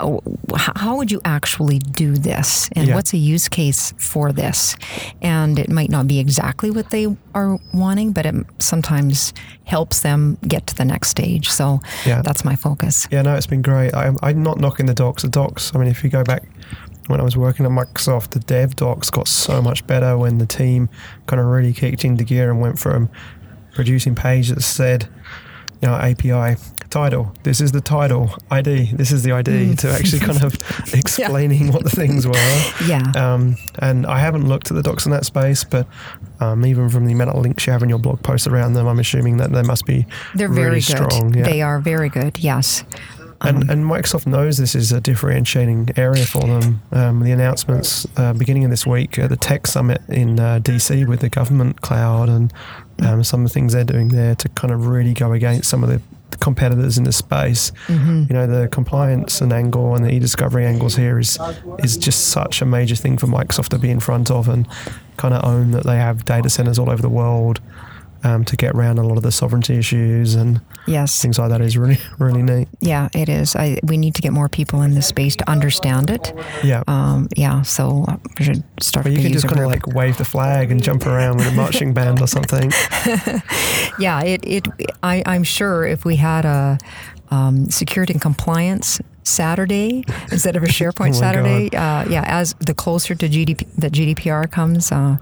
Oh, 0.00 0.20
How 0.56 0.96
would 0.96 1.10
you 1.12 1.20
actually 1.24 1.78
do 1.78 2.16
this? 2.16 2.68
And 2.74 2.88
Yeah. 2.88 2.94
what's 2.96 3.12
a 3.12 3.16
use 3.18 3.48
case 3.48 3.94
for 3.98 4.32
this? 4.32 4.76
And 5.22 5.58
it 5.58 5.70
might 5.70 5.90
not 5.90 6.06
be 6.06 6.18
exactly 6.18 6.70
what 6.70 6.90
they 6.90 7.06
are 7.34 7.58
wanting, 7.72 8.12
but 8.12 8.26
it 8.26 8.34
sometimes 8.58 9.32
helps 9.64 10.00
them 10.00 10.36
get 10.46 10.66
to 10.68 10.74
the 10.74 10.84
next 10.84 11.08
stage. 11.10 11.48
So 11.50 11.80
Yeah. 12.04 12.22
that's 12.22 12.44
my 12.44 12.56
focus. 12.56 13.06
Yeah, 13.10 13.22
no, 13.22 13.34
it's 13.36 13.46
been 13.46 13.62
great. 13.62 13.94
I'm, 13.94 14.16
I'm 14.22 14.42
not 14.42 14.58
knocking 14.60 14.86
the 14.86 14.94
docs. 14.94 15.22
The 15.22 15.28
docs, 15.28 15.72
I 15.74 15.78
mean, 15.78 15.88
if 15.88 16.02
you 16.04 16.10
go 16.10 16.24
back 16.24 16.42
when 17.06 17.20
I 17.20 17.22
was 17.24 17.36
working 17.36 17.64
at 17.66 17.72
Microsoft, 17.72 18.30
the 18.30 18.40
dev 18.40 18.76
docs 18.76 19.10
got 19.10 19.28
so 19.28 19.60
much 19.62 19.86
better 19.86 20.16
when 20.18 20.38
the 20.38 20.46
team 20.46 20.88
kind 21.26 21.40
of 21.40 21.46
really 21.46 21.72
kicked 21.72 22.04
into 22.04 22.24
gear 22.24 22.50
and 22.50 22.60
went 22.60 22.78
from 22.78 23.08
producing 23.74 24.14
page 24.14 24.48
that 24.48 24.62
said, 24.62 25.08
you 25.80 25.88
know, 25.88 25.94
API 25.94 26.56
title. 26.90 27.32
This 27.44 27.60
is 27.60 27.72
the 27.72 27.80
title 27.80 28.34
ID. 28.50 28.92
This 28.92 29.12
is 29.12 29.22
the 29.22 29.32
ID 29.32 29.76
to 29.76 29.90
actually 29.90 30.20
kind 30.20 30.42
of 30.42 30.54
explaining 30.94 31.72
what 31.72 31.84
the 31.84 31.90
things 31.90 32.26
were. 32.26 32.34
Yeah. 32.86 33.12
Um, 33.16 33.56
and 33.78 34.06
I 34.06 34.18
haven't 34.18 34.46
looked 34.48 34.70
at 34.70 34.74
the 34.74 34.82
docs 34.82 35.06
in 35.06 35.12
that 35.12 35.24
space, 35.24 35.64
but 35.64 35.86
um, 36.40 36.66
even 36.66 36.88
from 36.88 37.06
the 37.06 37.12
amount 37.12 37.30
of 37.30 37.42
links 37.42 37.66
you 37.66 37.72
have 37.72 37.82
in 37.82 37.88
your 37.88 37.98
blog 37.98 38.22
posts 38.22 38.46
around 38.46 38.74
them, 38.74 38.86
I'm 38.86 38.98
assuming 38.98 39.38
that 39.38 39.52
they 39.52 39.62
must 39.62 39.86
be 39.86 40.06
They're 40.34 40.48
really 40.48 40.80
very 40.80 40.80
good. 40.80 41.12
strong. 41.12 41.34
Yeah. 41.34 41.44
They 41.44 41.62
are 41.62 41.80
very 41.80 42.08
good. 42.08 42.38
Yes. 42.38 42.84
And, 43.42 43.70
and 43.70 43.86
Microsoft 43.86 44.26
knows 44.26 44.58
this 44.58 44.74
is 44.74 44.92
a 44.92 45.00
differentiating 45.00 45.90
area 45.96 46.26
for 46.26 46.42
them. 46.42 46.82
Um, 46.92 47.20
the 47.20 47.32
announcements 47.32 48.06
uh, 48.18 48.34
beginning 48.34 48.64
of 48.64 48.70
this 48.70 48.86
week 48.86 49.18
at 49.18 49.30
the 49.30 49.36
Tech 49.36 49.66
Summit 49.66 50.02
in 50.10 50.38
uh, 50.38 50.58
DC 50.62 51.06
with 51.06 51.20
the 51.20 51.30
government 51.30 51.80
cloud 51.80 52.28
and 52.28 52.52
um, 53.02 53.24
some 53.24 53.40
of 53.40 53.48
the 53.48 53.54
things 53.54 53.72
they're 53.72 53.82
doing 53.82 54.08
there 54.08 54.34
to 54.34 54.48
kind 54.50 54.74
of 54.74 54.88
really 54.88 55.14
go 55.14 55.32
against 55.32 55.70
some 55.70 55.82
of 55.82 55.88
the 55.88 56.02
competitors 56.38 56.98
in 56.98 57.04
the 57.04 57.12
space. 57.12 57.72
Mm-hmm. 57.86 58.24
You 58.28 58.34
know, 58.34 58.46
the 58.46 58.68
compliance 58.68 59.40
and 59.40 59.52
angle 59.52 59.94
and 59.94 60.04
the 60.04 60.12
e-discovery 60.12 60.66
angles 60.66 60.96
here 60.96 61.18
is 61.18 61.38
is 61.78 61.96
just 61.96 62.28
such 62.28 62.62
a 62.62 62.66
major 62.66 62.96
thing 62.96 63.18
for 63.18 63.26
Microsoft 63.26 63.68
to 63.68 63.78
be 63.78 63.90
in 63.90 64.00
front 64.00 64.30
of 64.30 64.48
and 64.48 64.66
kind 65.16 65.34
of 65.34 65.44
own 65.44 65.72
that 65.72 65.84
they 65.84 65.96
have 65.96 66.24
data 66.24 66.48
centers 66.48 66.78
all 66.78 66.90
over 66.90 67.02
the 67.02 67.08
world 67.08 67.60
um, 68.22 68.44
to 68.44 68.56
get 68.56 68.74
around 68.74 68.98
a 68.98 69.02
lot 69.02 69.16
of 69.16 69.22
the 69.22 69.32
sovereignty 69.32 69.76
issues 69.76 70.34
and 70.34 70.60
Yes. 70.86 71.20
things 71.22 71.38
like 71.38 71.50
that 71.50 71.60
is 71.60 71.76
really 71.76 71.98
really 72.18 72.42
neat. 72.42 72.68
Yeah, 72.80 73.08
it 73.14 73.28
is. 73.28 73.54
I, 73.54 73.78
we 73.82 73.96
need 73.96 74.14
to 74.16 74.22
get 74.22 74.32
more 74.32 74.48
people 74.48 74.82
in 74.82 74.94
this 74.94 75.06
space 75.06 75.36
to 75.36 75.48
understand 75.50 76.10
it. 76.10 76.32
Yeah. 76.64 76.82
Um, 76.88 77.28
yeah, 77.36 77.62
so 77.62 78.06
we 78.38 78.44
should 78.44 78.62
start 78.82 79.04
But 79.04 79.12
you 79.12 79.22
could 79.22 79.32
just 79.32 79.46
kind 79.46 79.60
of 79.60 79.66
like 79.66 79.86
wave 79.88 80.16
the 80.18 80.24
flag 80.24 80.70
and 80.70 80.82
jump 80.82 81.06
around 81.06 81.36
with 81.36 81.48
a 81.48 81.52
marching 81.52 81.92
band 81.94 82.20
or 82.20 82.26
something. 82.26 82.70
yeah, 83.98 84.22
it, 84.22 84.40
it 84.46 84.66
I, 85.02 85.22
I'm 85.26 85.44
sure 85.44 85.84
if 85.84 86.04
we 86.04 86.16
had 86.16 86.44
a 86.44 86.78
um, 87.30 87.70
security 87.70 88.12
and 88.14 88.22
compliance 88.22 89.00
Saturday 89.22 90.04
instead 90.32 90.56
of 90.56 90.62
a 90.62 90.66
SharePoint 90.78 91.10
Oh 91.10 91.12
Saturday, 91.20 91.66
uh, 91.76 92.08
yeah, 92.08 92.24
as 92.26 92.54
the 92.60 92.74
closer 92.74 93.14
to 93.14 93.28
GDP 93.28 93.66
that 93.76 93.92
GDPR 93.92 94.50
comes, 94.50 94.90
uh, 94.90 95.18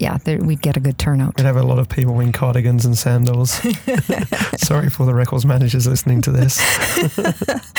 yeah, 0.00 0.16
there, 0.24 0.38
we'd 0.38 0.62
get 0.62 0.76
a 0.76 0.80
good 0.80 0.98
turnout. 0.98 1.36
We'd 1.36 1.44
have 1.46 1.56
a 1.56 1.62
lot 1.62 1.78
of 1.78 1.88
people 1.88 2.18
in 2.20 2.32
cardigans 2.32 2.84
and 2.86 2.96
sandals. 2.96 3.50
Sorry 4.56 4.88
for 4.90 5.04
the 5.06 5.12
records 5.14 5.44
managers 5.44 5.86
listening 5.86 6.22
to 6.22 6.30
this. 6.32 6.58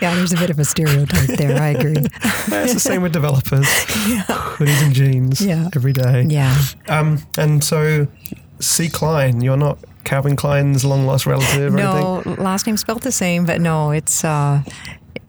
Yeah, 0.00 0.14
there's 0.14 0.32
a 0.32 0.36
bit 0.36 0.48
of 0.50 0.60
a 0.60 0.64
stereotype 0.64 1.26
there. 1.38 1.60
I 1.60 1.70
agree. 1.70 1.94
Yeah, 2.48 2.62
it's 2.62 2.74
the 2.74 2.78
same 2.80 3.02
with 3.02 3.12
developers. 3.12 3.66
Hoodies 3.66 4.82
and 4.84 4.94
jeans 4.94 5.40
Yeah. 5.40 5.68
every 5.74 5.92
day. 5.92 6.24
Yeah. 6.28 6.56
Um, 6.88 7.18
and 7.36 7.64
so, 7.64 8.06
C. 8.60 8.88
Klein, 8.88 9.40
you're 9.40 9.56
not 9.56 9.78
Calvin 10.04 10.36
Klein's 10.36 10.84
long 10.84 11.04
lost 11.04 11.26
relative 11.26 11.74
or 11.74 11.76
No, 11.76 12.14
anything? 12.18 12.34
No, 12.36 12.42
last 12.42 12.66
name 12.66 12.76
spelled 12.76 13.02
the 13.02 13.10
same, 13.12 13.44
but 13.44 13.60
no, 13.60 13.90
it's 13.90 14.24
uh, 14.24 14.62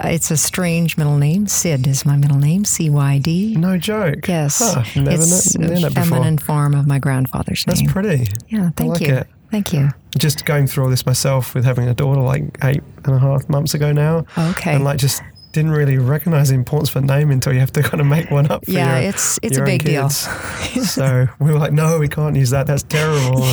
it's 0.05 0.31
a 0.31 0.37
strange 0.37 0.97
middle 0.97 1.17
name. 1.17 1.47
Cyd 1.47 1.85
is 1.87 2.05
my 2.05 2.15
middle 2.17 2.37
name. 2.37 2.65
C 2.65 2.89
Y 2.89 3.19
D. 3.19 3.55
No 3.55 3.77
joke. 3.77 4.27
Yes, 4.27 4.59
Huh, 4.59 4.83
never 4.95 5.21
it's 5.23 5.55
kn- 5.57 5.83
a 5.85 5.89
feminine 5.91 6.37
form 6.37 6.73
of 6.75 6.87
my 6.87 6.99
grandfather's 6.99 7.63
That's 7.65 7.79
name. 7.81 7.87
That's 7.87 7.93
pretty. 7.93 8.31
yeah, 8.49 8.69
thank 8.75 8.91
like 8.91 9.01
you. 9.01 9.13
it. 9.15 9.27
Thank 9.51 9.73
you. 9.73 9.89
Just 10.17 10.45
going 10.45 10.67
through 10.67 10.83
all 10.83 10.89
this 10.91 11.05
myself 11.05 11.55
with 11.55 11.65
having 11.65 11.87
a 11.87 11.93
daughter 11.93 12.21
like 12.21 12.43
eight 12.63 12.83
and 13.05 13.15
a 13.15 13.19
half 13.19 13.49
months 13.49 13.73
ago 13.73 13.91
now. 13.91 14.25
Okay. 14.37 14.73
And 14.75 14.83
like 14.83 14.99
just 14.99 15.21
didn't 15.51 15.71
really 15.71 15.97
recognize 15.97 16.49
the 16.49 16.55
importance 16.55 16.89
of 16.95 17.03
a 17.03 17.05
name 17.05 17.31
until 17.31 17.53
you 17.53 17.59
have 17.59 17.71
to 17.73 17.81
kind 17.81 17.99
of 18.01 18.07
make 18.07 18.29
one 18.29 18.49
up 18.51 18.63
for 18.65 18.71
Yeah, 18.71 18.99
your, 18.99 19.09
it's- 19.09 19.39
it's 19.41 19.57
a 19.57 19.63
big 19.63 19.83
deal. 19.83 20.09
so 20.83 21.27
we 21.39 21.51
were 21.51 21.57
like, 21.57 21.73
no, 21.73 21.97
we 21.97 22.07
can't 22.07 22.35
use 22.35 22.51
that. 22.51 22.67
That's 22.67 22.83
terrible. 22.83 23.41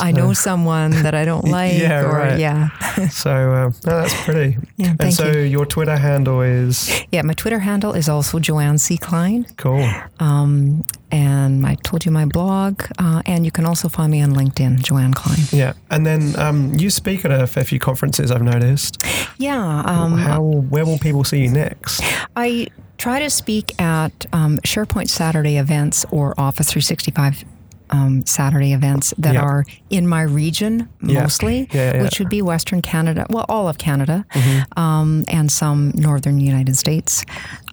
And 0.00 0.08
I 0.08 0.12
know 0.12 0.32
someone 0.32 0.90
that 1.02 1.14
I 1.14 1.24
don't 1.24 1.44
like. 1.58 1.78
Yeah, 1.78 2.02
or, 2.02 2.12
right. 2.12 2.38
Yeah. 2.38 2.68
so 3.08 3.30
um, 3.54 3.74
no, 3.86 4.02
that's 4.02 4.14
pretty. 4.24 4.58
Yeah, 4.76 4.94
and 5.00 5.12
so 5.12 5.30
you. 5.32 5.40
your 5.40 5.66
Twitter 5.66 5.96
handle 5.96 6.40
is 6.42 6.88
Yeah, 7.10 7.22
my 7.22 7.32
Twitter 7.34 7.58
handle 7.58 7.94
is 7.94 8.08
also 8.08 8.38
Joanne 8.38 8.78
C. 8.78 8.96
Klein. 8.98 9.46
cool. 9.56 9.88
Um, 10.20 10.84
and 11.10 11.64
I 11.66 11.74
told 11.76 12.04
you 12.04 12.10
my 12.12 12.24
blog. 12.26 12.82
Uh, 12.98 13.22
and 13.26 13.44
you 13.44 13.50
can 13.50 13.64
also 13.66 13.88
find 13.88 14.10
me 14.10 14.20
on 14.22 14.32
LinkedIn, 14.32 14.82
Joanne 14.82 15.14
Klein. 15.14 15.38
Yeah. 15.52 15.72
And 15.90 16.04
then 16.06 16.38
um, 16.38 16.74
you 16.74 16.90
speak 16.90 17.24
at 17.24 17.30
a 17.30 17.46
fair 17.46 17.64
few 17.64 17.78
conferences, 17.78 18.30
I've 18.30 18.42
noticed. 18.42 19.02
Yeah. 19.38 19.82
Um, 19.86 20.18
How, 20.18 20.42
where 20.42 20.84
will 20.84 20.98
people 20.98 21.24
see 21.24 21.42
you 21.42 21.50
next? 21.50 22.02
I 22.36 22.68
try 22.98 23.20
to 23.20 23.30
speak 23.30 23.80
at 23.80 24.26
um, 24.32 24.58
SharePoint 24.58 25.08
Saturday 25.08 25.56
events 25.58 26.04
or 26.10 26.34
Office 26.38 26.70
365 26.72 27.44
um, 27.90 28.26
Saturday 28.26 28.74
events 28.74 29.14
that 29.16 29.32
Yeah. 29.32 29.40
are 29.40 29.64
in 29.88 30.06
my 30.06 30.20
region 30.20 30.90
Yeah. 31.02 31.22
mostly, 31.22 31.68
Yeah, 31.72 31.92
Mm-hmm. 31.94 32.02
which 32.02 32.18
would 32.18 32.28
be 32.28 32.42
Western 32.42 32.82
Canada, 32.82 33.24
well, 33.30 33.46
all 33.48 33.66
of 33.66 33.78
Canada, 33.78 34.26
um, 34.76 35.24
and 35.28 35.50
some 35.50 35.92
Northern 35.94 36.38
United 36.38 36.76
States. 36.76 37.24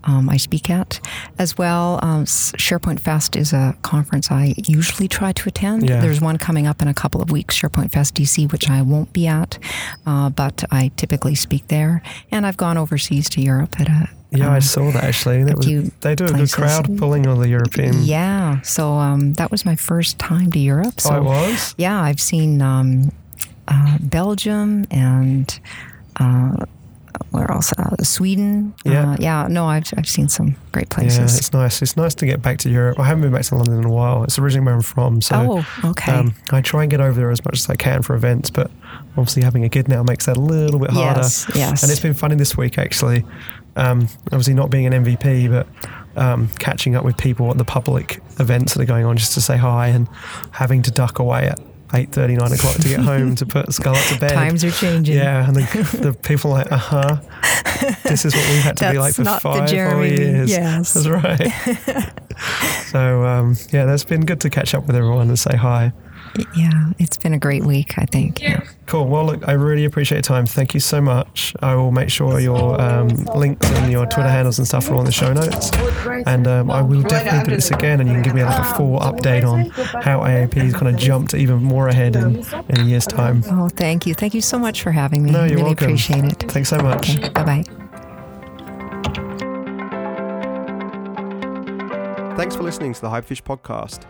Um, 0.06 0.30
I 0.30 0.38
speak 0.38 0.70
at 0.70 1.00
as 1.40 1.58
well. 1.58 2.00
Um, 2.04 2.26
SharePoint 2.26 3.00
Fest 3.00 3.36
is 3.36 3.54
a 3.54 3.76
conference 3.82 4.32
I 4.32 4.54
usually 4.58 5.08
try 5.08 5.32
to 5.32 5.50
attend. 5.50 5.90
Yeah. 5.90 6.00
There's 6.02 6.22
one 6.22 6.38
coming 6.38 6.68
up 6.68 6.82
in 6.82 6.88
a 6.88 6.94
couple 6.94 7.22
of 7.22 7.32
weeks, 7.32 7.58
SharePoint 7.60 7.92
Fest 7.92 8.16
DC, 8.16 8.52
which 8.52 8.70
I 8.70 8.82
won't 8.82 9.12
be 9.14 9.28
at, 9.28 9.58
uh, 10.06 10.30
but 10.30 10.64
I 10.72 10.92
typically 10.96 11.36
speak 11.36 11.68
there. 11.70 12.02
And 12.32 12.46
I've 12.46 12.58
gone 12.58 12.78
overseas 12.78 13.30
to 13.32 13.42
Europe 13.42 13.80
at 13.80 13.88
a 13.90 14.10
Yeah, 14.32 14.52
I 14.52 14.56
um, 14.56 14.62
saw 14.62 14.92
that 14.92 15.04
actually. 15.04 15.44
That 15.44 15.58
was, 15.58 15.66
they 16.02 16.16
do 16.16 16.26
a 16.26 16.32
good 16.34 16.52
crowd 16.52 16.98
pulling 16.98 17.26
all 17.28 17.38
the 17.38 17.50
European. 17.50 18.04
Yeah, 18.04 18.62
so 18.62 18.94
um, 18.94 19.34
that 19.34 19.50
was 19.52 19.66
my 19.66 19.76
first 19.76 20.20
time 20.20 20.52
to 20.52 20.60
Europe. 20.60 21.00
So 21.02 21.16
Oh, 21.16 21.18
it 21.18 21.24
was? 21.24 21.76
yeah, 21.78 22.02
I've 22.02 22.20
seen 22.22 22.62
um, 22.62 23.12
uh, 23.68 23.98
Belgium 24.02 24.86
and 24.92 25.60
uh, 26.18 26.66
where 27.32 27.50
else? 27.52 27.74
Uh, 27.74 27.96
Sweden. 28.04 28.74
Yeah. 28.84 29.12
uh, 29.12 29.18
yeah. 29.20 29.48
No, 29.50 29.66
I've 29.66 29.92
I've 29.98 30.08
seen 30.08 30.28
some 30.30 30.56
great 30.72 30.90
places. 30.90 31.18
Yeah, 31.18 31.38
it's 31.38 31.54
nice. 31.54 31.82
It's 31.82 31.98
nice 31.98 32.16
to 32.16 32.26
get 32.26 32.42
back 32.42 32.60
to 32.60 32.70
Europe. 32.70 33.00
I 33.00 33.04
haven't 33.04 33.24
been 33.24 33.32
back 33.32 33.46
to 33.46 33.56
London 33.56 33.80
in 33.80 33.86
a 33.86 33.92
while. 33.92 34.24
It's 34.24 34.40
originally 34.40 34.66
where 34.66 34.76
I'm 34.76 34.82
from, 34.82 35.22
so 35.22 35.64
oh, 35.64 35.90
okay. 35.90 36.12
um, 36.12 36.34
I 36.52 36.62
try 36.62 36.84
and 36.84 36.92
get 36.92 37.02
over 37.02 37.20
there 37.20 37.32
as 37.32 37.44
much 37.44 37.60
as 37.60 37.70
I 37.70 37.76
can 37.76 38.02
for 38.02 38.16
events. 38.16 38.50
But 38.50 38.72
obviously, 39.18 39.44
having 39.44 39.64
a 39.64 39.70
kid 39.70 39.88
now 39.88 40.04
makes 40.04 40.26
that 40.26 40.38
a 40.38 40.42
little 40.42 40.80
bit 40.80 40.92
harder. 40.92 41.22
Yes, 41.22 41.50
yes. 41.56 41.84
And 41.84 41.92
it's 41.92 42.02
been 42.02 42.14
funny 42.14 42.36
this 42.36 42.58
week 42.58 42.78
actually. 42.78 43.26
Um, 43.76 44.08
obviously, 44.28 44.54
not 44.54 44.70
being 44.70 44.86
an 44.86 45.04
MVP, 45.04 45.50
but 45.50 45.68
um, 46.16 46.48
catching 46.60 46.96
up 46.96 47.04
with 47.04 47.18
people 47.18 47.52
at 47.52 47.58
the 47.58 47.66
public 47.66 48.22
events 48.40 48.74
that 48.74 48.82
are 48.82 48.86
going 48.86 49.06
on 49.06 49.18
just 49.18 49.34
to 49.34 49.42
say 49.42 49.58
hi, 49.58 49.88
and 49.88 50.08
having 50.52 50.82
to 50.84 50.92
duck 50.92 51.20
away 51.20 51.48
at. 51.48 51.60
8.30, 51.96 52.38
9 52.40 52.52
o'clock 52.54 52.76
to 52.76 52.88
get 52.88 53.00
home 53.12 53.36
to 53.36 53.46
put 53.46 53.74
Scarlett 53.74 54.04
to 54.14 54.20
bed. 54.20 54.32
Times 54.32 54.64
are 54.64 54.72
changing. 54.72 55.16
Yeah, 55.16 55.48
and 55.48 55.56
the, 55.56 56.00
the 56.02 56.14
people 56.14 56.52
are 56.52 56.60
like, 56.64 56.72
uh 56.72 56.78
huh. 56.78 57.18
This 58.04 58.26
is 58.26 58.36
what 58.36 58.50
we've 58.50 58.62
had 58.62 58.78
to 58.78 58.92
be 58.92 59.00
like 59.00 59.16
for 59.16 59.26
five 59.26 59.70
Jeremy. 59.70 60.10
years. 60.10 60.50
Yes. 60.50 60.94
That's 60.94 61.08
right. 61.08 62.12
so, 62.88 63.24
um, 63.26 63.56
yeah, 63.72 63.86
that's 63.86 64.04
been 64.04 64.26
good 64.26 64.42
to 64.42 64.50
catch 64.50 64.74
up 64.74 64.88
with 64.88 64.96
everyone 64.96 65.28
and 65.28 65.40
say 65.40 65.56
hi. 65.56 65.92
Yeah, 66.56 66.92
it's 67.00 67.18
been 67.18 67.34
a 67.34 67.40
great 67.40 67.64
week. 67.64 67.98
I 67.98 68.06
think. 68.06 68.42
Yeah. 68.42 68.64
Cool. 68.86 69.08
Well, 69.08 69.26
look, 69.26 69.48
I 69.48 69.54
really 69.54 69.86
appreciate 69.86 70.18
your 70.18 70.22
time. 70.22 70.46
Thank 70.46 70.74
you 70.74 70.80
so 70.80 71.02
much. 71.02 71.56
I 71.62 71.76
will 71.76 71.92
make 71.92 72.10
sure 72.10 72.40
your 72.40 72.80
um, 72.80 73.08
links 73.36 73.70
and 73.72 73.92
your 73.92 74.06
Twitter 74.06 74.30
handles 74.30 74.60
and 74.60 74.68
stuff 74.68 74.90
are 74.92 74.96
on 74.96 75.06
the 75.06 75.12
show 75.12 75.34
notes. 75.34 75.72
And 76.28 76.48
um, 76.48 76.70
I 76.70 76.82
will 76.82 77.02
definitely 77.02 77.50
do 77.50 77.56
this 77.56 77.72
again, 77.72 78.00
and 78.00 78.10
you 78.10 78.16
can 78.16 78.24
give 78.24 78.36
me 78.36 78.44
like 78.44 78.60
a 78.60 78.74
full 78.76 79.00
update 79.00 79.44
on 79.44 79.70
how 80.04 80.20
AIP 80.20 80.54
has 80.56 80.74
kind 80.74 80.94
of 80.94 80.98
jumped 80.98 81.34
even 81.34 81.64
more 81.64 81.88
ahead 81.88 82.16
in, 82.16 82.46
in 82.70 82.80
a 82.80 82.84
year's 82.84 83.08
time. 83.08 83.44
Oh, 83.48 83.70
thank 83.70 84.06
you. 84.06 84.14
Thank 84.14 84.34
you 84.34 84.42
so 84.42 84.60
much 84.60 84.82
for 84.84 84.92
having 84.92 85.24
me. 85.24 85.32
No, 85.32 85.46
you're 85.46 85.58
really 85.58 85.64
welcome. 85.64 85.86
appreciate 85.88 86.26
it. 86.26 86.52
Thanks 86.52 86.70
so 86.70 86.78
much. 86.78 87.18
Okay. 87.18 87.30
Bye 87.30 87.44
bye. 87.44 87.64
thanks 92.36 92.56
for 92.56 92.64
listening 92.64 92.94
to 92.94 93.02
the 93.02 93.10
Hyperfish 93.10 93.42
podcast. 93.42 94.06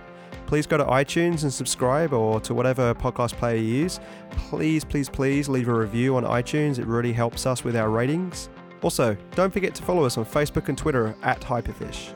Please 0.48 0.68
go 0.68 0.78
to 0.78 0.86
iTunes 0.86 1.44
and 1.44 1.52
subscribe 1.52 2.14
or 2.14 2.40
to 2.42 2.54
whatever 2.54 2.94
podcast 2.94 3.34
player 3.34 3.58
you 3.58 3.64
use. 3.64 4.00
Please, 4.32 4.84
please, 4.84 5.10
please 5.10 5.50
leave 5.50 5.68
a 5.68 5.74
review 5.74 6.16
on 6.16 6.24
iTunes. 6.24 6.80
It 6.80 6.86
really 6.86 7.14
helps 7.14 7.46
us 7.46 7.64
with 7.64 7.76
our 7.76 7.90
ratings. 7.90 8.50
Also, 8.82 9.18
don't 9.32 9.52
forget 9.52 9.74
to 9.76 9.84
follow 9.84 10.06
us 10.06 10.18
on 10.18 10.26
Facebook 10.26 10.70
and 10.70 10.78
Twitter 10.78 11.16
at 11.24 11.42
Hyperfish. 11.42 12.14